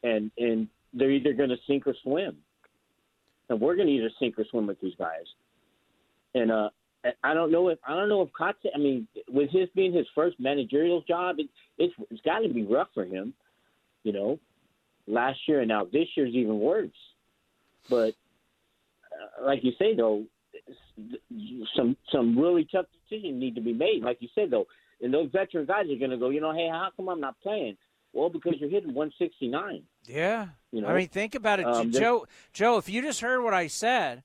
and 0.04 0.32
and 0.38 0.68
they're 0.94 1.12
either 1.12 1.34
going 1.34 1.50
to 1.50 1.58
sink 1.68 1.86
or 1.86 1.96
swim. 2.04 2.38
And 3.50 3.60
we're 3.62 3.76
going 3.76 3.88
to 3.88 3.94
either 3.94 4.12
sink 4.20 4.38
or 4.38 4.46
swim 4.50 4.68
with 4.68 4.80
these 4.82 4.96
guys. 4.98 5.26
And 6.34 6.52
uh, 6.52 6.70
I 7.24 7.34
don't 7.34 7.52
know 7.52 7.70
if 7.70 7.80
I 7.88 7.94
don't 7.96 8.10
know 8.10 8.22
if 8.22 8.30
Kotsay. 8.40 8.70
I 8.76 8.78
mean, 8.78 9.08
with 9.30 9.50
his 9.52 9.70
being 9.76 9.94
his 9.94 10.06
first 10.14 10.40
managerial 10.40 11.02
job, 11.08 11.38
it, 11.40 11.48
it's 11.78 11.94
it's 12.12 12.22
got 12.22 12.40
to 12.40 12.50
be 12.50 12.64
rough 12.64 12.90
for 12.94 13.06
him. 13.06 13.34
You 14.04 14.14
know, 14.14 14.40
last 15.08 15.40
year 15.48 15.60
and 15.62 15.70
now 15.70 15.86
this 15.86 16.08
year's 16.16 16.34
even 16.34 16.60
worse. 16.60 16.90
But 17.90 18.14
uh, 19.12 19.46
like 19.46 19.64
you 19.64 19.72
say, 19.80 19.96
though, 19.96 20.26
some 21.76 21.96
some 22.12 22.38
really 22.38 22.68
tough 22.72 22.86
decisions 23.10 23.40
need 23.40 23.56
to 23.56 23.62
be 23.62 23.74
made. 23.74 24.04
Like 24.04 24.18
you 24.22 24.30
said, 24.36 24.50
though, 24.52 24.68
and 25.02 25.14
those 25.14 25.30
veteran 25.32 25.66
guys 25.66 25.86
are 25.90 25.98
going 25.98 26.12
to 26.12 26.18
go. 26.18 26.30
You 26.30 26.42
know, 26.42 26.54
hey, 26.54 26.70
how 26.70 26.90
come 26.96 27.10
I'm 27.10 27.22
not 27.22 27.40
playing? 27.42 27.78
Well, 28.14 28.30
because 28.30 28.56
you're 28.60 28.70
hitting 28.70 28.94
169. 28.94 29.84
Yeah. 30.06 30.48
You 30.72 30.82
know? 30.82 30.88
I 30.88 30.96
mean, 30.96 31.08
think 31.08 31.36
about 31.36 31.60
it, 31.60 31.68
Um, 31.68 31.92
Joe. 31.92 32.26
Joe, 32.54 32.78
if 32.78 32.90
you 32.90 33.02
just 33.02 33.22
heard 33.22 33.44
what 33.44 33.54
I 33.54 33.68
said, 33.68 34.24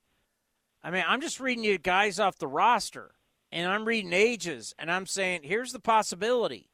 I 0.83 0.91
mean, 0.91 1.05
I'm 1.07 1.21
just 1.21 1.41
reading 1.41 1.65
you 1.65 1.79
guys 1.79 2.19
off 2.19 2.39
the 2.39 2.47
roster, 2.47 3.13
and 3.51 3.71
I'm 3.71 3.85
reading 3.85 4.13
ages, 4.13 4.75
and 4.79 4.91
I'm 4.91 5.07
saying 5.07 5.43
here's 5.43 5.73
the 5.73 5.81
possibility. 5.81 6.71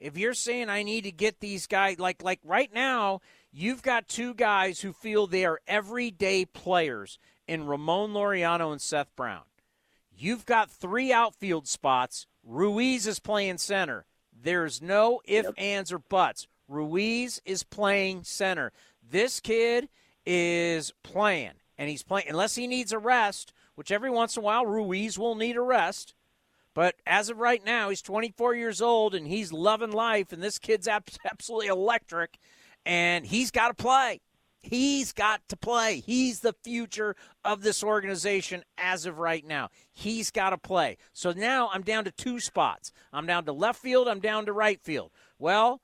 If 0.00 0.16
you're 0.16 0.34
saying 0.34 0.68
I 0.68 0.82
need 0.82 1.04
to 1.04 1.12
get 1.12 1.40
these 1.40 1.66
guys, 1.66 1.98
like 2.00 2.22
like 2.22 2.40
right 2.44 2.72
now, 2.72 3.20
you've 3.52 3.82
got 3.82 4.08
two 4.08 4.34
guys 4.34 4.80
who 4.80 4.92
feel 4.92 5.26
they 5.26 5.44
are 5.44 5.60
everyday 5.66 6.44
players 6.44 7.18
in 7.46 7.66
Ramon 7.66 8.12
Laureano 8.12 8.72
and 8.72 8.80
Seth 8.80 9.14
Brown. 9.14 9.42
You've 10.16 10.46
got 10.46 10.70
three 10.70 11.12
outfield 11.12 11.66
spots. 11.66 12.26
Ruiz 12.44 13.06
is 13.06 13.18
playing 13.18 13.58
center. 13.58 14.06
There's 14.32 14.82
no 14.82 15.20
if, 15.24 15.46
ands, 15.56 15.92
or 15.92 15.98
buts. 15.98 16.48
Ruiz 16.68 17.40
is 17.44 17.62
playing 17.62 18.24
center. 18.24 18.72
This 19.08 19.40
kid 19.40 19.88
is 20.24 20.92
playing, 21.02 21.52
and 21.76 21.88
he's 21.88 22.02
playing 22.02 22.28
unless 22.28 22.54
he 22.54 22.66
needs 22.66 22.92
a 22.92 22.98
rest, 22.98 23.52
which 23.74 23.92
every 23.92 24.10
once 24.10 24.36
in 24.36 24.42
a 24.42 24.44
while 24.44 24.66
Ruiz 24.66 25.18
will 25.18 25.34
need 25.34 25.56
a 25.56 25.62
rest. 25.62 26.14
But 26.74 26.96
as 27.06 27.28
of 27.28 27.38
right 27.38 27.64
now, 27.64 27.90
he's 27.90 28.00
24 28.00 28.54
years 28.54 28.80
old 28.80 29.14
and 29.14 29.26
he's 29.26 29.52
loving 29.52 29.92
life, 29.92 30.32
and 30.32 30.42
this 30.42 30.58
kid's 30.58 30.88
absolutely 31.30 31.66
electric, 31.66 32.38
and 32.84 33.26
he's 33.26 33.50
got 33.50 33.68
to 33.68 33.74
play. 33.74 34.20
He's 34.60 35.12
got 35.12 35.40
to 35.48 35.56
play. 35.56 36.00
He's 36.06 36.40
the 36.40 36.54
future 36.62 37.16
of 37.44 37.62
this 37.62 37.82
organization 37.82 38.62
as 38.78 39.06
of 39.06 39.18
right 39.18 39.44
now. 39.44 39.70
He's 39.92 40.30
got 40.30 40.50
to 40.50 40.58
play. 40.58 40.98
So 41.12 41.32
now 41.32 41.68
I'm 41.72 41.82
down 41.82 42.04
to 42.04 42.12
two 42.12 42.38
spots. 42.38 42.92
I'm 43.12 43.26
down 43.26 43.44
to 43.46 43.52
left 43.52 43.80
field, 43.80 44.06
I'm 44.06 44.20
down 44.20 44.46
to 44.46 44.52
right 44.52 44.80
field. 44.80 45.10
Well, 45.38 45.80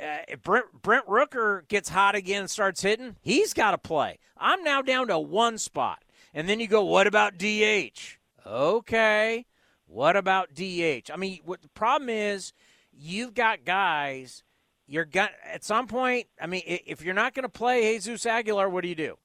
uh, 0.00 0.18
if 0.28 0.42
Brent, 0.42 0.66
Brent 0.80 1.06
Rooker 1.06 1.66
gets 1.68 1.88
hot 1.88 2.14
again 2.14 2.42
and 2.42 2.50
starts 2.50 2.82
hitting, 2.82 3.16
he's 3.20 3.52
got 3.52 3.72
to 3.72 3.78
play. 3.78 4.18
I'm 4.36 4.62
now 4.62 4.80
down 4.82 5.08
to 5.08 5.18
one 5.18 5.58
spot. 5.58 6.04
And 6.32 6.48
then 6.48 6.60
you 6.60 6.66
go, 6.66 6.84
what 6.84 7.06
about 7.06 7.38
DH? 7.38 8.18
Okay. 8.46 9.46
What 9.86 10.16
about 10.16 10.54
DH? 10.54 11.10
I 11.12 11.16
mean, 11.16 11.40
what 11.44 11.62
the 11.62 11.68
problem 11.68 12.08
is, 12.08 12.52
you've 12.92 13.34
got 13.34 13.64
guys. 13.64 14.42
You're 14.86 15.04
got 15.04 15.30
at 15.50 15.64
some 15.64 15.86
point. 15.86 16.26
I 16.40 16.46
mean, 16.46 16.62
if 16.66 17.02
you're 17.02 17.14
not 17.14 17.34
going 17.34 17.44
to 17.44 17.48
play 17.48 17.94
Jesus 17.94 18.26
Aguilar, 18.26 18.68
what 18.68 18.82
do 18.82 18.88
you 18.88 18.94
do? 18.94 19.16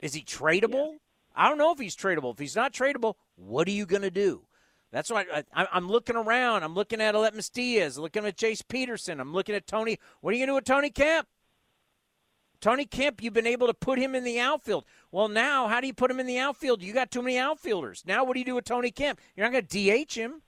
Is 0.00 0.14
he 0.14 0.22
tradable? 0.22 0.96
I 1.34 1.48
don't 1.48 1.58
know 1.58 1.72
if 1.72 1.78
he's 1.78 1.96
tradable. 1.96 2.32
If 2.32 2.38
he's 2.38 2.56
not 2.56 2.72
tradable, 2.72 3.14
what 3.34 3.66
are 3.68 3.72
you 3.72 3.86
going 3.86 4.02
to 4.02 4.10
do? 4.10 4.42
That's 4.92 5.10
why 5.10 5.26
I, 5.32 5.44
I, 5.52 5.66
I'm 5.72 5.88
looking 5.88 6.16
around. 6.16 6.62
I'm 6.62 6.74
looking 6.74 7.00
at 7.00 7.14
Aledmys 7.14 7.50
Diaz, 7.52 7.98
looking 7.98 8.24
at 8.24 8.36
Jace 8.36 8.62
Peterson. 8.66 9.20
I'm 9.20 9.32
looking 9.32 9.54
at 9.54 9.66
Tony. 9.66 9.98
What 10.20 10.30
are 10.30 10.36
you 10.36 10.40
going 10.40 10.48
to 10.48 10.52
do 10.52 10.54
with 10.56 10.64
Tony 10.64 10.90
Kemp? 10.90 11.26
Tony 12.60 12.86
Kemp, 12.86 13.22
you've 13.22 13.34
been 13.34 13.46
able 13.46 13.66
to 13.66 13.74
put 13.74 13.98
him 13.98 14.14
in 14.14 14.24
the 14.24 14.40
outfield. 14.40 14.84
Well, 15.10 15.28
now, 15.28 15.68
how 15.68 15.80
do 15.80 15.86
you 15.86 15.92
put 15.92 16.10
him 16.10 16.20
in 16.20 16.26
the 16.26 16.38
outfield? 16.38 16.82
You 16.82 16.94
got 16.94 17.10
too 17.10 17.20
many 17.20 17.38
outfielders. 17.38 18.04
Now, 18.06 18.24
what 18.24 18.32
do 18.34 18.38
you 18.38 18.46
do 18.46 18.54
with 18.54 18.64
Tony 18.64 18.90
Kemp? 18.90 19.20
You're 19.34 19.46
not 19.46 19.52
going 19.52 19.66
to 19.66 20.04
DH 20.04 20.14
him. 20.14 20.42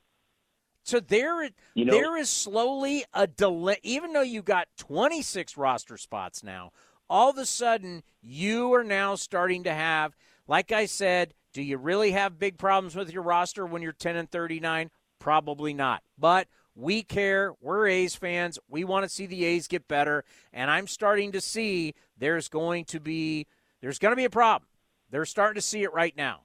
So 0.89 1.01
there, 1.01 1.51
You 1.75 1.85
know- 1.85 1.93
there 1.93 2.17
is 2.17 2.31
slowly 2.31 3.05
a 3.13 3.27
delay. 3.27 3.77
Even 3.83 4.15
though 4.15 4.23
you 4.23 4.41
got 4.41 4.69
26 4.79 5.55
roster 5.59 5.99
spots 5.99 6.43
now, 6.43 6.73
all 7.11 7.29
of 7.29 7.37
a 7.37 7.45
sudden 7.45 8.03
you 8.23 8.73
are 8.73 8.83
now 8.83 9.15
starting 9.15 9.65
to 9.65 9.75
have, 9.75 10.17
like 10.47 10.73
I 10.73 10.87
said, 10.87 11.35
do 11.53 11.61
you 11.61 11.77
really 11.77 12.13
have 12.13 12.39
big 12.39 12.57
problems 12.57 12.97
with 12.97 13.13
your 13.13 13.23
roster 13.23 13.67
when 13.67 13.83
you're 13.83 13.93
10 13.93 14.17
and 14.17 14.31
39? 14.31 14.91
Probably 15.19 15.75
not. 15.75 16.03
But 16.17 16.49
we 16.75 17.03
care. 17.03 17.53
We're 17.61 17.87
A's 17.87 18.15
fans. 18.15 18.59
We 18.67 18.85
want 18.85 19.05
to 19.05 19.11
see 19.11 19.27
the 19.27 19.45
A's 19.45 19.69
get 19.69 19.89
better, 19.89 20.25
and 20.55 20.71
I'm 20.71 20.87
starting 20.87 21.33
to 21.33 21.41
see 21.43 21.95
there's 22.17 22.49
going 22.49 22.87
to 22.87 23.01
be 23.01 23.47
there's 23.83 23.99
going 23.99 24.13
to 24.13 24.17
be 24.17 24.25
a 24.25 24.31
problem. 24.31 24.69
They're 25.11 25.27
starting 25.27 25.57
to 25.57 25.67
see 25.67 25.83
it 25.83 25.93
right 25.93 26.17
now. 26.17 26.45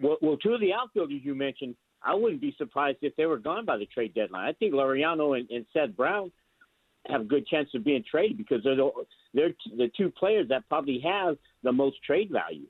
Well, 0.00 0.18
well, 0.20 0.36
two 0.36 0.52
of 0.52 0.60
the 0.60 0.72
outfielders 0.74 1.20
you 1.22 1.34
mentioned, 1.34 1.76
I 2.04 2.14
wouldn't 2.14 2.40
be 2.40 2.54
surprised 2.58 2.98
if 3.02 3.16
they 3.16 3.26
were 3.26 3.38
gone 3.38 3.64
by 3.64 3.78
the 3.78 3.86
trade 3.86 4.14
deadline. 4.14 4.46
I 4.48 4.52
think 4.52 4.74
Laureano 4.74 5.38
and, 5.38 5.48
and 5.50 5.64
Seth 5.72 5.96
Brown 5.96 6.30
have 7.08 7.22
a 7.22 7.24
good 7.24 7.46
chance 7.46 7.68
of 7.74 7.84
being 7.84 8.04
traded 8.08 8.36
because 8.36 8.62
they're 8.62 8.76
the, 8.76 8.90
they're 9.32 9.48
t- 9.50 9.76
the 9.76 9.90
two 9.96 10.10
players 10.10 10.48
that 10.48 10.68
probably 10.68 11.00
have 11.04 11.36
the 11.62 11.72
most 11.72 11.96
trade 12.02 12.30
value. 12.30 12.66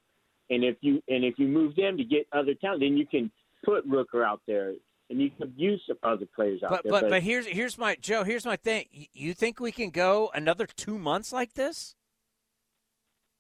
And 0.51 0.63
if 0.65 0.77
you 0.81 1.03
and 1.09 1.25
if 1.25 1.39
you 1.39 1.49
move 1.49 1.75
them 1.75 1.97
to 1.97 2.05
get 2.05 2.27
other 2.33 2.55
talent, 2.55 2.81
then 2.81 2.97
you 2.97 3.07
can 3.07 3.31
put 3.65 3.89
Rooker 3.89 4.25
out 4.25 4.43
there 4.47 4.75
and 5.11 5.21
you 5.21 5.31
can 5.31 5.53
use 5.57 5.81
some 5.87 5.97
other 6.03 6.27
players 6.35 6.63
out 6.63 6.71
But 6.71 6.83
there. 6.83 6.93
but 6.93 7.09
but 7.11 7.23
here's 7.23 7.47
here's 7.47 7.79
my 7.79 7.97
Joe. 8.01 8.25
Here's 8.25 8.45
my 8.45 8.57
thing. 8.57 8.87
You 9.13 9.35
think 9.35 9.59
we 9.59 9.73
can 9.73 9.91
go 9.91 10.31
another 10.35 10.67
two 10.67 10.99
months 10.99 11.33
like 11.33 11.55
this? 11.55 11.95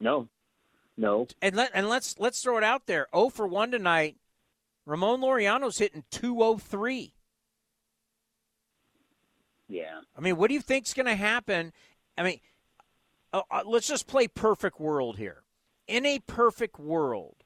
no, 0.00 0.28
no. 0.96 1.26
And 1.42 1.54
let 1.56 1.70
and 1.74 1.88
let's 1.88 2.18
let's 2.18 2.42
throw 2.42 2.56
it 2.58 2.64
out 2.64 2.86
there. 2.86 3.06
Oh 3.12 3.28
for 3.30 3.46
one 3.46 3.70
tonight. 3.70 4.16
Ramon 4.86 5.20
Laureano's 5.20 5.78
hitting 5.78 6.04
two 6.10 6.42
oh 6.42 6.58
three. 6.58 7.14
Yeah. 9.68 10.00
I 10.16 10.20
mean, 10.20 10.36
what 10.36 10.48
do 10.48 10.54
you 10.54 10.60
think's 10.60 10.94
going 10.94 11.06
to 11.06 11.14
happen? 11.14 11.72
I 12.18 12.22
mean, 12.22 12.40
uh, 13.32 13.42
uh, 13.50 13.62
let's 13.64 13.88
just 13.88 14.06
play 14.06 14.28
perfect 14.28 14.78
world 14.78 15.16
here. 15.16 15.42
In 15.88 16.04
a 16.04 16.18
perfect 16.20 16.78
world, 16.78 17.36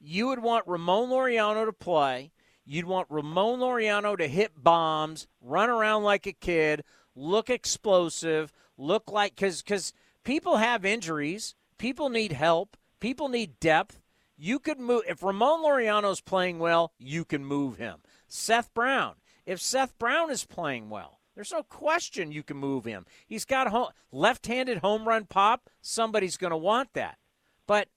you 0.00 0.28
would 0.28 0.40
want 0.40 0.66
Ramon 0.66 1.10
Laureano 1.10 1.66
to 1.66 1.72
play. 1.72 2.32
You'd 2.64 2.86
want 2.86 3.06
Ramon 3.10 3.60
Laureano 3.60 4.16
to 4.18 4.26
hit 4.26 4.52
bombs, 4.56 5.28
run 5.40 5.70
around 5.70 6.02
like 6.02 6.26
a 6.26 6.32
kid, 6.32 6.82
look 7.14 7.48
explosive, 7.48 8.52
look 8.76 9.10
like 9.10 9.36
because 9.36 9.62
because 9.62 9.92
people 10.24 10.56
have 10.56 10.84
injuries, 10.84 11.54
people 11.78 12.08
need 12.08 12.32
help, 12.32 12.76
people 12.98 13.28
need 13.28 13.60
depth. 13.60 14.00
You 14.36 14.58
could 14.58 14.78
move 14.78 15.02
if 15.08 15.22
Ramon 15.22 15.62
Laureano's 15.62 16.20
playing 16.20 16.58
well, 16.58 16.92
you 16.98 17.24
can 17.24 17.44
move 17.44 17.78
him. 17.78 17.98
Seth 18.28 18.72
Brown, 18.74 19.14
if 19.46 19.60
Seth 19.60 19.98
Brown 19.98 20.30
is 20.30 20.44
playing 20.44 20.90
well, 20.90 21.20
there's 21.34 21.52
no 21.52 21.62
question 21.62 22.32
you 22.32 22.42
can 22.42 22.56
move 22.56 22.84
him. 22.84 23.06
He's 23.26 23.44
got 23.44 23.68
home, 23.68 23.88
left-handed 24.10 24.78
home 24.78 25.06
run 25.06 25.26
pop. 25.26 25.68
Somebody's 25.80 26.36
going 26.36 26.50
to 26.50 26.56
want 26.56 26.94
that. 26.94 27.18
But 27.66 27.88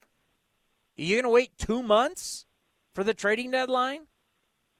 you 0.95 1.15
going 1.15 1.23
to 1.23 1.29
wait 1.29 1.57
two 1.57 1.81
months 1.81 2.45
for 2.93 3.03
the 3.03 3.13
trading 3.13 3.51
deadline? 3.51 4.07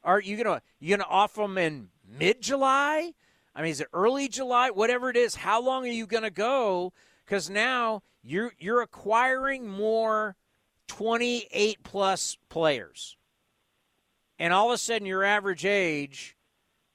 Are 0.03 0.20
you 0.20 0.36
going 0.41 0.60
to 0.60 0.62
you 0.80 0.89
going 0.89 1.05
to 1.05 1.14
offer 1.14 1.41
them 1.41 1.57
in 1.57 1.89
mid-July? 2.07 3.14
I 3.55 3.62
mean, 3.62 3.72
is 3.72 3.82
it 3.82 3.88
early 3.93 4.28
July? 4.28 4.70
Whatever 4.70 5.10
it 5.10 5.18
is, 5.18 5.36
how 5.36 5.62
long 5.62 5.84
are 5.86 5.91
you 5.91 6.05
going 6.05 6.24
to 6.24 6.30
go? 6.30 6.93
Because 7.26 7.49
now 7.49 8.03
you're 8.22 8.53
you're 8.60 8.82
acquiring 8.82 9.68
more 9.68 10.36
28 10.89 11.83
plus 11.83 12.37
players, 12.49 13.15
and 14.37 14.51
all 14.51 14.69
of 14.69 14.75
a 14.75 14.77
sudden 14.77 15.07
your 15.07 15.23
average 15.23 15.65
age 15.65 16.35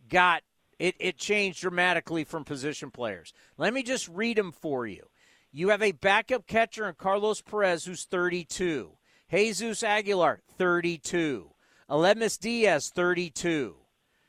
got 0.09 0.43
it, 0.79 0.97
it 0.99 1.17
changed 1.17 1.61
dramatically 1.61 2.25
from 2.25 2.45
position 2.45 2.91
players. 2.91 3.33
Let 3.57 3.73
me 3.73 3.83
just 3.83 4.09
read 4.09 4.37
them 4.37 4.53
for 4.53 4.87
you. 4.87 5.07
You 5.53 5.69
have 5.69 5.83
a 5.83 5.93
backup 5.93 6.47
catcher 6.47 6.89
in 6.89 6.95
Carlos 6.97 7.41
Perez 7.41 7.85
who's 7.85 8.05
32. 8.05 8.91
Jesus 9.31 9.83
Aguilar, 9.83 10.41
32. 10.59 11.51
Aledmys 11.89 12.39
Diaz, 12.39 12.91
32. 12.95 13.77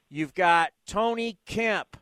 You've 0.10 0.34
got 0.34 0.72
Tony 0.88 1.40
Kemp, 1.46 1.98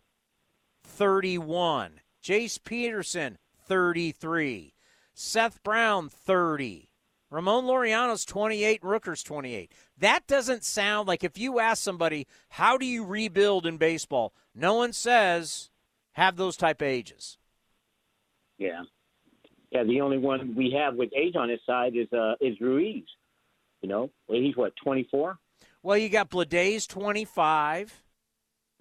31. 0.84 2.02
Jace 2.24 2.64
Peterson, 2.64 3.38
33. 3.66 4.74
Seth 5.14 5.64
Brown, 5.64 6.10
30. 6.10 6.90
Ramon 7.34 7.66
Laureano's 7.66 8.26
28 8.26 8.84
Rooker's 8.84 9.24
28. 9.24 9.72
That 9.98 10.28
doesn't 10.28 10.64
sound 10.64 11.08
like 11.08 11.24
if 11.24 11.36
you 11.36 11.60
ask 11.60 11.82
somebody, 11.82 12.28
how 12.50 12.78
do 12.78 12.86
you 12.86 13.04
rebuild 13.04 13.66
in 13.66 13.78
baseball? 13.78 14.36
No 14.54 14.76
one 14.76 14.94
says 14.94 15.72
have 16.12 16.36
those 16.36 16.56
type 16.56 16.84
of 16.84 16.88
ages. 16.88 17.40
Yeah. 18.60 18.84
Yeah, 19.72 19.84
the 19.84 20.02
only 20.02 20.20
one 20.20 20.54
we 20.56 20.76
have 20.78 20.94
with 20.94 21.10
age 21.18 21.36
on 21.36 21.50
his 21.50 21.60
side 21.66 21.94
is 21.96 22.08
uh 22.14 22.36
is 22.40 22.62
Ruiz. 22.62 23.04
You 23.82 23.90
know, 23.90 24.12
he's 24.28 24.56
what 24.56 24.74
twenty 24.76 25.08
four. 25.10 25.40
Well, 25.82 25.98
you 25.98 26.10
got 26.10 26.30
twenty 26.86 27.26
five. 27.26 28.04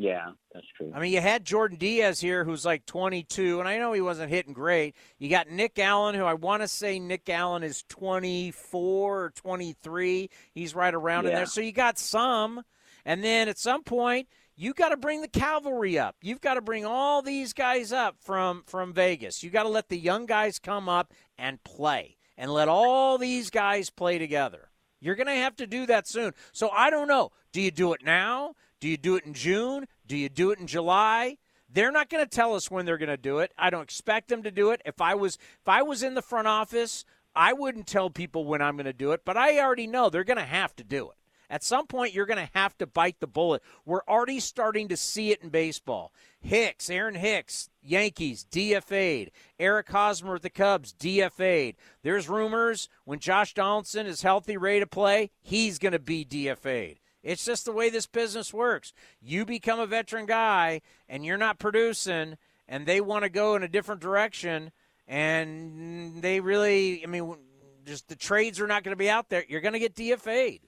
Yeah, 0.03 0.33
that's 0.53 0.67
true. 0.77 0.91
I 0.93 0.99
mean, 0.99 1.13
you 1.13 1.21
had 1.21 1.45
Jordan 1.45 1.79
Diaz 1.79 2.21
here, 2.21 2.43
who's 2.45 2.65
like 2.65 2.87
22, 2.87 3.61
and 3.61 3.69
I 3.69 3.79
know 3.79 3.93
he 3.93 4.01
wasn't 4.01 4.31
hitting 4.31 4.53
great. 4.53 4.97
You 5.17 5.31
got 5.31 5.49
Nick 5.49 5.79
Allen, 5.79 6.17
who 6.17 6.25
I 6.25 6.35
want 6.35 6.63
to 6.63 6.67
say 6.67 6.99
Nick 6.99 7.31
Allen 7.31 7.63
is 7.63 7.85
24 7.89 9.23
or 9.23 9.31
23. 9.31 10.29
He's 10.53 10.75
right 10.75 10.93
around 10.93 11.27
in 11.27 11.35
there. 11.35 11.47
So 11.47 11.61
you 11.61 11.71
got 11.71 12.01
some, 12.01 12.65
and 13.05 13.23
then 13.23 13.49
at 13.49 13.59
some 13.59 13.85
point 13.85 14.27
you 14.57 14.75
got 14.75 14.89
to 14.89 14.97
bring 14.97 15.21
the 15.21 15.29
cavalry 15.29 16.01
up. 16.01 16.17
You've 16.21 16.41
got 16.41 16.55
to 16.55 16.61
bring 16.63 16.85
all 16.85 17.23
these 17.23 17.53
guys 17.53 17.93
up 17.93 18.17
from 18.21 18.65
from 18.67 18.93
Vegas. 18.93 19.45
You 19.45 19.51
got 19.51 19.63
to 19.63 19.69
let 19.69 19.89
the 19.89 19.99
young 19.99 20.27
guys 20.27 20.59
come 20.59 20.89
up 20.89 21.13
and 21.39 21.63
play, 21.63 22.17
and 22.37 22.53
let 22.53 22.67
all 22.67 23.19
these 23.19 23.51
guys 23.51 23.89
play 23.89 24.19
together. 24.19 24.69
You're 25.01 25.15
going 25.15 25.29
to 25.29 25.35
have 25.35 25.55
to 25.57 25.67
do 25.69 25.87
that 25.87 26.09
soon. 26.09 26.33
So 26.51 26.71
I 26.71 26.91
don't 26.91 27.07
know. 27.07 27.31
Do 27.53 27.61
you 27.61 27.71
do 27.71 27.93
it 27.93 28.05
now? 28.05 28.55
Do 28.83 28.89
you 28.89 28.97
do 28.97 29.15
it 29.15 29.25
in 29.25 29.33
June? 29.33 29.87
Do 30.07 30.17
you 30.17 30.29
do 30.29 30.51
it 30.51 30.59
in 30.59 30.67
July? 30.67 31.39
They're 31.69 31.93
not 31.93 32.11
going 32.11 32.25
to 32.25 32.31
tell 32.31 32.55
us 32.55 32.71
when 32.71 32.85
they're 32.85 32.99
going 32.99 33.09
to 33.09 33.17
do 33.17 33.39
it. 33.39 33.53
I 33.57 33.71
don't 33.71 33.83
expect 33.83 34.29
them 34.29 34.43
to 34.43 34.51
do 34.51 34.71
it. 34.71 34.83
If 34.85 35.01
I 35.01 35.15
was 35.15 35.37
if 35.37 35.69
I 35.69 35.83
was 35.83 36.03
in 36.03 36.15
the 36.15 36.23
front 36.23 36.49
office, 36.49 37.05
I 37.35 37.55
wouldn't 37.55 37.87
tell 37.87 38.11
people 38.11 38.45
when 38.45 38.61
I'm 38.61 38.77
going 38.77 38.85
to 38.85 38.93
do 38.93 39.13
it, 39.13 39.23
but 39.25 39.37
I 39.37 39.59
already 39.59 39.87
know 39.87 40.11
they're 40.11 40.25
going 40.25 40.37
to 40.37 40.45
have 40.45 40.77
to 40.77 40.85
do 40.85 41.11
it. 41.11 41.17
At 41.49 41.63
some 41.63 41.87
point, 41.87 42.15
you're 42.15 42.27
going 42.27 42.45
to 42.45 42.59
have 42.59 42.79
to 42.79 42.87
bite 42.87 43.21
the 43.21 43.27
bullet. 43.27 43.63
We're 43.85 44.05
already 44.09 44.41
starting 44.41 44.89
to 44.89 44.97
see 44.97 45.33
it 45.33 45.43
in 45.43 45.51
baseball. 45.51 46.11
Hicks, 46.41 46.89
Aaron 46.89 47.15
Hicks, 47.15 47.69
Yankees, 47.83 48.47
DFA'd. 48.51 49.31
Eric 49.61 49.91
Hosmer 49.91 50.33
with 50.33 50.43
the 50.43 50.51
Cubs, 50.51 50.95
DFA'd. 50.95 51.77
There's 52.03 52.31
rumors 52.31 52.89
when 53.05 53.19
Josh 53.19 53.53
Donaldson 53.53 54.07
is 54.07 54.23
healthy, 54.23 54.57
ready 54.57 54.81
to 54.81 54.87
play, 54.87 55.31
he's 55.43 55.79
going 55.79 55.93
to 55.93 55.99
be 55.99 56.25
DFA'd. 56.25 56.99
It's 57.23 57.45
just 57.45 57.65
the 57.65 57.73
way 57.73 57.91
this 57.91 58.07
business 58.07 58.53
works. 58.53 58.93
You 59.21 59.45
become 59.45 59.79
a 59.79 59.87
veteran 59.87 60.27
guy 60.27 60.83
and 61.09 61.25
you're 61.25 61.37
not 61.39 61.59
producing, 61.59 62.37
and 62.69 62.87
they 62.87 63.01
want 63.01 63.25
to 63.25 63.29
go 63.31 63.55
in 63.55 63.63
a 63.63 63.69
different 63.69 64.01
direction, 64.01 64.73
and 65.07 66.23
they 66.23 66.41
really, 66.41 67.03
I 67.05 67.07
mean, 67.07 67.37
just 67.85 68.09
the 68.09 68.17
trades 68.17 68.61
are 68.61 68.67
not 68.67 68.85
going 68.85 68.93
to 68.93 68.97
be 68.97 69.11
out 69.11 69.29
there. 69.29 69.45
You're 69.49 69.61
going 69.61 69.75
to 69.75 69.79
get 69.79 69.95
DFA'd. 69.95 70.61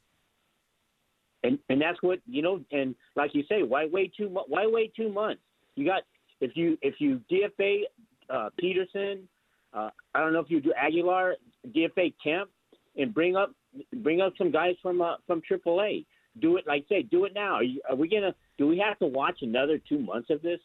and 1.44 1.58
and 1.68 1.80
that's 1.80 2.02
what 2.02 2.18
you 2.26 2.42
know. 2.42 2.60
And 2.72 2.94
like 3.14 3.34
you 3.34 3.44
say, 3.48 3.62
why 3.62 3.86
wait 3.90 4.12
two? 4.16 4.28
Why 4.28 4.66
wait 4.66 4.94
two 4.96 5.10
months? 5.12 5.42
You 5.76 5.84
got 5.84 6.02
if 6.40 6.52
you 6.56 6.76
if 6.82 6.94
you 6.98 7.20
DFA 7.30 7.82
uh, 8.30 8.48
Peterson, 8.58 9.28
uh, 9.72 9.90
I 10.14 10.20
don't 10.20 10.32
know 10.32 10.40
if 10.40 10.50
you 10.50 10.60
do 10.60 10.72
Aguilar, 10.72 11.36
DFA 11.68 12.14
Kemp, 12.22 12.50
and 12.96 13.12
bring 13.14 13.36
up 13.36 13.52
bring 13.92 14.20
up 14.20 14.32
some 14.38 14.50
guys 14.50 14.74
from 14.82 15.00
uh, 15.00 15.16
from 15.26 15.42
AAA. 15.48 16.06
Do 16.38 16.56
it 16.56 16.66
like 16.66 16.86
say, 16.88 17.02
do 17.02 17.24
it 17.24 17.32
now. 17.34 17.54
Are, 17.54 17.62
you, 17.62 17.80
are 17.88 17.96
we 17.96 18.08
gonna? 18.08 18.34
Do 18.58 18.66
we 18.66 18.78
have 18.78 18.98
to 18.98 19.06
watch 19.06 19.38
another 19.42 19.78
two 19.78 19.98
months 19.98 20.30
of 20.30 20.42
this? 20.42 20.60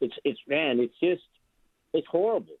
It's 0.00 0.14
it's 0.24 0.40
man, 0.48 0.80
it's 0.80 0.98
just 1.00 1.22
it's 1.92 2.06
horrible. 2.10 2.56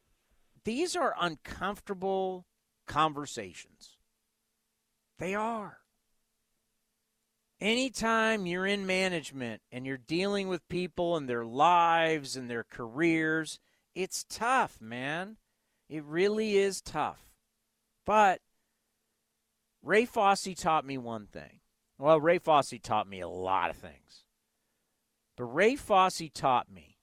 These 0.64 0.94
are 0.94 1.14
uncomfortable 1.20 2.46
conversations. 2.86 3.96
They 5.18 5.34
are. 5.34 5.78
Anytime 7.60 8.46
you're 8.46 8.66
in 8.66 8.86
management 8.86 9.62
and 9.70 9.86
you're 9.86 9.96
dealing 9.96 10.48
with 10.48 10.68
people 10.68 11.16
and 11.16 11.28
their 11.28 11.44
lives 11.44 12.36
and 12.36 12.50
their 12.50 12.64
careers, 12.64 13.60
it's 13.94 14.24
tough, 14.28 14.80
man. 14.80 15.36
It 15.88 16.02
really 16.04 16.56
is 16.56 16.80
tough. 16.80 17.32
But 18.04 18.40
Ray 19.82 20.06
Fosse 20.06 20.54
taught 20.56 20.84
me 20.84 20.98
one 20.98 21.26
thing. 21.26 21.60
Well, 22.02 22.20
Ray 22.20 22.38
Fosse 22.38 22.74
taught 22.82 23.08
me 23.08 23.20
a 23.20 23.28
lot 23.28 23.70
of 23.70 23.76
things. 23.76 24.24
But 25.36 25.44
Ray 25.44 25.76
Fosse 25.76 26.30
taught 26.34 26.68
me 26.68 26.98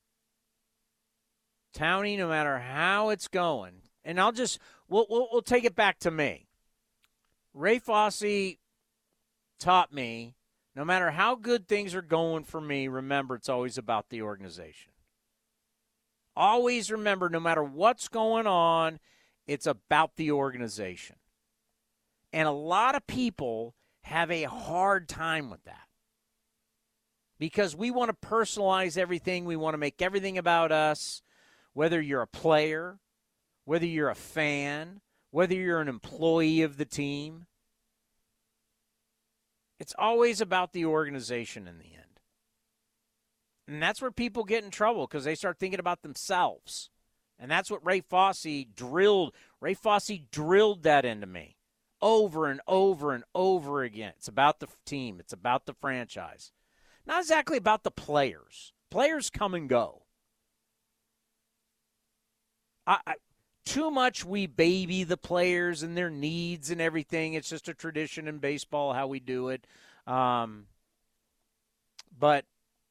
Townie, 1.74 2.18
no 2.18 2.28
matter 2.28 2.60
how 2.60 3.08
it's 3.08 3.30
going, 3.30 3.84
and 4.04 4.20
I'll 4.20 4.34
just 4.34 4.60
we'll, 4.90 5.08
we'll 5.10 5.30
we'll 5.32 5.42
take 5.42 5.64
it 5.64 5.74
back 5.74 6.00
to 6.00 6.12
me. 6.12 6.50
Ray 7.54 7.80
Fosse 7.80 8.58
taught 9.58 9.94
me 9.94 10.36
no 10.76 10.84
matter 10.84 11.12
how 11.12 11.34
good 11.36 11.70
things 11.70 11.96
are 11.96 12.02
going 12.02 12.44
for 12.44 12.60
me, 12.60 12.90
remember 12.90 13.36
it's 13.36 13.48
always 13.48 13.78
about 13.78 14.10
the 14.10 14.22
organization. 14.22 14.92
Always 16.36 16.92
remember, 16.92 17.30
no 17.30 17.40
matter 17.40 17.64
what's 17.64 18.10
going 18.10 18.48
on, 18.48 19.00
it's 19.48 19.66
about 19.66 20.18
the 20.18 20.32
organization. 20.32 21.16
And 22.34 22.50
a 22.50 22.52
lot 22.52 22.96
of 22.96 23.08
people 23.08 23.76
have 24.04 24.32
a 24.32 24.44
hard 24.44 25.08
time 25.08 25.50
with 25.50 25.64
that 25.66 25.88
because 27.40 27.76
we 27.76 27.90
want 27.90 28.10
to 28.10 28.28
personalize 28.28 28.98
everything. 28.98 29.46
We 29.46 29.56
want 29.56 29.74
to 29.74 29.80
make 29.80 30.02
everything 30.02 30.38
about 30.38 30.72
us, 30.72 31.22
whether 31.74 32.00
you're 32.02 32.22
a 32.22 32.28
player, 32.28 33.00
whether 33.66 33.86
you're 33.86 34.10
a 34.10 34.16
fan, 34.16 35.02
whether 35.32 35.56
you're 35.56 35.82
an 35.82 35.88
employee 35.88 36.62
of 36.62 36.78
the 36.78 36.86
team. 36.86 37.46
It's 39.80 39.96
always 39.98 40.42
about 40.42 40.74
the 40.74 40.86
organization 40.86 41.68
in 41.68 41.78
the 41.78 41.86
end. 41.86 42.20
And 43.68 43.82
that's 43.82 44.02
where 44.02 44.12
people 44.12 44.44
get 44.44 44.64
in 44.64 44.72
trouble 44.72 45.08
because 45.08 45.24
they 45.24 45.36
start 45.36 45.60
thinking 45.60 45.80
about 45.80 46.02
themselves. 46.02 46.90
And 47.38 47.50
that's 47.50 47.72
what 47.72 47.86
Ray 47.86 48.02
Fosse 48.02 48.66
drilled. 48.76 49.34
Ray 49.62 49.76
Fosse 49.76 50.12
drilled 50.32 50.84
that 50.84 51.06
into 51.06 51.28
me 51.28 51.56
over 52.02 52.48
and 52.48 52.62
over 52.68 53.14
and 53.14 53.24
over 53.34 53.84
again. 53.84 54.14
It's 54.18 54.28
about 54.28 54.60
the 54.60 54.68
team, 54.86 55.20
it's 55.20 55.34
about 55.34 55.66
the 55.66 55.74
franchise. 55.74 56.52
Not 57.06 57.22
exactly 57.22 57.58
about 57.58 57.84
the 57.84 57.92
players. 57.92 58.74
Players 58.92 59.30
come 59.30 59.54
and 59.54 59.68
go. 59.70 60.04
I, 62.86 63.00
I, 63.06 63.16
too 63.66 63.92
much 63.92 64.26
we 64.26 64.48
baby 64.48 65.04
the 65.04 65.18
players 65.18 65.84
and 65.84 65.96
their 65.96 66.10
needs 66.10 66.72
and 66.72 66.82
everything. 66.82 67.34
It's 67.34 67.50
just 67.50 67.70
a 67.70 67.74
tradition 67.74 68.28
in 68.28 68.40
baseball 68.40 68.94
how 68.94 69.08
we 69.08 69.20
do 69.20 69.50
it. 69.50 69.66
Um, 70.08 70.66
but 72.18 72.46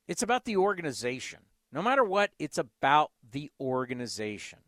it's 0.07 0.23
about 0.23 0.45
the 0.45 0.57
organization. 0.57 1.41
No 1.73 1.83
matter 1.83 2.05
what, 2.05 2.31
it's 2.39 2.59
about 2.59 3.11
the 3.31 3.51
organization. 3.61 4.61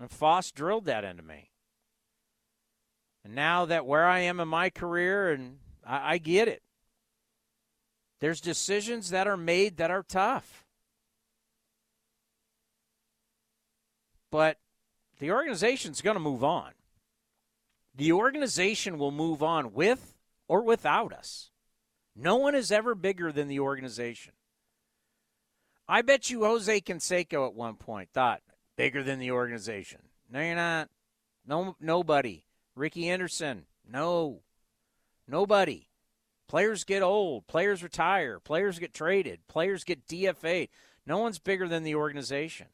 And 0.00 0.10
Foss 0.10 0.50
drilled 0.52 0.84
that 0.84 1.04
into 1.04 1.22
me. 1.22 1.50
And 3.24 3.34
now 3.34 3.64
that 3.66 3.86
where 3.86 4.06
I 4.06 4.20
am 4.20 4.40
in 4.40 4.48
my 4.48 4.70
career, 4.70 5.32
and 5.32 5.58
I, 5.84 6.14
I 6.14 6.18
get 6.18 6.48
it, 6.48 6.62
there's 8.20 8.40
decisions 8.40 9.10
that 9.10 9.26
are 9.26 9.36
made 9.36 9.76
that 9.76 9.90
are 9.90 10.02
tough. 10.02 10.64
But 14.30 14.58
the 15.18 15.30
organization's 15.30 16.00
going 16.00 16.16
to 16.16 16.20
move 16.20 16.44
on. 16.44 16.72
The 17.94 18.12
organization 18.12 18.98
will 18.98 19.10
move 19.10 19.42
on 19.42 19.72
with 19.72 20.14
or 20.46 20.62
without 20.62 21.12
us. 21.12 21.50
No 22.14 22.36
one 22.36 22.54
is 22.54 22.70
ever 22.70 22.94
bigger 22.94 23.32
than 23.32 23.48
the 23.48 23.60
organization. 23.60 24.32
I 25.88 26.02
bet 26.02 26.30
you 26.30 26.44
Jose 26.44 26.80
Canseco 26.82 27.46
at 27.46 27.54
one 27.54 27.76
point 27.76 28.10
thought 28.12 28.42
bigger 28.78 29.02
than 29.02 29.18
the 29.18 29.32
organization. 29.32 30.00
No, 30.30 30.40
you're 30.40 30.54
not. 30.54 30.88
No, 31.46 31.76
nobody. 31.80 32.44
Rickey 32.74 33.08
Henderson, 33.08 33.66
no, 33.90 34.40
nobody. 35.26 35.88
Players 36.46 36.84
get 36.84 37.02
old. 37.02 37.46
Players 37.46 37.82
retire. 37.82 38.38
Players 38.38 38.78
get 38.78 38.94
traded. 38.94 39.40
Players 39.48 39.84
get 39.84 40.06
DFA'd. 40.06 40.68
No 41.04 41.18
one's 41.18 41.38
bigger 41.38 41.68
than 41.68 41.82
the 41.82 41.96
organization. 41.96 42.68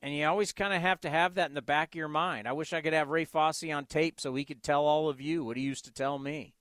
And 0.00 0.14
you 0.14 0.26
always 0.26 0.52
kind 0.52 0.72
of 0.72 0.80
have 0.80 1.00
to 1.02 1.10
have 1.10 1.34
that 1.34 1.50
in 1.50 1.54
the 1.54 1.62
back 1.62 1.90
of 1.90 1.98
your 1.98 2.08
mind. 2.08 2.48
I 2.48 2.52
wish 2.52 2.72
I 2.72 2.80
could 2.80 2.94
have 2.94 3.10
Ray 3.10 3.24
Fosse 3.24 3.70
on 3.70 3.84
tape 3.84 4.20
so 4.20 4.34
he 4.34 4.44
could 4.44 4.62
tell 4.62 4.84
all 4.84 5.08
of 5.08 5.20
you 5.20 5.44
what 5.44 5.56
he 5.56 5.62
used 5.62 5.84
to 5.84 5.92
tell 5.92 6.18
me. 6.18 6.54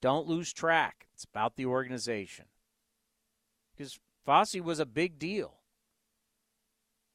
Don't 0.00 0.28
lose 0.28 0.52
track. 0.52 1.08
It's 1.14 1.24
about 1.24 1.56
the 1.56 1.66
organization. 1.66 2.44
Because 3.74 3.98
Fosse 4.24 4.60
was 4.60 4.78
a 4.78 4.86
big 4.86 5.18
deal. 5.18 5.61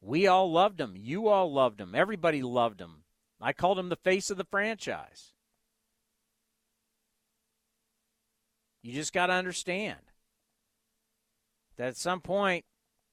We 0.01 0.27
all 0.27 0.51
loved 0.51 0.79
him. 0.79 0.93
You 0.95 1.27
all 1.27 1.51
loved 1.51 1.81
him. 1.81 1.95
Everybody 1.95 2.41
loved 2.41 2.79
him. 2.79 3.03
I 3.41 3.53
called 3.53 3.79
him 3.79 3.89
the 3.89 3.95
face 3.95 4.29
of 4.29 4.37
the 4.37 4.45
franchise. 4.45 5.33
You 8.81 8.93
just 8.93 9.13
got 9.13 9.27
to 9.27 9.33
understand 9.33 9.99
that 11.77 11.89
at 11.89 11.97
some 11.97 12.21
point, 12.21 12.65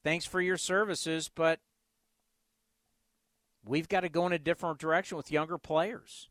thanks 0.03 0.24
for 0.24 0.41
your 0.41 0.57
services, 0.57 1.30
but 1.35 1.61
we've 3.64 3.89
got 3.89 4.01
to 4.01 4.09
go 4.09 4.26
in 4.26 4.32
a 4.32 4.39
different 4.39 4.78
direction 4.78 5.16
with 5.16 5.32
younger 5.32 5.59
players. 5.59 6.28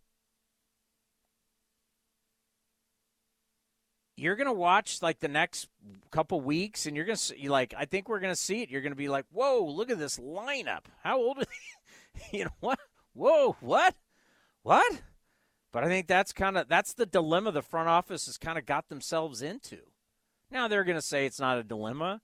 You're 4.15 4.35
gonna 4.35 4.53
watch 4.53 5.01
like 5.01 5.19
the 5.19 5.27
next 5.27 5.67
couple 6.11 6.41
weeks, 6.41 6.85
and 6.85 6.95
you're 6.95 7.05
gonna 7.05 7.15
see, 7.17 7.49
like 7.49 7.73
I 7.77 7.85
think 7.85 8.09
we're 8.09 8.19
gonna 8.19 8.35
see 8.35 8.61
it. 8.61 8.69
You're 8.69 8.81
gonna 8.81 8.95
be 8.95 9.09
like, 9.09 9.25
whoa, 9.31 9.65
look 9.65 9.89
at 9.89 9.99
this 9.99 10.17
lineup. 10.17 10.85
How 11.03 11.17
old 11.17 11.39
are 11.39 11.45
they? 11.45 12.31
you 12.37 12.45
know 12.45 12.51
what? 12.59 12.79
Whoa, 13.13 13.55
what? 13.59 13.95
What? 14.63 15.01
But 15.71 15.83
I 15.83 15.87
think 15.87 16.07
that's 16.07 16.31
kind 16.31 16.57
of 16.57 16.69
that's 16.69 16.93
the 16.93 17.05
dilemma 17.05 17.51
the 17.51 17.61
front 17.61 17.89
office 17.89 18.27
has 18.27 18.37
kind 18.37 18.57
of 18.57 18.65
got 18.65 18.89
themselves 18.89 19.41
into. 19.41 19.79
Now 20.51 20.67
they're 20.67 20.83
going 20.83 20.97
to 20.97 21.01
say 21.01 21.25
it's 21.25 21.39
not 21.39 21.57
a 21.57 21.63
dilemma, 21.63 22.21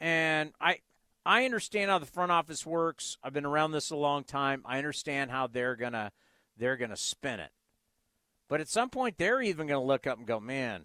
and 0.00 0.52
I 0.60 0.78
I 1.26 1.44
understand 1.44 1.90
how 1.90 1.98
the 1.98 2.06
front 2.06 2.30
office 2.30 2.64
works. 2.64 3.18
I've 3.20 3.32
been 3.32 3.44
around 3.44 3.72
this 3.72 3.90
a 3.90 3.96
long 3.96 4.22
time. 4.22 4.62
I 4.64 4.78
understand 4.78 5.32
how 5.32 5.48
they're 5.48 5.74
gonna 5.74 6.12
they're 6.56 6.76
gonna 6.76 6.96
spin 6.96 7.40
it. 7.40 7.50
But 8.48 8.60
at 8.60 8.68
some 8.68 8.90
point, 8.90 9.18
they're 9.18 9.42
even 9.42 9.66
going 9.66 9.80
to 9.80 9.86
look 9.86 10.06
up 10.06 10.18
and 10.18 10.26
go, 10.26 10.38
"Man, 10.40 10.84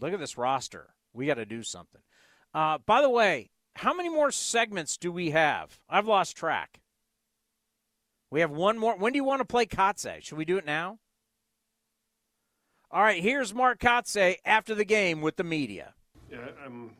look 0.00 0.12
at 0.12 0.18
this 0.18 0.36
roster. 0.36 0.94
We 1.12 1.26
got 1.26 1.34
to 1.34 1.46
do 1.46 1.62
something." 1.62 2.00
Uh, 2.52 2.78
by 2.78 3.02
the 3.02 3.10
way, 3.10 3.50
how 3.76 3.94
many 3.94 4.08
more 4.08 4.30
segments 4.30 4.96
do 4.96 5.10
we 5.10 5.30
have? 5.30 5.78
I've 5.88 6.06
lost 6.06 6.36
track. 6.36 6.80
We 8.30 8.40
have 8.40 8.50
one 8.50 8.78
more. 8.78 8.96
When 8.96 9.12
do 9.12 9.16
you 9.16 9.24
want 9.24 9.40
to 9.40 9.44
play 9.44 9.66
Kotsay? 9.66 10.22
Should 10.22 10.38
we 10.38 10.44
do 10.44 10.56
it 10.56 10.66
now? 10.66 10.98
All 12.90 13.02
right, 13.02 13.20
here's 13.20 13.52
Mark 13.52 13.80
Kotsay 13.80 14.36
after 14.44 14.74
the 14.74 14.84
game 14.84 15.20
with 15.20 15.36
the 15.36 15.44
media. 15.44 15.94
Yeah, 16.30 16.38
um, 16.64 16.92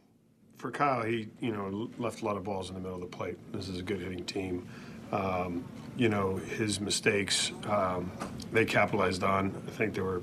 for 0.57 0.71
Kyle, 0.71 1.03
he 1.03 1.29
you 1.41 1.53
know 1.53 1.91
left 1.99 2.23
a 2.23 2.25
lot 2.25 2.37
of 2.37 2.45
balls 2.45 2.69
in 2.69 2.75
the 2.75 2.81
middle 2.81 2.97
of 2.97 3.01
the 3.01 3.17
plate. 3.17 3.37
This 3.53 3.69
is 3.69 3.79
a 3.79 3.83
good 3.83 4.01
hitting 4.01 4.25
team. 4.25 4.67
Um, 5.13 5.65
you 5.97 6.09
know 6.09 6.37
his 6.37 6.81
mistakes, 6.81 7.53
um, 7.69 8.11
they 8.53 8.65
capitalized 8.65 9.23
on. 9.23 9.55
I 9.67 9.71
think 9.71 9.95
there 9.95 10.05
were 10.05 10.23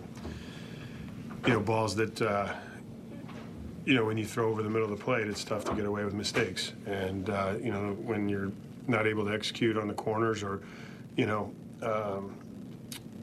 you 1.45 1.53
know 1.53 1.59
balls 1.59 1.95
that 1.95 2.21
uh, 2.21 2.53
you 3.85 3.93
know 3.93 4.05
when 4.05 4.17
you 4.17 4.25
throw 4.25 4.49
over 4.49 4.63
the 4.63 4.69
middle 4.69 4.91
of 4.91 4.97
the 4.97 5.03
plate, 5.03 5.27
it's 5.27 5.43
tough 5.43 5.63
to 5.65 5.73
get 5.73 5.85
away 5.85 6.03
with 6.03 6.13
mistakes. 6.13 6.73
And 6.85 7.29
uh, 7.29 7.55
you 7.61 7.71
know 7.71 7.93
when 8.03 8.29
you're 8.29 8.51
not 8.87 9.07
able 9.07 9.25
to 9.25 9.33
execute 9.33 9.77
on 9.77 9.87
the 9.87 9.93
corners 9.93 10.43
or 10.43 10.61
you 11.15 11.25
know, 11.25 11.53
um, 11.81 12.35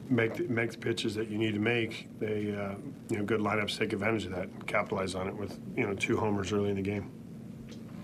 make 0.09 0.35
the, 0.35 0.43
make 0.43 0.71
the 0.71 0.77
pitches 0.77 1.15
that 1.15 1.29
you 1.29 1.37
need 1.37 1.53
to 1.53 1.59
make. 1.59 2.07
They, 2.19 2.55
uh, 2.55 2.75
you 3.09 3.17
know, 3.17 3.23
good 3.23 3.39
lineups 3.39 3.77
take 3.77 3.93
advantage 3.93 4.25
of 4.25 4.31
that 4.35 4.67
capitalize 4.67 5.15
on 5.15 5.27
it 5.27 5.35
with 5.35 5.59
you 5.75 5.85
know 5.85 5.93
two 5.95 6.17
homers 6.17 6.51
early 6.51 6.69
in 6.69 6.75
the 6.75 6.81
game. 6.81 7.11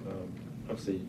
Um, 0.08 0.34
obviously, 0.70 1.02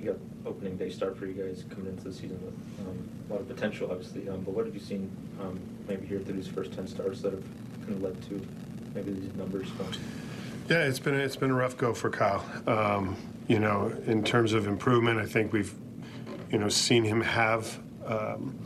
you 0.00 0.12
got 0.12 0.16
opening 0.46 0.76
day 0.76 0.90
start 0.90 1.16
for 1.16 1.26
you 1.26 1.34
guys 1.34 1.64
coming 1.70 1.86
into 1.86 2.04
the 2.04 2.12
season 2.12 2.40
with 2.44 2.86
um, 2.86 3.08
a 3.28 3.32
lot 3.32 3.40
of 3.40 3.48
potential, 3.48 3.90
obviously. 3.90 4.28
Um, 4.28 4.42
but 4.42 4.54
what 4.54 4.66
have 4.66 4.74
you 4.74 4.80
seen 4.80 5.10
um, 5.40 5.60
maybe 5.88 6.06
here 6.06 6.18
through 6.20 6.34
these 6.34 6.48
first 6.48 6.72
ten 6.72 6.86
starts 6.86 7.20
that 7.22 7.32
have 7.32 7.44
kind 7.80 7.92
of 7.92 8.02
led 8.02 8.22
to 8.28 8.40
maybe 8.94 9.12
these 9.12 9.34
numbers? 9.34 9.68
Yeah, 10.68 10.84
it's 10.84 10.98
been 10.98 11.14
it's 11.14 11.36
been 11.36 11.50
a 11.50 11.54
rough 11.54 11.76
go 11.76 11.94
for 11.94 12.10
Kyle. 12.10 12.44
Um, 12.66 13.16
you 13.48 13.58
know, 13.58 13.92
in 14.06 14.22
terms 14.22 14.52
of 14.52 14.66
improvement, 14.66 15.18
I 15.18 15.26
think 15.26 15.52
we've 15.52 15.74
you 16.50 16.58
know 16.58 16.68
seen 16.68 17.04
him 17.04 17.20
have 17.20 17.78
um, 18.06 18.58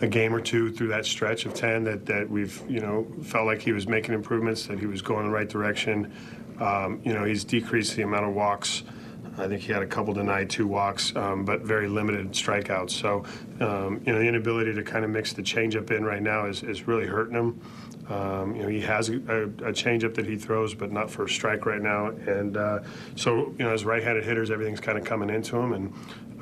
a 0.00 0.06
game 0.06 0.34
or 0.34 0.40
two 0.40 0.70
through 0.70 0.88
that 0.88 1.04
stretch 1.04 1.44
of 1.44 1.54
10 1.54 1.84
that, 1.84 2.06
that 2.06 2.30
we've, 2.30 2.62
you 2.68 2.80
know, 2.80 3.06
felt 3.22 3.46
like 3.46 3.60
he 3.60 3.72
was 3.72 3.88
making 3.88 4.14
improvements, 4.14 4.66
that 4.66 4.78
he 4.78 4.86
was 4.86 5.02
going 5.02 5.24
in 5.24 5.30
the 5.30 5.36
right 5.36 5.48
direction. 5.48 6.12
Um, 6.60 7.00
you 7.04 7.12
know, 7.12 7.24
he's 7.24 7.44
decreased 7.44 7.96
the 7.96 8.02
amount 8.02 8.26
of 8.26 8.34
walks. 8.34 8.84
I 9.38 9.46
think 9.46 9.62
he 9.62 9.72
had 9.72 9.82
a 9.82 9.86
couple 9.86 10.12
tonight, 10.14 10.50
two 10.50 10.66
walks, 10.66 11.14
um, 11.14 11.44
but 11.44 11.62
very 11.62 11.88
limited 11.88 12.32
strikeouts. 12.32 12.90
So, 12.90 13.24
um, 13.60 14.02
you 14.04 14.12
know, 14.12 14.18
the 14.18 14.26
inability 14.26 14.74
to 14.74 14.82
kind 14.82 15.04
of 15.04 15.10
mix 15.10 15.32
the 15.32 15.42
changeup 15.42 15.90
in 15.90 16.04
right 16.04 16.22
now 16.22 16.46
is, 16.46 16.62
is 16.64 16.88
really 16.88 17.06
hurting 17.06 17.36
him. 17.36 17.60
Um, 18.08 18.56
you 18.56 18.62
know, 18.62 18.68
he 18.68 18.80
has 18.80 19.10
a, 19.10 19.14
a 19.14 19.72
changeup 19.72 20.14
that 20.14 20.26
he 20.26 20.36
throws, 20.36 20.74
but 20.74 20.90
not 20.90 21.10
for 21.10 21.24
a 21.24 21.28
strike 21.28 21.66
right 21.66 21.80
now. 21.80 22.08
And 22.08 22.56
uh, 22.56 22.80
so, 23.16 23.54
you 23.58 23.64
know, 23.64 23.70
as 23.70 23.84
right-handed 23.84 24.24
hitters, 24.24 24.50
everything's 24.50 24.80
kind 24.80 24.98
of 24.98 25.04
coming 25.04 25.30
into 25.30 25.56
him, 25.56 25.72
and 25.72 25.92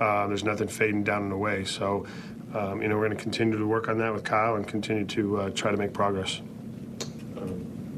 uh, 0.00 0.26
there's 0.28 0.44
nothing 0.44 0.68
fading 0.68 1.04
down 1.04 1.24
and 1.24 1.32
away. 1.32 1.64
So, 1.64 2.06
um, 2.54 2.80
you 2.80 2.88
know, 2.88 2.96
we're 2.96 3.06
going 3.06 3.16
to 3.16 3.22
continue 3.22 3.58
to 3.58 3.66
work 3.66 3.88
on 3.88 3.98
that 3.98 4.12
with 4.12 4.24
Kyle 4.24 4.54
and 4.54 4.66
continue 4.66 5.04
to 5.06 5.40
uh, 5.40 5.50
try 5.50 5.70
to 5.70 5.76
make 5.76 5.92
progress. 5.92 6.40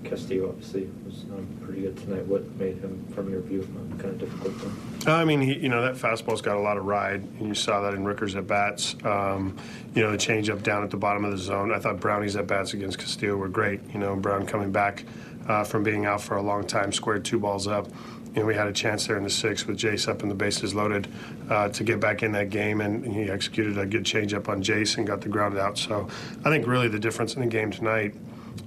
Castillo 0.09 0.49
obviously 0.49 0.89
was 1.05 1.25
um, 1.25 1.47
pretty 1.65 1.83
good 1.83 1.97
tonight. 1.97 2.27
What 2.27 2.45
made 2.57 2.79
him, 2.79 3.07
from 3.15 3.31
your 3.31 3.41
view, 3.41 3.63
um, 3.77 3.99
kind 3.99 4.11
of 4.11 4.19
difficult? 4.19 5.07
Uh, 5.07 5.13
I 5.13 5.25
mean, 5.25 5.41
he, 5.41 5.59
you 5.59 5.69
know, 5.69 5.83
that 5.83 5.95
fastball's 5.95 6.41
got 6.41 6.57
a 6.57 6.61
lot 6.61 6.77
of 6.77 6.85
ride, 6.85 7.23
and 7.23 7.47
you 7.47 7.55
saw 7.55 7.83
that 7.83 7.95
in 7.95 8.05
Rooker's 8.05 8.35
at 8.35 8.47
bats. 8.47 8.97
Um, 9.05 9.57
you 9.95 10.03
know, 10.03 10.11
the 10.11 10.17
changeup 10.17 10.63
down 10.63 10.83
at 10.83 10.91
the 10.91 10.97
bottom 10.97 11.25
of 11.25 11.33
the 11.33 11.39
zone. 11.39 11.73
I 11.73 11.79
thought 11.79 12.01
Brownie's 12.01 12.37
at 12.37 12.47
bats 12.47 12.75
against 12.75 12.99
Castillo 12.99 13.37
were 13.37 13.49
great. 13.49 13.81
You 13.93 13.99
know, 13.99 14.17
Brown 14.17 14.47
coming 14.47 14.73
back 14.73 15.05
uh, 15.47 15.65
from 15.65 15.83
being 15.83 16.07
out 16.07 16.21
for 16.21 16.37
a 16.37 16.43
long 16.43 16.67
time, 16.67 16.93
squared 16.93 17.25
two 17.25 17.39
balls 17.39 17.67
up. 17.67 17.89
You 18.35 18.41
know, 18.41 18.47
we 18.47 18.55
had 18.55 18.69
a 18.69 18.73
chance 18.73 19.07
there 19.07 19.17
in 19.17 19.25
the 19.25 19.31
sixth 19.31 19.67
with 19.67 19.79
Jace 19.79 20.07
up 20.07 20.23
and 20.23 20.31
the 20.31 20.35
bases 20.35 20.75
loaded 20.75 21.09
uh, 21.49 21.71
to 21.71 21.83
get 21.83 21.99
back 21.99 22.23
in 22.23 22.33
that 22.33 22.51
game, 22.51 22.81
and 22.81 23.05
he 23.05 23.31
executed 23.31 23.79
a 23.79 23.87
good 23.87 24.05
changeup 24.05 24.49
on 24.49 24.63
Jace 24.63 24.97
and 24.97 25.07
got 25.07 25.23
the 25.23 25.29
ground 25.29 25.59
out. 25.59 25.79
So 25.79 26.09
I 26.45 26.51
think 26.51 26.67
really 26.67 26.89
the 26.89 26.99
difference 26.99 27.35
in 27.35 27.41
the 27.41 27.49
game 27.49 27.71
tonight 27.71 28.15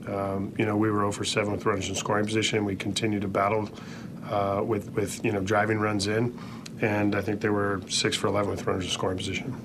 um, 0.07 0.53
you 0.57 0.65
know, 0.65 0.75
we 0.77 0.89
were 0.91 0.99
0 0.99 1.11
for 1.11 1.23
7 1.23 1.51
with 1.51 1.65
runners 1.65 1.89
in 1.89 1.95
scoring 1.95 2.25
position. 2.25 2.65
We 2.65 2.75
continued 2.75 3.21
to 3.21 3.27
battle 3.27 3.69
uh, 4.29 4.61
with, 4.65 4.91
with, 4.91 5.23
you 5.23 5.31
know, 5.31 5.41
driving 5.41 5.79
runs 5.79 6.07
in. 6.07 6.37
And 6.81 7.15
I 7.15 7.21
think 7.21 7.41
they 7.41 7.49
were 7.49 7.81
6 7.87 8.17
for 8.17 8.27
11 8.27 8.49
with 8.51 8.65
runners 8.65 8.85
in 8.85 8.91
scoring 8.91 9.17
position. 9.17 9.55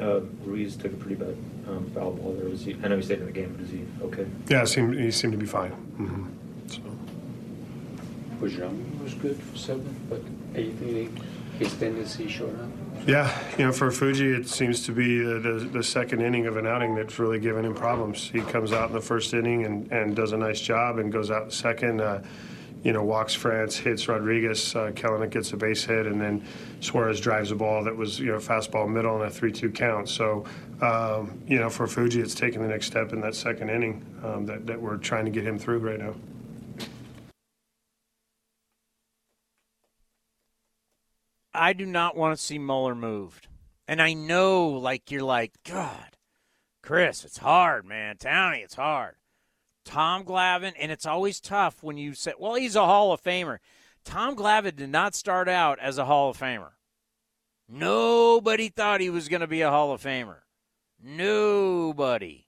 Uh, 0.00 0.20
Ruiz 0.44 0.76
took 0.76 0.92
a 0.92 0.96
pretty 0.96 1.16
bad 1.16 1.36
um, 1.68 1.90
foul 1.94 2.12
ball 2.12 2.32
there. 2.34 2.48
Was 2.48 2.64
he, 2.64 2.76
I 2.82 2.88
know 2.88 2.96
he 2.96 3.02
stayed 3.02 3.20
in 3.20 3.26
the 3.26 3.32
game, 3.32 3.52
but 3.54 3.64
is 3.64 3.70
he 3.70 3.84
okay? 4.02 4.26
Yeah, 4.48 4.64
seemed, 4.64 4.98
he 4.98 5.10
seemed 5.10 5.32
to 5.32 5.38
be 5.38 5.46
fine. 5.46 5.72
Mm-hmm. 5.72 6.26
So. 6.68 6.80
Bujang 8.40 9.02
was 9.02 9.14
good 9.14 9.36
for 9.42 9.58
7, 9.58 10.06
but 10.08 10.22
anything 10.54 11.18
his 11.58 11.74
tendency 11.74 12.28
showed 12.28 12.58
up? 12.58 12.68
Yeah, 13.06 13.34
you 13.56 13.64
know, 13.64 13.72
for 13.72 13.90
Fuji, 13.90 14.30
it 14.30 14.46
seems 14.46 14.84
to 14.84 14.92
be 14.92 15.18
the, 15.18 15.38
the, 15.38 15.52
the, 15.72 15.82
second 15.82 16.20
inning 16.20 16.46
of 16.46 16.58
an 16.58 16.66
outing 16.66 16.94
that's 16.94 17.18
really 17.18 17.38
given 17.38 17.64
him 17.64 17.74
problems. 17.74 18.30
He 18.30 18.40
comes 18.42 18.72
out 18.72 18.90
in 18.90 18.94
the 18.94 19.00
first 19.00 19.32
inning 19.32 19.64
and, 19.64 19.90
and 19.90 20.14
does 20.14 20.32
a 20.32 20.36
nice 20.36 20.60
job 20.60 20.98
and 20.98 21.10
goes 21.10 21.30
out 21.30 21.42
in 21.42 21.48
the 21.48 21.54
second. 21.54 22.00
Uh, 22.02 22.22
you 22.82 22.92
know, 22.92 23.02
walks 23.02 23.34
France, 23.34 23.76
hits 23.76 24.06
Rodriguez. 24.08 24.74
Uh, 24.74 24.90
Kelenic 24.94 25.30
gets 25.30 25.52
a 25.52 25.56
base 25.56 25.84
hit, 25.84 26.06
and 26.06 26.20
then 26.20 26.44
Suarez 26.80 27.20
drives 27.20 27.50
a 27.50 27.56
ball 27.56 27.84
that 27.84 27.96
was, 27.96 28.18
you 28.18 28.32
know, 28.32 28.38
fastball 28.38 28.88
middle 28.88 29.16
and 29.16 29.24
a 29.24 29.30
3 29.30 29.50
2 29.50 29.70
count. 29.70 30.08
So, 30.08 30.44
um, 30.80 31.42
you 31.46 31.58
know, 31.58 31.68
for 31.68 31.86
Fuji, 31.86 32.20
it's 32.20 32.34
taking 32.34 32.62
the 32.62 32.68
next 32.68 32.86
step 32.86 33.12
in 33.12 33.20
that 33.22 33.34
second 33.34 33.70
inning 33.70 34.04
um, 34.22 34.46
that, 34.46 34.66
that 34.66 34.80
we're 34.80 34.96
trying 34.96 35.24
to 35.24 35.30
get 35.30 35.44
him 35.44 35.58
through 35.58 35.78
right 35.78 35.98
now. 35.98 36.14
I 41.52 41.72
do 41.72 41.86
not 41.86 42.16
want 42.16 42.36
to 42.36 42.42
see 42.42 42.58
Muller 42.58 42.94
moved. 42.94 43.48
And 43.88 44.00
I 44.00 44.12
know, 44.12 44.68
like, 44.68 45.10
you're 45.10 45.22
like, 45.22 45.52
God, 45.64 46.16
Chris, 46.82 47.24
it's 47.24 47.38
hard, 47.38 47.84
man. 47.84 48.16
Townie, 48.16 48.62
it's 48.62 48.74
hard. 48.74 49.16
Tom 49.84 50.24
Glavine, 50.24 50.74
and 50.78 50.92
it's 50.92 51.06
always 51.06 51.40
tough 51.40 51.82
when 51.82 51.96
you 51.96 52.14
say, 52.14 52.34
well, 52.38 52.54
he's 52.54 52.76
a 52.76 52.84
Hall 52.84 53.12
of 53.12 53.22
Famer. 53.22 53.58
Tom 54.04 54.36
Glavine 54.36 54.76
did 54.76 54.90
not 54.90 55.14
start 55.14 55.48
out 55.48 55.78
as 55.80 55.98
a 55.98 56.04
Hall 56.04 56.30
of 56.30 56.38
Famer. 56.38 56.72
Nobody 57.68 58.68
thought 58.68 59.00
he 59.00 59.10
was 59.10 59.28
going 59.28 59.40
to 59.40 59.46
be 59.46 59.62
a 59.62 59.70
Hall 59.70 59.92
of 59.92 60.02
Famer. 60.02 60.40
Nobody. 61.02 62.46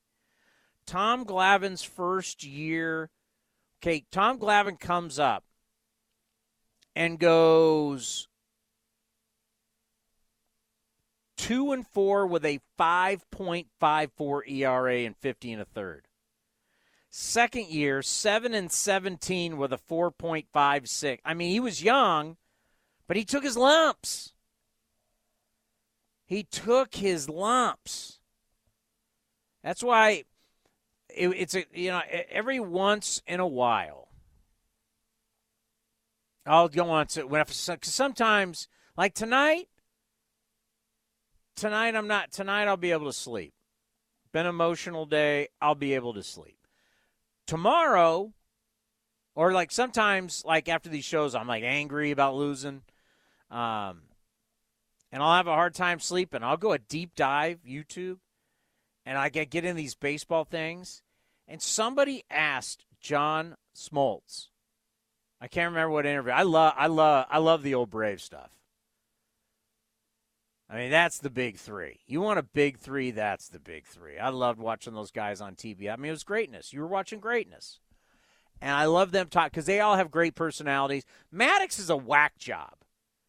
Tom 0.87 1.25
Glavine's 1.25 1.83
first 1.83 2.45
year, 2.45 3.11
okay, 3.81 4.05
Tom 4.11 4.39
Glavine 4.39 4.79
comes 4.79 5.19
up 5.19 5.45
and 6.95 7.19
goes 7.19 8.29
two 11.43 11.73
and 11.73 11.85
four 11.89 12.25
with 12.25 12.45
a 12.45 12.61
5.54 12.79 14.49
ERA 14.49 14.99
and 14.99 15.17
50 15.17 15.53
and 15.53 15.63
a 15.63 15.65
third. 15.65 16.07
Second 17.11 17.67
year, 17.67 18.01
seven 18.01 18.55
and 18.55 18.71
17 18.71 19.57
with 19.57 19.73
a 19.73 19.77
4.56. 19.77 21.19
I 21.25 21.35
mean, 21.35 21.51
he 21.51 21.59
was 21.59 21.83
young, 21.83 22.37
but 23.09 23.17
he 23.17 23.25
took 23.25 23.43
his 23.43 23.57
lumps. 23.57 24.35
He 26.25 26.45
took 26.45 26.95
his 26.95 27.29
lumps. 27.29 28.21
That's 29.65 29.83
why 29.83 30.23
it, 31.09 31.29
it's 31.29 31.57
a 31.57 31.65
you 31.75 31.91
know 31.91 32.03
every 32.31 32.61
once 32.61 33.21
in 33.27 33.41
a 33.41 33.47
while 33.47 34.09
I'll 36.47 36.69
go 36.69 36.89
on 36.89 37.07
to 37.09 37.25
when 37.25 37.45
sometimes 37.47 38.67
like 38.97 39.13
tonight 39.13 39.69
tonight 41.57 41.95
I'm 41.95 42.09
not 42.09 42.33
tonight 42.33 42.69
I'll 42.69 42.77
be 42.77 42.93
able 42.93 43.07
to 43.07 43.13
sleep. 43.13 43.55
Been 44.33 44.47
emotional 44.47 45.07
day, 45.07 45.49
I'll 45.61 45.75
be 45.75 45.95
able 45.95 46.15
to 46.15 46.23
sleep. 46.23 46.57
Tomorrow 47.47 48.33
or 49.35 49.53
like 49.53 49.71
sometimes 49.71 50.45
like 50.45 50.69
after 50.69 50.89
these 50.89 51.05
shows 51.05 51.35
I'm 51.35 51.49
like 51.49 51.65
angry 51.65 52.11
about 52.11 52.35
losing. 52.35 52.83
Um 53.51 54.03
and 55.11 55.23
I'll 55.23 55.37
have 55.37 55.47
a 55.47 55.55
hard 55.55 55.75
time 55.75 56.01
sleeping. 56.01 56.43
I'll 56.43 56.57
go 56.57 56.73
a 56.73 56.79
deep 56.79 57.15
dive 57.15 57.61
YouTube 57.69 58.19
and 59.05 59.19
I 59.19 59.29
get 59.29 59.51
get 59.51 59.65
in 59.65 59.77
these 59.77 59.95
baseball 59.95 60.45
things 60.45 61.03
and 61.47 61.61
somebody 61.61 62.25
asked 62.31 62.85
John 63.01 63.57
Smoltz. 63.77 64.49
I 65.41 65.49
can't 65.49 65.73
remember 65.73 65.91
what 65.91 66.07
interview. 66.07 66.33
I 66.33 66.43
love 66.43 66.75
I 66.77 66.87
love 66.87 67.27
I 67.29 67.39
love 67.39 67.63
the 67.63 67.75
old 67.75 67.91
Brave 67.91 68.23
stuff. 68.23 68.51
I 70.73 70.77
mean, 70.77 70.91
that's 70.91 71.19
the 71.19 71.29
big 71.29 71.59
three. 71.59 72.01
You 72.07 72.23
want 72.23 72.39
a 72.39 72.43
big 72.43 72.79
three, 72.79 73.11
that's 73.11 73.49
the 73.49 73.59
big 73.59 73.85
three. 73.85 74.19
I 74.19 74.31
loved 74.31 74.59
watching 74.59 74.95
those 74.95 75.11
guys 75.11 75.43
on 75.43 75.55
TV. 75.55 75.93
I 75.93 75.97
mean, 75.97 76.09
it 76.09 76.13
was 76.13 76.25
greatness. 76.25 76.73
You 76.73 76.81
were 76.81 76.87
watching 76.87 77.21
greatness. 77.21 77.79
And 78.63 78.71
I 78.71 78.87
love 78.87 79.13
them 79.13 79.27
talk 79.27 79.51
because 79.51 79.67
they 79.67 79.81
all 79.81 79.97
have 79.97 80.11
great 80.11 80.35
personalities. 80.35 81.05
Maddux 81.35 81.79
is 81.79 81.91
a 81.91 81.97
whack 81.97 82.39
job. 82.39 82.73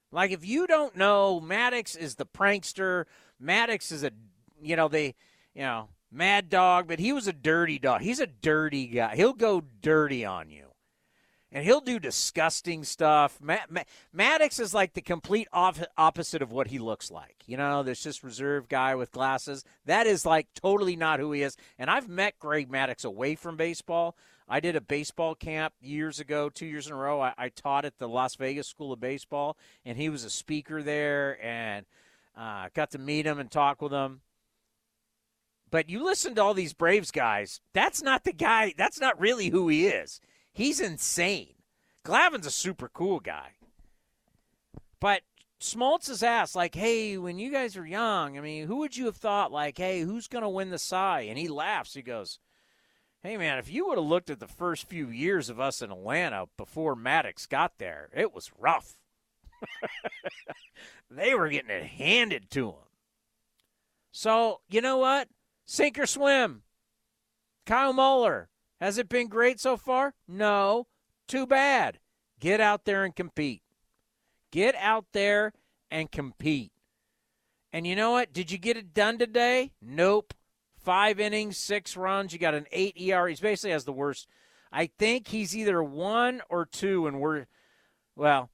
Like, 0.10 0.32
if 0.32 0.46
you 0.46 0.68
don't 0.68 0.96
know, 0.96 1.42
Maddux 1.44 1.98
is 1.98 2.16
the 2.16 2.26
prankster. 2.26 3.06
Maddux 3.44 3.92
is 3.92 4.06
a, 4.06 4.12
you 4.62 4.78
know, 4.78 4.88
they, 4.88 5.14
you 5.54 5.64
know, 5.64 5.90
mad 6.10 6.50
dog, 6.50 6.88
but 6.88 7.00
he 7.00 7.12
was 7.12 7.28
a 7.28 7.34
dirty 7.34 7.78
dog. 7.78 8.02
He's 8.02 8.22
a 8.22 8.28
dirty 8.28 8.88
guy. 8.88 9.18
He'll 9.18 9.34
go 9.34 9.64
dirty 9.82 10.24
on 10.24 10.50
you 10.50 10.73
and 11.54 11.64
he'll 11.64 11.82
do 11.82 12.00
disgusting 12.00 12.84
stuff. 12.84 13.40
Maddux 13.40 14.60
is 14.60 14.74
like 14.74 14.94
the 14.94 15.02
complete 15.02 15.48
opposite 15.52 16.42
of 16.42 16.52
what 16.52 16.68
he 16.68 16.80
looks 16.80 17.12
like. 17.12 17.36
You 17.46 17.58
know, 17.58 17.84
there's 17.84 18.04
this 18.04 18.24
reserved 18.24 18.70
guy 18.70 18.96
with 18.96 19.12
glasses. 19.12 19.64
That 19.86 20.08
is 20.08 20.26
like 20.26 20.48
totally 20.56 20.96
not 20.96 21.20
who 21.20 21.32
he 21.32 21.44
is. 21.44 21.56
And 21.78 21.92
I've 21.92 22.10
met 22.10 22.40
Greg 22.40 22.72
Maddux 22.72 23.06
away 23.06 23.36
from 23.36 23.56
baseball. 23.56 24.18
I 24.50 24.60
did 24.60 24.76
a 24.76 24.82
baseball 24.82 25.36
camp 25.36 25.74
years 25.80 26.20
ago, 26.20 26.50
two 26.50 26.66
years 26.66 26.88
in 26.88 26.94
a 26.94 26.98
row. 26.98 27.22
I, 27.22 27.34
I 27.38 27.50
taught 27.50 27.86
at 27.86 28.00
the 28.00 28.10
Las 28.10 28.36
Vegas 28.36 28.68
School 28.68 28.92
of 28.92 29.00
Baseball, 29.00 29.56
and 29.86 29.98
he 29.98 30.10
was 30.10 30.26
a 30.26 30.30
speaker 30.30 30.84
there, 30.84 31.42
and 31.42 31.86
uh, 32.36 32.68
got 32.74 32.92
to 32.92 32.98
meet 32.98 33.26
him 33.26 33.40
and 33.40 33.50
talk 33.50 33.82
with 33.82 33.94
him. 33.94 34.22
But 35.72 35.90
you 35.90 36.04
listen 36.04 36.36
to 36.36 36.44
all 36.44 36.54
these 36.54 36.74
Braves 36.74 37.10
guys. 37.10 37.62
That's 37.74 38.02
not 38.02 38.26
the 38.26 38.34
guy. 38.34 38.74
That's 38.78 39.00
not 39.00 39.20
really 39.20 39.50
who 39.50 39.70
he 39.70 39.88
is. 39.88 40.20
He's 40.54 40.80
insane. 40.80 41.56
Glavine's 42.04 42.46
a 42.46 42.52
super 42.52 42.88
cool 42.88 43.20
guy. 43.20 43.54
But 45.00 45.24
Smoltz 45.60 46.10
is 46.10 46.24
asked, 46.24 46.56
like, 46.56 46.76
hey, 46.76 47.18
when 47.18 47.40
you 47.40 47.52
guys 47.52 47.76
were 47.76 47.86
young, 47.86 48.38
I 48.38 48.42
mean, 48.42 48.68
who 48.68 48.78
would 48.78 48.96
you 48.96 49.06
have 49.06 49.18
thought, 49.18 49.52
like, 49.52 49.78
hey, 49.78 50.02
who's 50.02 50.28
going 50.28 50.44
to 50.44 50.50
win 50.50 50.70
the 50.70 50.78
Cy? 50.78 51.22
And 51.22 51.38
he 51.38 51.48
laughs. 51.48 51.94
He 51.94 52.02
goes, 52.02 52.40
hey, 53.24 53.38
man, 53.38 53.58
if 53.58 53.72
you 53.72 53.88
would 53.88 53.98
have 53.98 54.06
looked 54.06 54.30
at 54.30 54.40
the 54.40 54.48
first 54.48 54.88
few 54.88 55.08
years 55.08 55.50
of 55.50 55.60
us 55.60 55.82
in 55.82 55.92
Atlanta 55.92 56.46
before 56.58 56.96
Maddux 56.96 57.48
got 57.48 57.80
there, 57.80 58.10
it 58.14 58.34
was 58.34 58.52
rough. 58.60 58.96
they 61.10 61.34
were 61.34 61.50
getting 61.50 61.72
it 61.72 61.86
handed 61.86 62.52
to 62.52 62.66
them. 62.66 62.90
So, 64.12 64.60
you 64.70 64.82
know 64.82 64.98
what? 64.98 65.30
Sink 65.66 65.98
or 65.98 66.06
swim. 66.06 66.64
Kyle 67.66 67.94
Muller, 67.94 68.50
has 68.84 68.98
it 68.98 69.08
been 69.08 69.28
great 69.28 69.62
so 69.62 69.78
far? 69.78 70.14
No. 70.28 70.88
Too 71.26 71.48
bad. 71.48 72.00
Get 72.42 72.60
out 72.60 72.84
there 72.84 73.06
and 73.06 73.16
compete. 73.16 73.62
Get 74.52 74.76
out 74.76 75.06
there 75.14 75.54
and 75.90 76.12
compete. 76.12 76.74
And 77.72 77.88
you 77.88 77.96
know 77.96 78.12
what? 78.12 78.34
Did 78.34 78.52
you 78.52 78.58
get 78.58 78.76
it 78.76 78.94
done 78.94 79.18
today? 79.18 79.72
Nope. 79.82 80.34
Five 80.76 81.18
innings, 81.18 81.58
six 81.58 81.96
runs. 81.96 82.34
You 82.34 82.40
got 82.40 82.56
an 82.56 82.66
eight 82.74 82.98
ER. 82.98 83.28
He 83.28 83.36
basically 83.36 83.72
has 83.72 83.86
the 83.86 83.94
worst. 83.94 84.28
I 84.70 84.90
think 85.00 85.30
he's 85.30 85.56
either 85.56 85.82
one 85.82 86.42
or 86.50 86.66
two, 86.66 87.08
and 87.08 87.22
we're, 87.22 87.46
well, 88.18 88.50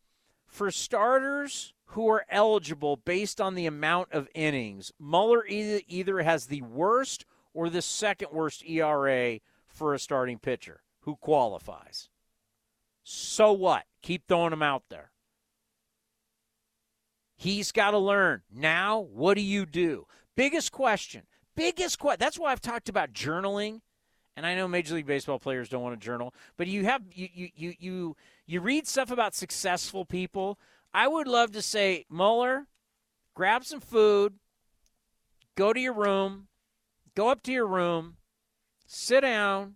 for 0.45 0.69
starters 0.69 1.73
who 1.85 2.07
are 2.07 2.25
eligible 2.29 2.97
based 2.97 3.41
on 3.41 3.55
the 3.55 3.65
amount 3.65 4.09
of 4.11 4.27
innings, 4.35 4.91
Muller 4.99 5.43
either, 5.47 5.81
either 5.87 6.21
has 6.21 6.45
the 6.45 6.61
worst 6.61 7.25
or 7.51 7.67
the 7.67 7.81
second 7.81 8.29
worst 8.31 8.63
ERA 8.63 9.39
for 9.79 9.93
a 9.93 9.99
starting 9.99 10.37
pitcher 10.37 10.81
who 11.03 11.15
qualifies. 11.15 12.09
So 13.03 13.53
what? 13.53 13.85
Keep 14.03 14.27
throwing 14.27 14.53
him 14.53 14.61
out 14.61 14.83
there. 14.89 15.09
He's 17.37 17.71
got 17.71 17.91
to 17.91 17.97
learn. 17.97 18.41
Now, 18.53 18.99
what 18.99 19.35
do 19.35 19.41
you 19.41 19.65
do? 19.65 20.05
Biggest 20.35 20.73
question. 20.73 21.23
Biggest 21.55 21.97
question. 21.97 22.19
That's 22.19 22.37
why 22.37 22.51
I've 22.51 22.61
talked 22.61 22.89
about 22.89 23.13
journaling. 23.13 23.79
And 24.35 24.45
I 24.45 24.55
know 24.55 24.67
Major 24.67 24.95
League 24.95 25.07
Baseball 25.07 25.39
players 25.39 25.69
don't 25.69 25.81
want 25.81 25.99
to 25.99 26.05
journal, 26.05 26.33
but 26.57 26.67
you 26.67 26.85
have 26.85 27.01
you 27.13 27.27
you 27.33 27.49
you 27.55 27.73
you, 27.79 28.15
you 28.45 28.61
read 28.61 28.87
stuff 28.87 29.11
about 29.11 29.33
successful 29.33 30.05
people. 30.05 30.59
I 30.93 31.07
would 31.07 31.27
love 31.27 31.51
to 31.53 31.61
say, 31.61 32.05
Muller, 32.09 32.67
grab 33.33 33.65
some 33.65 33.81
food, 33.81 34.35
go 35.55 35.73
to 35.73 35.79
your 35.79 35.93
room, 35.93 36.47
go 37.15 37.29
up 37.29 37.43
to 37.43 37.51
your 37.51 37.67
room, 37.67 38.15
sit 38.91 39.21
down, 39.21 39.75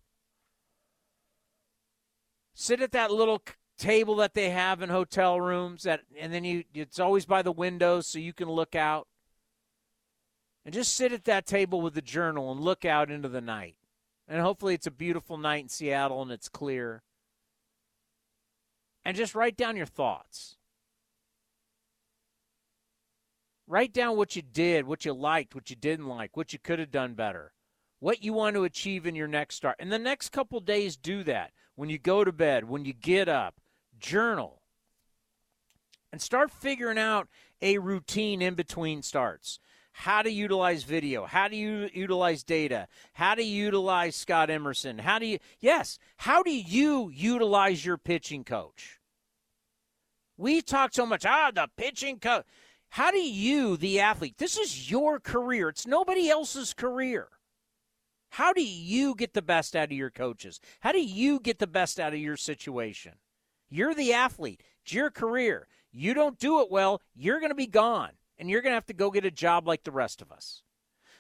sit 2.56 2.82
at 2.82 2.92
that 2.94 3.12
little 3.12 3.42
table 3.78 4.16
that 4.16 4.34
they 4.34 4.50
have 4.50 4.82
in 4.82 4.90
hotel 4.90 5.40
rooms 5.40 5.84
that 5.84 6.02
and 6.20 6.34
then 6.34 6.44
you 6.44 6.64
it's 6.74 7.00
always 7.00 7.26
by 7.26 7.42
the 7.42 7.52
windows 7.52 8.08
so 8.08 8.18
you 8.18 8.34
can 8.34 8.50
look 8.50 8.76
out. 8.76 9.08
And 10.66 10.74
just 10.74 10.96
sit 10.96 11.12
at 11.12 11.26
that 11.26 11.46
table 11.46 11.80
with 11.82 11.94
the 11.94 12.02
journal 12.02 12.52
and 12.52 12.60
look 12.60 12.86
out 12.86 13.12
into 13.12 13.28
the 13.28 13.42
night. 13.42 13.76
And 14.28 14.42
hopefully 14.42 14.74
it's 14.74 14.88
a 14.88 14.92
beautiful 14.92 15.38
night 15.38 15.64
in 15.64 15.70
Seattle 15.70 16.22
and 16.22 16.32
it's 16.32 16.48
clear. 16.48 17.04
And 19.04 19.18
just 19.18 19.36
write 19.36 19.58
down 19.58 19.76
your 19.76 19.86
thoughts. 19.86 20.56
Write 23.68 23.94
down 23.94 24.18
what 24.18 24.36
you 24.36 24.42
did 24.42 24.88
what 24.88 25.06
you 25.06 25.14
liked 25.14 25.54
what 25.54 25.70
you 25.70 25.76
didn't 25.76 26.08
like 26.08 26.36
what 26.36 26.52
you 26.52 26.60
could 26.60 26.80
have 26.80 26.92
done 26.92 27.14
better 27.14 27.54
what 28.04 28.22
you 28.22 28.34
want 28.34 28.54
to 28.54 28.66
achieve 28.66 29.08
in 29.08 29.16
your 29.16 29.30
next 29.30 29.56
start. 29.56 29.78
And 29.80 29.90
the 29.90 29.98
next 29.98 30.34
couple 30.34 30.60
days, 30.60 30.98
do 30.98 31.24
that. 31.24 31.52
When 31.76 31.90
you 31.90 31.98
go 31.98 32.26
to 32.26 32.34
bed, 32.34 32.68
when 32.68 32.84
you 32.84 32.92
get 32.92 33.30
up, 33.30 33.62
journal. 33.98 34.62
And 36.12 36.22
start 36.22 36.52
figuring 36.52 36.98
out 36.98 37.30
a 37.62 37.78
routine 37.78 38.42
in 38.42 38.56
between 38.56 39.04
starts. 39.04 39.58
How 39.94 40.22
to 40.22 40.30
utilize 40.30 40.84
video, 40.84 41.26
how 41.26 41.48
do 41.48 41.56
you 41.56 41.90
utilize 41.94 42.44
data, 42.44 42.90
how 43.14 43.36
to 43.36 43.44
utilize 43.44 44.18
Scott 44.18 44.50
Emerson, 44.50 44.98
how 44.98 45.18
do 45.18 45.26
you, 45.26 45.40
yes, 45.62 45.98
how 46.18 46.44
do 46.44 46.52
you 46.52 47.10
utilize 47.14 47.86
your 47.86 47.98
pitching 47.98 48.44
coach? 48.44 49.00
We 50.36 50.62
talk 50.62 50.94
so 50.94 51.06
much, 51.06 51.26
ah, 51.26 51.52
the 51.54 51.70
pitching 51.78 52.20
coach. 52.20 52.44
How 52.90 53.12
do 53.12 53.22
you, 53.22 53.78
the 53.78 54.02
athlete, 54.02 54.40
this 54.40 54.58
is 54.58 54.92
your 54.92 55.22
career, 55.22 55.70
it's 55.70 55.88
nobody 55.88 56.28
else's 56.28 56.74
career. 56.74 57.30
How 58.34 58.52
do 58.52 58.64
you 58.64 59.14
get 59.14 59.36
the 59.36 59.44
best 59.44 59.76
out 59.76 59.92
of 59.92 59.92
your 59.92 60.10
coaches? 60.10 60.60
How 60.80 60.92
do 60.92 61.00
you 61.00 61.40
get 61.40 61.60
the 61.60 61.68
best 61.68 62.00
out 62.00 62.14
of 62.14 62.20
your 62.20 62.36
situation? 62.36 63.12
You're 63.70 63.94
the 63.94 64.12
athlete. 64.12 64.64
It's 64.82 64.92
your 64.92 65.12
career. 65.12 65.68
You 65.92 66.16
don't 66.16 66.40
do 66.40 66.60
it 66.62 66.72
well, 66.72 67.00
you're 67.14 67.40
going 67.40 67.52
to 67.52 67.56
be 67.56 67.68
gone 67.68 68.14
and 68.40 68.50
you're 68.50 68.64
going 68.64 68.72
to 68.72 68.78
have 68.78 68.88
to 68.88 68.94
go 68.94 69.12
get 69.12 69.24
a 69.24 69.30
job 69.30 69.68
like 69.68 69.84
the 69.84 69.92
rest 69.92 70.20
of 70.20 70.32
us. 70.32 70.64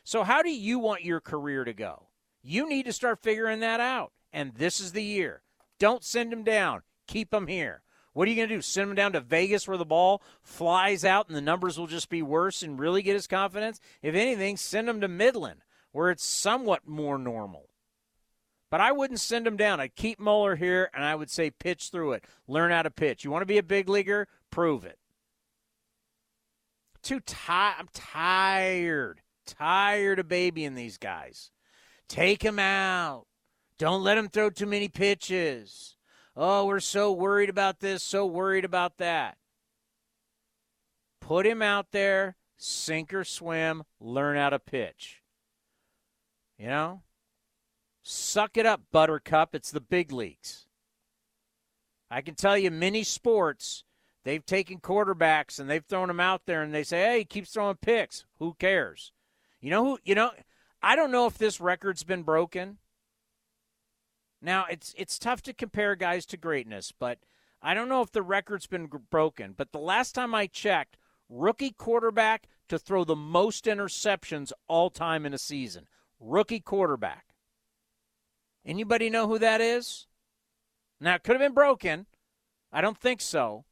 So, 0.03 0.23
how 0.23 0.41
do 0.41 0.49
you 0.49 0.79
want 0.79 1.03
your 1.03 1.21
career 1.21 1.63
to 1.65 1.73
go? 1.73 2.07
You 2.41 2.67
need 2.67 2.85
to 2.85 2.93
start 2.93 3.21
figuring 3.21 3.59
that 3.59 3.79
out. 3.79 4.11
And 4.31 4.55
this 4.55 4.79
is 4.79 4.93
the 4.93 5.03
year. 5.03 5.43
Don't 5.77 6.03
send 6.03 6.31
them 6.31 6.43
down, 6.43 6.81
keep 7.05 7.29
them 7.29 7.45
here. 7.45 7.83
What 8.13 8.27
are 8.27 8.31
you 8.31 8.37
going 8.37 8.49
to 8.49 8.55
do? 8.55 8.61
Send 8.63 8.89
him 8.89 8.95
down 8.95 9.13
to 9.13 9.19
Vegas 9.19 9.67
where 9.67 9.77
the 9.77 9.85
ball 9.85 10.23
flies 10.41 11.05
out 11.05 11.27
and 11.27 11.37
the 11.37 11.41
numbers 11.41 11.77
will 11.77 11.85
just 11.85 12.09
be 12.09 12.23
worse 12.23 12.63
and 12.63 12.79
really 12.79 13.03
get 13.03 13.13
his 13.13 13.27
confidence? 13.27 13.79
If 14.01 14.15
anything, 14.15 14.57
send 14.57 14.89
him 14.89 14.99
to 15.01 15.07
Midland 15.07 15.62
where 15.93 16.11
it's 16.11 16.25
somewhat 16.25 16.85
more 16.85 17.17
normal. 17.17 17.69
But 18.69 18.81
I 18.81 18.91
wouldn't 18.91 19.19
send 19.19 19.47
him 19.47 19.55
down. 19.55 19.79
I'd 19.79 19.95
keep 19.95 20.19
Muller 20.19 20.55
here, 20.55 20.89
and 20.93 21.05
I 21.05 21.15
would 21.15 21.29
say 21.29 21.51
pitch 21.51 21.89
through 21.89 22.13
it. 22.13 22.25
Learn 22.47 22.71
how 22.71 22.81
to 22.81 22.91
pitch. 22.91 23.23
You 23.23 23.31
want 23.31 23.43
to 23.43 23.47
be 23.47 23.59
a 23.59 23.63
big 23.63 23.87
leaguer? 23.87 24.27
Prove 24.49 24.83
it. 24.83 24.97
Too 27.03 27.19
tired. 27.19 27.75
I'm 27.79 27.89
tired. 27.93 29.21
Tired 29.45 30.19
of 30.19 30.27
babying 30.27 30.75
these 30.75 30.97
guys. 30.97 31.51
Take 32.07 32.43
him 32.43 32.59
out. 32.59 33.25
Don't 33.77 34.03
let 34.03 34.17
him 34.17 34.29
throw 34.29 34.49
too 34.49 34.65
many 34.65 34.87
pitches. 34.87 35.95
Oh, 36.35 36.65
we're 36.65 36.79
so 36.79 37.11
worried 37.11 37.49
about 37.49 37.79
this, 37.79 38.01
so 38.01 38.25
worried 38.25 38.65
about 38.65 38.97
that. 38.97 39.37
Put 41.19 41.45
him 41.45 41.61
out 41.61 41.91
there, 41.91 42.35
sink 42.57 43.13
or 43.13 43.23
swim, 43.23 43.83
learn 43.99 44.35
how 44.35 44.49
to 44.49 44.59
pitch. 44.59 45.22
You 46.63 46.69
know? 46.69 47.01
Suck 48.03 48.55
it 48.55 48.65
up, 48.65 48.83
Buttercup. 48.89 49.53
It's 49.53 49.69
the 49.69 49.81
big 49.81 50.13
leagues. 50.13 50.65
I 52.09 52.21
can 52.21 52.35
tell 52.35 52.57
you, 52.57 52.71
many 52.71 53.03
sports, 53.03 53.83
they've 54.23 54.45
taken 54.45 54.79
quarterbacks 54.79 55.59
and 55.59 55.69
they've 55.69 55.83
thrown 55.83 56.07
them 56.07 56.21
out 56.21 56.43
there 56.45 56.61
and 56.61 56.73
they 56.73 56.85
say, 56.85 57.01
hey, 57.01 57.17
he 57.19 57.25
keeps 57.25 57.51
throwing 57.51 57.75
picks. 57.75 58.25
Who 58.39 58.53
cares? 58.53 59.11
You 59.59 59.71
know 59.71 59.83
who, 59.83 59.99
you 60.05 60.15
know, 60.15 60.31
I 60.81 60.95
don't 60.95 61.11
know 61.11 61.25
if 61.25 61.37
this 61.37 61.59
record's 61.59 62.05
been 62.05 62.23
broken. 62.23 62.77
Now, 64.41 64.65
it's 64.69 64.95
it's 64.97 65.19
tough 65.19 65.41
to 65.41 65.53
compare 65.53 65.97
guys 65.97 66.25
to 66.27 66.37
greatness, 66.37 66.93
but 66.97 67.19
I 67.61 67.73
don't 67.73 67.89
know 67.89 68.01
if 68.01 68.13
the 68.13 68.23
record's 68.23 68.67
been 68.67 68.87
broken. 69.09 69.53
But 69.57 69.73
the 69.73 69.79
last 69.79 70.15
time 70.15 70.33
I 70.33 70.47
checked, 70.47 70.95
rookie 71.27 71.71
quarterback 71.71 72.47
to 72.69 72.79
throw 72.79 73.03
the 73.03 73.17
most 73.17 73.65
interceptions 73.65 74.53
all 74.69 74.89
time 74.89 75.25
in 75.25 75.33
a 75.33 75.37
season 75.37 75.87
rookie 76.23 76.59
quarterback. 76.59 77.25
Anybody 78.65 79.09
know 79.09 79.27
who 79.27 79.39
that 79.39 79.61
is? 79.61 80.07
Now, 80.99 81.15
it 81.15 81.23
could 81.23 81.33
have 81.33 81.41
been 81.41 81.53
broken. 81.53 82.05
I 82.71 82.81
don't 82.81 82.97
think 82.97 83.21
so. 83.21 83.65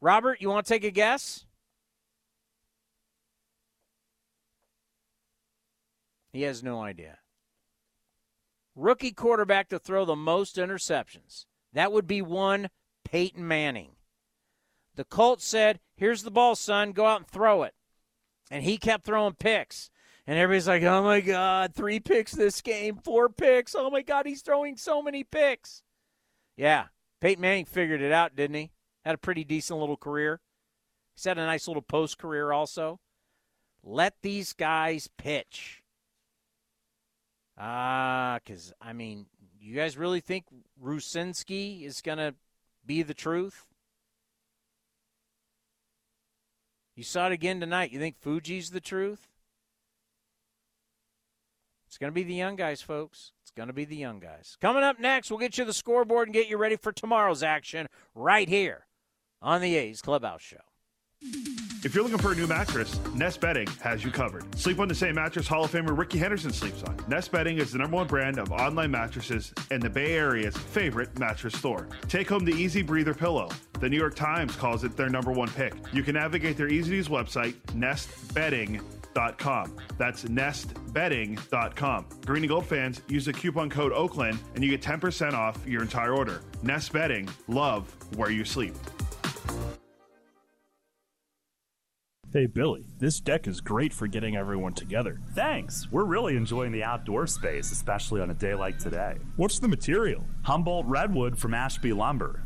Robert, 0.00 0.40
you 0.40 0.50
want 0.50 0.66
to 0.66 0.72
take 0.72 0.84
a 0.84 0.90
guess? 0.90 1.46
He 6.32 6.42
has 6.42 6.62
no 6.62 6.82
idea. 6.82 7.18
Rookie 8.74 9.12
quarterback 9.12 9.70
to 9.70 9.78
throw 9.78 10.04
the 10.04 10.14
most 10.14 10.56
interceptions. 10.56 11.46
That 11.72 11.92
would 11.92 12.06
be 12.06 12.20
one 12.20 12.68
Peyton 13.04 13.48
Manning. 13.48 13.92
The 14.96 15.04
Colts 15.04 15.46
said, 15.46 15.80
Here's 15.96 16.24
the 16.24 16.30
ball, 16.30 16.54
son. 16.54 16.92
Go 16.92 17.06
out 17.06 17.20
and 17.20 17.26
throw 17.26 17.62
it. 17.62 17.74
And 18.50 18.64
he 18.64 18.76
kept 18.76 19.06
throwing 19.06 19.34
picks. 19.34 19.90
And 20.26 20.38
everybody's 20.38 20.68
like, 20.68 20.82
Oh 20.82 21.02
my 21.02 21.20
God, 21.20 21.74
three 21.74 22.00
picks 22.00 22.32
this 22.32 22.60
game, 22.60 22.96
four 22.96 23.28
picks. 23.28 23.74
Oh 23.74 23.90
my 23.90 24.02
God, 24.02 24.26
he's 24.26 24.42
throwing 24.42 24.76
so 24.76 25.02
many 25.02 25.24
picks. 25.24 25.82
Yeah, 26.56 26.86
Peyton 27.20 27.40
Manning 27.40 27.64
figured 27.64 28.00
it 28.00 28.12
out, 28.12 28.34
didn't 28.34 28.56
he? 28.56 28.70
Had 29.04 29.14
a 29.14 29.18
pretty 29.18 29.44
decent 29.44 29.78
little 29.78 29.96
career. 29.96 30.40
He's 31.14 31.24
had 31.24 31.38
a 31.38 31.46
nice 31.46 31.68
little 31.68 31.82
post 31.82 32.18
career 32.18 32.52
also. 32.52 33.00
Let 33.82 34.14
these 34.22 34.52
guys 34.52 35.08
pitch. 35.16 35.82
Ah, 37.56 38.38
because, 38.44 38.72
I 38.82 38.92
mean, 38.92 39.26
you 39.60 39.74
guys 39.74 39.96
really 39.96 40.20
think 40.20 40.44
Rucinski 40.82 41.84
is 41.84 42.02
going 42.02 42.18
to 42.18 42.34
be 42.84 43.02
the 43.02 43.14
truth? 43.14 43.66
You 46.94 47.02
saw 47.02 47.26
it 47.26 47.32
again 47.32 47.60
tonight. 47.60 47.92
You 47.92 47.98
think 47.98 48.20
Fuji's 48.20 48.70
the 48.70 48.80
truth? 48.80 49.28
It's 51.96 51.98
going 52.02 52.12
to 52.12 52.14
be 52.14 52.24
the 52.24 52.34
young 52.34 52.56
guys, 52.56 52.82
folks. 52.82 53.32
It's 53.40 53.50
going 53.50 53.68
to 53.68 53.72
be 53.72 53.86
the 53.86 53.96
young 53.96 54.20
guys. 54.20 54.58
Coming 54.60 54.82
up 54.82 55.00
next, 55.00 55.30
we'll 55.30 55.38
get 55.38 55.56
you 55.56 55.64
the 55.64 55.72
scoreboard 55.72 56.28
and 56.28 56.34
get 56.34 56.46
you 56.46 56.58
ready 56.58 56.76
for 56.76 56.92
tomorrow's 56.92 57.42
action 57.42 57.86
right 58.14 58.50
here 58.50 58.84
on 59.40 59.62
the 59.62 59.76
A's 59.76 60.02
Clubhouse 60.02 60.42
Show. 60.42 60.58
If 61.22 61.94
you're 61.94 62.04
looking 62.04 62.18
for 62.18 62.32
a 62.32 62.34
new 62.34 62.46
mattress, 62.46 63.00
Nest 63.14 63.40
Bedding 63.40 63.66
has 63.80 64.04
you 64.04 64.10
covered. 64.10 64.58
Sleep 64.58 64.78
on 64.78 64.88
the 64.88 64.94
same 64.94 65.14
mattress 65.14 65.48
Hall 65.48 65.64
of 65.64 65.70
Famer 65.72 65.96
Rickey 65.96 66.18
Henderson 66.18 66.52
sleeps 66.52 66.82
on. 66.82 66.98
Nest 67.08 67.32
Bedding 67.32 67.56
is 67.56 67.72
the 67.72 67.78
number 67.78 67.96
one 67.96 68.06
brand 68.06 68.38
of 68.38 68.52
online 68.52 68.90
mattresses 68.90 69.54
and 69.70 69.80
the 69.80 69.88
Bay 69.88 70.12
Area's 70.18 70.54
favorite 70.54 71.18
mattress 71.18 71.56
store. 71.56 71.88
Take 72.08 72.28
home 72.28 72.44
the 72.44 72.52
Easy 72.52 72.82
Breather 72.82 73.14
pillow. 73.14 73.48
The 73.80 73.88
New 73.88 73.96
York 73.96 74.16
Times 74.16 74.54
calls 74.54 74.84
it 74.84 74.98
their 74.98 75.08
number 75.08 75.32
one 75.32 75.48
pick. 75.48 75.72
You 75.94 76.02
can 76.02 76.12
navigate 76.12 76.58
their 76.58 76.68
easy 76.68 76.90
to 76.90 76.96
use 76.96 77.08
website, 77.08 77.54
nestbedding.com. 77.72 78.95
That's 79.98 80.24
nestbedding.com. 80.24 82.06
Green 82.24 82.42
and 82.42 82.48
gold 82.48 82.66
fans 82.66 83.00
use 83.08 83.24
the 83.24 83.32
coupon 83.32 83.70
code 83.70 83.92
Oakland 83.92 84.38
and 84.54 84.62
you 84.62 84.70
get 84.70 84.82
10% 84.82 85.32
off 85.32 85.58
your 85.66 85.82
entire 85.82 86.14
order. 86.14 86.42
Nest 86.62 86.92
Bedding, 86.92 87.28
love 87.48 87.94
where 88.16 88.30
you 88.30 88.44
sleep. 88.44 88.74
Hey, 92.32 92.44
Billy, 92.44 92.84
this 92.98 93.18
deck 93.18 93.46
is 93.46 93.62
great 93.62 93.94
for 93.94 94.06
getting 94.06 94.36
everyone 94.36 94.74
together. 94.74 95.20
Thanks. 95.34 95.90
We're 95.90 96.04
really 96.04 96.36
enjoying 96.36 96.70
the 96.70 96.84
outdoor 96.84 97.26
space, 97.26 97.72
especially 97.72 98.20
on 98.20 98.28
a 98.28 98.34
day 98.34 98.54
like 98.54 98.78
today. 98.78 99.16
What's 99.36 99.58
the 99.58 99.68
material? 99.68 100.22
Humboldt 100.42 100.84
Redwood 100.86 101.38
from 101.38 101.54
Ashby 101.54 101.94
Lumber. 101.94 102.45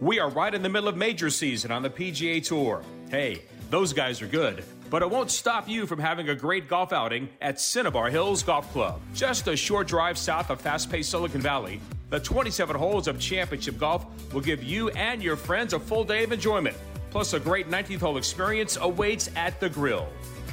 We 0.00 0.20
are 0.20 0.30
right 0.30 0.54
in 0.54 0.62
the 0.62 0.68
middle 0.68 0.88
of 0.88 0.96
major 0.96 1.28
season 1.28 1.72
on 1.72 1.82
the 1.82 1.90
PGA 1.90 2.44
Tour. 2.46 2.82
Hey, 3.10 3.42
those 3.68 3.92
guys 3.92 4.22
are 4.22 4.28
good, 4.28 4.62
but 4.90 5.02
it 5.02 5.10
won't 5.10 5.28
stop 5.28 5.68
you 5.68 5.86
from 5.86 5.98
having 5.98 6.28
a 6.28 6.36
great 6.36 6.68
golf 6.68 6.92
outing 6.92 7.28
at 7.40 7.60
Cinnabar 7.60 8.08
Hills 8.08 8.44
Golf 8.44 8.70
Club. 8.72 9.00
Just 9.12 9.48
a 9.48 9.56
short 9.56 9.88
drive 9.88 10.16
south 10.16 10.50
of 10.50 10.60
fast 10.60 10.88
paced 10.88 11.10
Silicon 11.10 11.40
Valley, 11.40 11.80
the 12.10 12.20
27 12.20 12.76
holes 12.76 13.08
of 13.08 13.18
championship 13.18 13.76
golf 13.76 14.06
will 14.32 14.40
give 14.40 14.62
you 14.62 14.88
and 14.90 15.20
your 15.20 15.34
friends 15.34 15.72
a 15.72 15.80
full 15.80 16.04
day 16.04 16.22
of 16.22 16.30
enjoyment. 16.30 16.76
Plus, 17.10 17.32
a 17.32 17.40
great 17.40 17.68
19th 17.68 18.00
hole 18.00 18.18
experience 18.18 18.78
awaits 18.80 19.30
at 19.34 19.58
the 19.58 19.68
grill. 19.68 20.08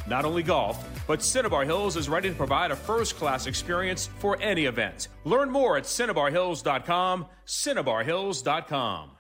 Not 0.08 0.26
only 0.26 0.41
golf, 0.41 0.84
but 1.06 1.22
Cinnabar 1.22 1.66
Hills 1.66 1.98
is 1.98 2.10
ready 2.10 2.30
to 2.30 2.36
provide 2.36 2.72
a 2.72 2.76
first 2.76 3.16
class 3.16 3.46
experience 3.46 4.10
for 4.18 4.41
any 4.41 4.66
event. 4.66 5.10
Learn 5.24 5.52
more 5.52 5.78
at 5.78 5.84
cinnabarhills.com, 5.84 7.28
cinnabarhills.com. 7.46 9.14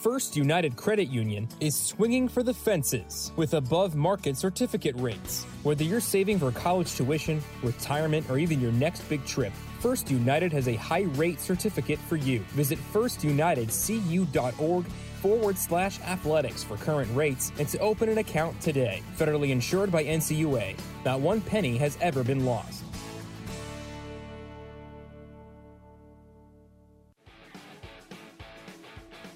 First 0.00 0.34
United 0.34 0.76
Credit 0.76 1.10
Union 1.10 1.46
is 1.60 1.76
swinging 1.78 2.26
for 2.26 2.42
the 2.42 2.54
fences 2.54 3.32
with 3.36 3.52
above 3.52 3.94
market 3.94 4.34
certificate 4.34 4.96
rates. 4.96 5.44
Whether 5.62 5.84
you're 5.84 6.00
saving 6.00 6.38
for 6.38 6.50
college 6.52 6.96
tuition, 6.96 7.42
retirement, 7.62 8.30
or 8.30 8.38
even 8.38 8.62
your 8.62 8.72
next 8.72 9.02
big 9.10 9.22
trip, 9.26 9.52
First 9.78 10.10
United 10.10 10.54
has 10.54 10.68
a 10.68 10.74
high 10.76 11.02
rate 11.16 11.38
certificate 11.38 11.98
for 11.98 12.16
you. 12.16 12.38
Visit 12.54 12.78
firstunitedcu.org 12.94 14.86
forward 15.20 15.58
slash 15.58 16.00
athletics 16.00 16.64
for 16.64 16.78
current 16.78 17.14
rates 17.14 17.52
and 17.58 17.68
to 17.68 17.78
open 17.80 18.08
an 18.08 18.16
account 18.16 18.58
today. 18.62 19.02
Federally 19.18 19.50
insured 19.50 19.92
by 19.92 20.02
NCUA. 20.02 20.78
Not 21.04 21.20
one 21.20 21.42
penny 21.42 21.76
has 21.76 21.98
ever 22.00 22.24
been 22.24 22.46
lost. 22.46 22.79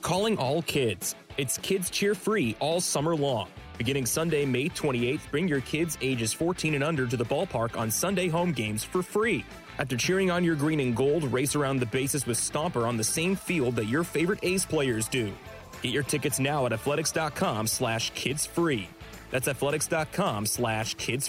Calling 0.04 0.36
all 0.36 0.60
kids. 0.60 1.14
It's 1.38 1.56
Kids 1.56 1.88
Cheer 1.88 2.14
Free 2.14 2.54
all 2.60 2.82
summer 2.82 3.16
long. 3.16 3.48
Beginning 3.78 4.04
Sunday, 4.04 4.44
May 4.44 4.68
28th, 4.68 5.30
bring 5.30 5.48
your 5.48 5.62
kids 5.62 5.96
ages 6.02 6.30
14 6.30 6.74
and 6.74 6.84
under 6.84 7.06
to 7.06 7.16
the 7.16 7.24
ballpark 7.24 7.78
on 7.78 7.90
Sunday 7.90 8.28
home 8.28 8.52
games 8.52 8.84
for 8.84 9.02
free. 9.02 9.46
After 9.78 9.96
cheering 9.96 10.30
on 10.30 10.44
your 10.44 10.56
green 10.56 10.80
and 10.80 10.94
gold, 10.94 11.24
race 11.32 11.56
around 11.56 11.80
the 11.80 11.86
bases 11.86 12.26
with 12.26 12.36
Stomper 12.36 12.86
on 12.86 12.98
the 12.98 13.02
same 13.02 13.34
field 13.34 13.76
that 13.76 13.86
your 13.86 14.04
favorite 14.04 14.40
A's 14.42 14.66
players 14.66 15.08
do. 15.08 15.32
Get 15.80 15.92
your 15.92 16.02
tickets 16.02 16.38
now 16.38 16.66
at 16.66 16.74
athletics.com 16.74 17.66
slash 17.66 18.10
kids 18.10 18.44
free. 18.44 18.90
That's 19.30 19.48
athletics.com 19.48 20.44
slash 20.44 20.96
kids 20.96 21.28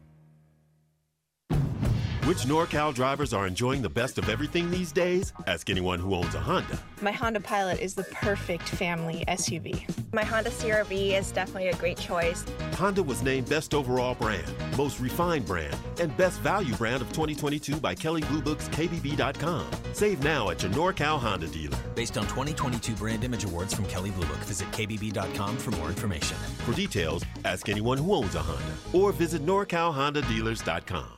Which 2.25 2.43
NorCal 2.43 2.93
drivers 2.93 3.33
are 3.33 3.47
enjoying 3.47 3.81
the 3.81 3.89
best 3.89 4.19
of 4.19 4.29
everything 4.29 4.69
these 4.69 4.91
days? 4.91 5.33
Ask 5.47 5.71
anyone 5.71 5.99
who 5.99 6.13
owns 6.13 6.35
a 6.35 6.39
Honda. 6.39 6.77
My 7.01 7.11
Honda 7.11 7.39
Pilot 7.39 7.79
is 7.79 7.95
the 7.95 8.03
perfect 8.03 8.69
family 8.69 9.25
SUV. 9.27 9.89
My 10.13 10.23
Honda 10.23 10.51
CRV 10.51 11.17
is 11.17 11.31
definitely 11.31 11.69
a 11.69 11.75
great 11.77 11.97
choice. 11.97 12.45
Honda 12.75 13.01
was 13.01 13.23
named 13.23 13.49
Best 13.49 13.73
Overall 13.73 14.13
Brand, 14.13 14.45
Most 14.77 14.99
Refined 14.99 15.47
Brand, 15.47 15.75
and 15.99 16.15
Best 16.15 16.39
Value 16.41 16.75
Brand 16.75 17.01
of 17.01 17.09
2022 17.09 17.77
by 17.77 17.95
Kelley 17.95 18.21
Blue 18.21 18.41
Book's 18.43 18.69
KBB.com. 18.69 19.65
Save 19.93 20.23
now 20.23 20.51
at 20.51 20.61
your 20.61 20.71
NorCal 20.73 21.17
Honda 21.19 21.47
dealer. 21.47 21.79
Based 21.95 22.19
on 22.19 22.25
2022 22.25 22.93
Brand 22.93 23.23
Image 23.23 23.45
Awards 23.45 23.73
from 23.73 23.85
Kelley 23.87 24.11
Blue 24.11 24.27
Book, 24.27 24.37
visit 24.45 24.69
KBB.com 24.69 25.57
for 25.57 25.71
more 25.71 25.87
information. 25.87 26.37
For 26.65 26.73
details, 26.73 27.25
ask 27.45 27.67
anyone 27.67 27.97
who 27.97 28.13
owns 28.13 28.35
a 28.35 28.43
Honda 28.43 28.73
or 28.93 29.11
visit 29.11 29.43
NorCalHondaDealers.com. 29.43 31.17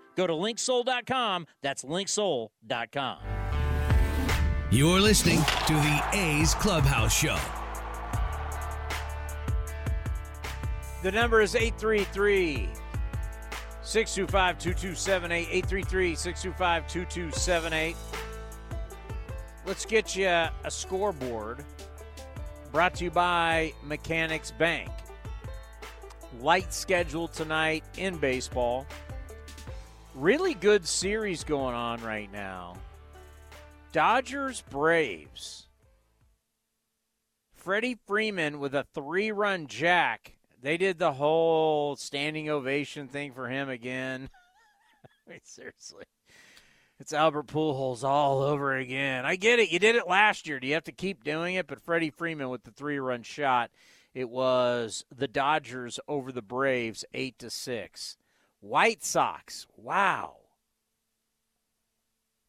Go 0.21 0.27
to 0.27 0.33
linksoul.com. 0.33 1.47
That's 1.63 1.83
linksoul.com. 1.83 3.17
You're 4.69 4.99
listening 4.99 5.39
to 5.39 5.73
the 5.73 6.03
A's 6.13 6.53
Clubhouse 6.53 7.11
Show. 7.11 7.39
The 11.01 11.11
number 11.11 11.41
is 11.41 11.55
833 11.55 12.69
625 13.81 14.59
2278. 14.59 15.47
833 15.47 16.15
625 16.15 16.87
2278. 16.87 17.95
Let's 19.65 19.87
get 19.87 20.15
you 20.15 20.27
a 20.27 20.51
scoreboard 20.69 21.65
brought 22.71 22.93
to 22.93 23.05
you 23.05 23.09
by 23.09 23.73
Mechanics 23.81 24.51
Bank. 24.51 24.91
Light 26.39 26.71
schedule 26.71 27.27
tonight 27.27 27.83
in 27.97 28.17
baseball. 28.17 28.85
Really 30.15 30.53
good 30.53 30.85
series 30.85 31.45
going 31.45 31.73
on 31.73 32.03
right 32.03 32.31
now. 32.31 32.73
Dodgers 33.93 34.61
Braves. 34.69 35.67
Freddie 37.53 37.97
Freeman 38.07 38.59
with 38.59 38.75
a 38.75 38.85
three 38.93 39.31
run 39.31 39.67
jack. 39.67 40.33
They 40.61 40.75
did 40.75 40.99
the 40.99 41.13
whole 41.13 41.95
standing 41.95 42.49
ovation 42.49 43.07
thing 43.07 43.31
for 43.31 43.47
him 43.47 43.69
again. 43.69 44.29
I 45.27 45.31
mean, 45.31 45.39
seriously. 45.43 46.03
It's 46.99 47.13
Albert 47.13 47.47
Pujols 47.47 48.03
all 48.03 48.43
over 48.43 48.75
again. 48.75 49.25
I 49.25 49.37
get 49.37 49.59
it. 49.59 49.71
You 49.71 49.79
did 49.79 49.95
it 49.95 50.07
last 50.07 50.45
year. 50.45 50.59
Do 50.59 50.67
you 50.67 50.73
have 50.73 50.83
to 50.83 50.91
keep 50.91 51.23
doing 51.23 51.55
it? 51.55 51.67
But 51.67 51.81
Freddie 51.81 52.11
Freeman 52.11 52.49
with 52.49 52.63
the 52.63 52.71
three 52.71 52.99
run 52.99 53.23
shot. 53.23 53.71
It 54.13 54.29
was 54.29 55.05
the 55.15 55.27
Dodgers 55.27 55.99
over 56.07 56.33
the 56.33 56.41
Braves, 56.41 57.05
eight 57.13 57.39
to 57.39 57.49
six. 57.49 58.17
White 58.61 59.03
Sox. 59.03 59.67
Wow. 59.75 60.37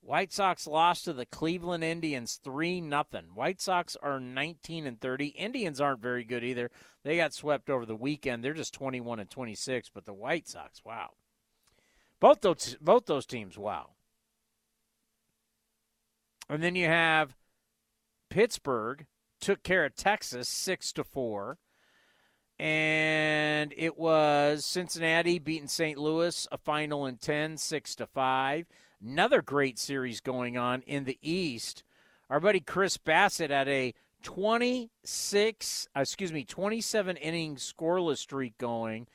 White 0.02 0.32
Sox 0.32 0.66
lost 0.66 1.04
to 1.04 1.12
the 1.12 1.26
Cleveland 1.26 1.84
Indians 1.84 2.40
3 2.42 2.80
nothing. 2.80 3.24
White 3.34 3.60
Sox 3.60 3.96
are 4.02 4.18
19 4.18 4.86
and 4.86 5.00
30. 5.00 5.26
Indians 5.28 5.80
aren't 5.80 6.02
very 6.02 6.24
good 6.24 6.42
either. 6.42 6.70
They 7.04 7.16
got 7.16 7.32
swept 7.32 7.70
over 7.70 7.86
the 7.86 7.96
weekend. 7.96 8.44
They're 8.44 8.52
just 8.52 8.74
21 8.74 9.20
and 9.20 9.30
26, 9.30 9.90
but 9.94 10.04
the 10.04 10.12
White 10.12 10.48
Sox, 10.48 10.84
wow. 10.84 11.10
Both 12.20 12.40
those 12.40 12.76
both 12.80 13.06
those 13.06 13.26
teams, 13.26 13.56
wow. 13.56 13.90
And 16.48 16.62
then 16.62 16.76
you 16.76 16.86
have 16.86 17.36
Pittsburgh 18.28 19.06
took 19.40 19.62
care 19.62 19.84
of 19.84 19.94
Texas 19.94 20.48
6 20.48 20.92
to 20.94 21.04
4 21.04 21.58
and 22.62 23.74
it 23.76 23.98
was 23.98 24.64
Cincinnati 24.64 25.40
beating 25.40 25.66
St. 25.66 25.98
Louis 25.98 26.46
a 26.52 26.58
final 26.58 27.06
in 27.06 27.16
10 27.16 27.56
6 27.56 27.96
to 27.96 28.06
5 28.06 28.66
another 29.04 29.42
great 29.42 29.80
series 29.80 30.20
going 30.20 30.56
on 30.56 30.82
in 30.82 31.02
the 31.02 31.18
east. 31.20 31.82
Our 32.30 32.38
buddy 32.38 32.60
Chris 32.60 32.98
Bassitt 32.98 33.50
had 33.50 33.66
a 33.66 33.94
26 34.22 35.88
uh, 35.96 36.00
excuse 36.00 36.32
me 36.32 36.44
27 36.44 37.16
inning 37.16 37.56
scoreless 37.56 38.18
streak 38.18 38.56
going 38.58 39.08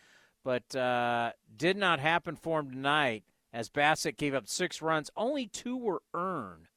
but 0.44 0.76
uh, 0.76 1.32
did 1.56 1.78
not 1.78 2.02
happen 2.02 2.36
for 2.36 2.60
him 2.60 2.72
tonight 2.72 3.24
as 3.54 3.70
Bassitt 3.70 4.18
gave 4.18 4.34
up 4.34 4.50
6 4.50 4.82
runs. 4.82 5.10
Only 5.16 5.48
2 5.48 5.78
were 5.78 6.02
earned. 6.14 6.68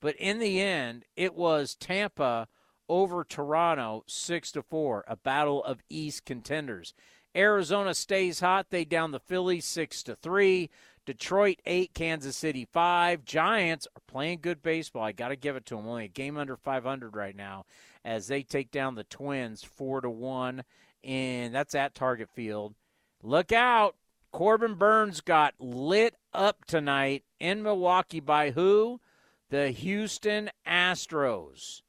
But 0.00 0.16
in 0.16 0.38
the 0.38 0.62
end 0.62 1.04
it 1.14 1.34
was 1.34 1.74
Tampa 1.74 2.48
over 2.88 3.24
Toronto 3.24 4.04
6 4.06 4.52
to 4.52 4.62
4, 4.62 5.04
a 5.06 5.16
battle 5.16 5.62
of 5.64 5.82
East 5.88 6.24
contenders. 6.24 6.94
Arizona 7.34 7.94
stays 7.94 8.40
hot, 8.40 8.66
they 8.70 8.84
down 8.84 9.10
the 9.10 9.20
Phillies 9.20 9.64
6 9.66 10.02
to 10.04 10.16
3. 10.16 10.70
Detroit 11.04 11.60
8, 11.64 11.94
Kansas 11.94 12.36
City 12.36 12.66
5. 12.72 13.24
Giants 13.24 13.86
are 13.94 14.02
playing 14.08 14.40
good 14.42 14.60
baseball. 14.60 15.04
I 15.04 15.12
got 15.12 15.28
to 15.28 15.36
give 15.36 15.54
it 15.54 15.64
to 15.66 15.76
them. 15.76 15.86
Only 15.86 16.06
a 16.06 16.08
game 16.08 16.36
under 16.36 16.56
500 16.56 17.14
right 17.14 17.36
now 17.36 17.64
as 18.04 18.26
they 18.26 18.42
take 18.42 18.72
down 18.72 18.96
the 18.96 19.04
Twins 19.04 19.62
4 19.62 20.00
to 20.00 20.10
1 20.10 20.64
and 21.04 21.54
that's 21.54 21.74
at 21.74 21.94
Target 21.94 22.28
Field. 22.34 22.74
Look 23.22 23.52
out. 23.52 23.94
Corbin 24.32 24.74
Burnes 24.74 25.20
got 25.20 25.54
lit 25.58 26.14
up 26.34 26.64
tonight 26.66 27.24
in 27.40 27.62
Milwaukee 27.62 28.20
by 28.20 28.50
who? 28.50 29.00
The 29.48 29.70
Houston 29.70 30.50
Astros. 30.66 31.82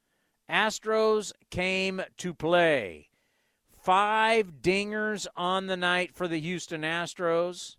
Astros 0.49 1.31
came 1.49 2.01
to 2.17 2.33
play. 2.33 3.09
Five 3.81 4.61
dingers 4.61 5.27
on 5.35 5.67
the 5.67 5.77
night 5.77 6.15
for 6.15 6.27
the 6.27 6.39
Houston 6.39 6.81
Astros. 6.81 7.75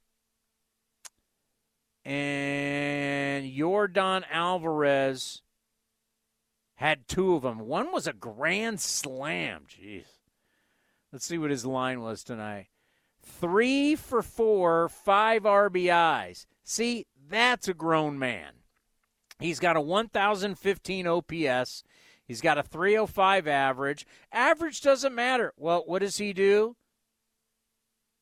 And 2.05 3.45
Yordan 3.45 4.25
Alvarez 4.31 5.43
had 6.77 7.09
two 7.09 7.35
of 7.35 7.43
them. 7.43 7.59
One 7.59 7.93
was 7.93 8.07
a 8.07 8.12
grand 8.12 8.81
slam. 8.81 9.64
Jeez. 9.69 10.07
Let's 11.12 11.27
see 11.27 11.39
what 11.39 11.51
his 11.51 11.66
line 11.66 12.01
was 12.01 12.23
tonight. 12.23 12.69
Three 13.21 13.95
for 13.97 14.23
four, 14.23 14.89
five 14.89 15.43
RBIs. 15.43 16.47
See, 16.64 17.07
that's 17.29 17.69
a 17.69 17.75
grown 17.75 18.19
man. 18.19 18.53
He's 19.39 19.61
got 19.61 19.77
a 19.77 19.81
1,015 19.81 21.07
OPS. 21.07 21.85
He's 22.29 22.43
got 22.43 22.59
a 22.59 22.62
305 22.62 23.49
average. 23.49 24.07
Average 24.31 24.83
doesn't 24.83 25.14
matter. 25.14 25.55
Well, 25.57 25.83
what 25.87 26.01
does 26.01 26.18
he 26.18 26.35
do? 26.35 26.76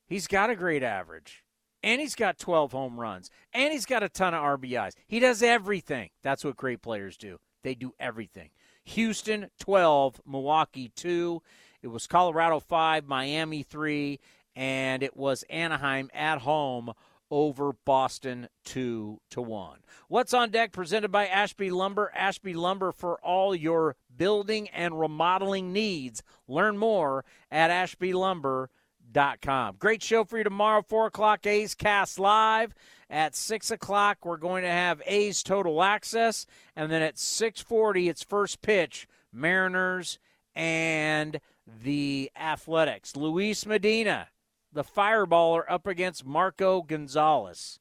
He's 0.06 0.28
got 0.28 0.48
a 0.48 0.56
great 0.56 0.84
average. 0.84 1.42
And 1.82 2.00
he's 2.00 2.14
got 2.14 2.38
12 2.38 2.70
home 2.70 2.98
runs. 2.98 3.30
And 3.52 3.72
he's 3.72 3.84
got 3.84 4.04
a 4.04 4.08
ton 4.08 4.32
of 4.32 4.42
RBIs. 4.42 4.94
He 5.08 5.18
does 5.18 5.42
everything. 5.42 6.10
That's 6.22 6.44
what 6.44 6.56
great 6.56 6.82
players 6.82 7.16
do. 7.16 7.38
They 7.64 7.74
do 7.74 7.94
everything. 7.98 8.50
Houston 8.84 9.50
12, 9.58 10.20
Milwaukee 10.24 10.92
2. 10.94 11.42
It 11.82 11.88
was 11.88 12.06
Colorado 12.06 12.60
5, 12.60 13.06
Miami 13.06 13.64
3, 13.64 14.20
and 14.54 15.02
it 15.02 15.16
was 15.16 15.44
Anaheim 15.50 16.10
at 16.14 16.38
home 16.38 16.92
over 17.30 17.72
Boston 17.84 18.48
2 18.64 19.20
to 19.30 19.40
1. 19.40 19.78
What's 20.08 20.34
on 20.34 20.50
deck 20.50 20.72
presented 20.72 21.10
by 21.10 21.26
Ashby 21.26 21.70
Lumber, 21.70 22.12
Ashby 22.14 22.54
Lumber 22.54 22.92
for 22.92 23.18
all 23.20 23.54
your 23.54 23.96
building 24.16 24.68
and 24.68 25.00
remodeling 25.00 25.72
needs. 25.72 26.22
Learn 26.48 26.78
more 26.78 27.24
at 27.50 27.70
ashbylumber.com. 27.70 29.76
Great 29.78 30.02
show 30.02 30.24
for 30.24 30.38
you 30.38 30.44
tomorrow, 30.44 30.82
4 30.82 31.06
o'clock, 31.06 31.46
A's 31.46 31.74
Cast 31.74 32.18
Live. 32.18 32.74
At 33.08 33.36
6 33.36 33.70
o'clock, 33.70 34.18
we're 34.24 34.36
going 34.36 34.64
to 34.64 34.70
have 34.70 35.00
A's 35.06 35.44
Total 35.44 35.80
Access. 35.82 36.44
And 36.74 36.90
then 36.90 37.02
at 37.02 37.18
640, 37.18 38.08
it's 38.08 38.24
first 38.24 38.62
pitch, 38.62 39.06
Mariners 39.32 40.18
and 40.56 41.40
the 41.66 42.32
Athletics. 42.36 43.14
Luis 43.14 43.66
Medina, 43.66 44.28
the 44.76 44.84
fireballer, 44.84 45.62
up 45.68 45.86
against 45.86 46.24
Marco 46.24 46.82
Gonzales. 46.82 47.80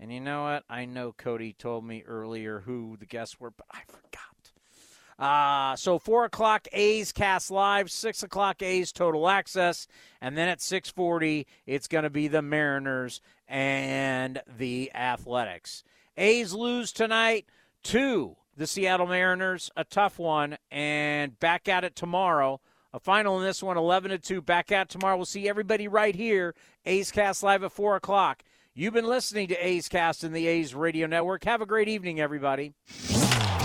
And 0.00 0.12
you 0.12 0.20
know 0.20 0.44
what? 0.44 0.64
I 0.70 0.84
know 0.84 1.12
Cody 1.12 1.52
told 1.52 1.84
me 1.84 2.04
earlier 2.06 2.60
who 2.60 2.96
the 2.96 3.06
guests 3.06 3.38
were, 3.38 3.50
but 3.50 3.66
I 3.70 3.80
forgot. 3.86 4.22
Uh, 5.18 5.74
so 5.74 5.98
four 5.98 6.24
o'clock 6.24 6.68
A's 6.72 7.10
Cast 7.10 7.50
Live, 7.50 7.90
six 7.90 8.22
o'clock 8.22 8.62
A's 8.62 8.92
Total 8.92 9.28
Access, 9.28 9.88
and 10.20 10.38
then 10.38 10.48
at 10.48 10.60
six 10.60 10.88
forty 10.88 11.48
it's 11.66 11.88
going 11.88 12.04
to 12.04 12.10
be 12.10 12.28
the 12.28 12.40
Mariners 12.40 13.20
and 13.48 14.40
the 14.46 14.92
Athletics. 14.94 15.82
A's 16.16 16.54
lose 16.54 16.92
tonight 16.92 17.46
to 17.82 18.36
the 18.56 18.68
Seattle 18.68 19.08
Mariners, 19.08 19.72
a 19.76 19.82
tough 19.82 20.20
one, 20.20 20.56
and 20.70 21.38
back 21.40 21.68
at 21.68 21.82
it 21.82 21.96
tomorrow. 21.96 22.60
A 22.98 23.00
final 23.00 23.38
in 23.38 23.44
this 23.44 23.62
one, 23.62 23.76
eleven 23.76 24.10
to 24.10 24.18
two. 24.18 24.42
Back 24.42 24.72
out 24.72 24.88
tomorrow. 24.88 25.14
We'll 25.14 25.24
see 25.24 25.48
everybody 25.48 25.86
right 25.86 26.16
here. 26.16 26.56
A's 26.84 27.12
Cast 27.12 27.44
Live 27.44 27.62
at 27.62 27.70
four 27.70 27.94
o'clock. 27.94 28.42
You've 28.74 28.92
been 28.92 29.06
listening 29.06 29.46
to 29.48 29.54
A's 29.64 29.88
Cast 29.88 30.24
in 30.24 30.32
the 30.32 30.48
A's 30.48 30.74
Radio 30.74 31.06
Network. 31.06 31.44
Have 31.44 31.62
a 31.62 31.66
great 31.66 31.86
evening, 31.86 32.18
everybody. 32.18 32.72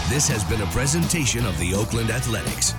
This 0.08 0.28
has 0.28 0.44
been 0.44 0.62
a 0.62 0.68
presentation 0.68 1.48
of 1.48 1.58
the 1.58 1.74
Oakland 1.74 2.12
Athletics. 2.12 2.76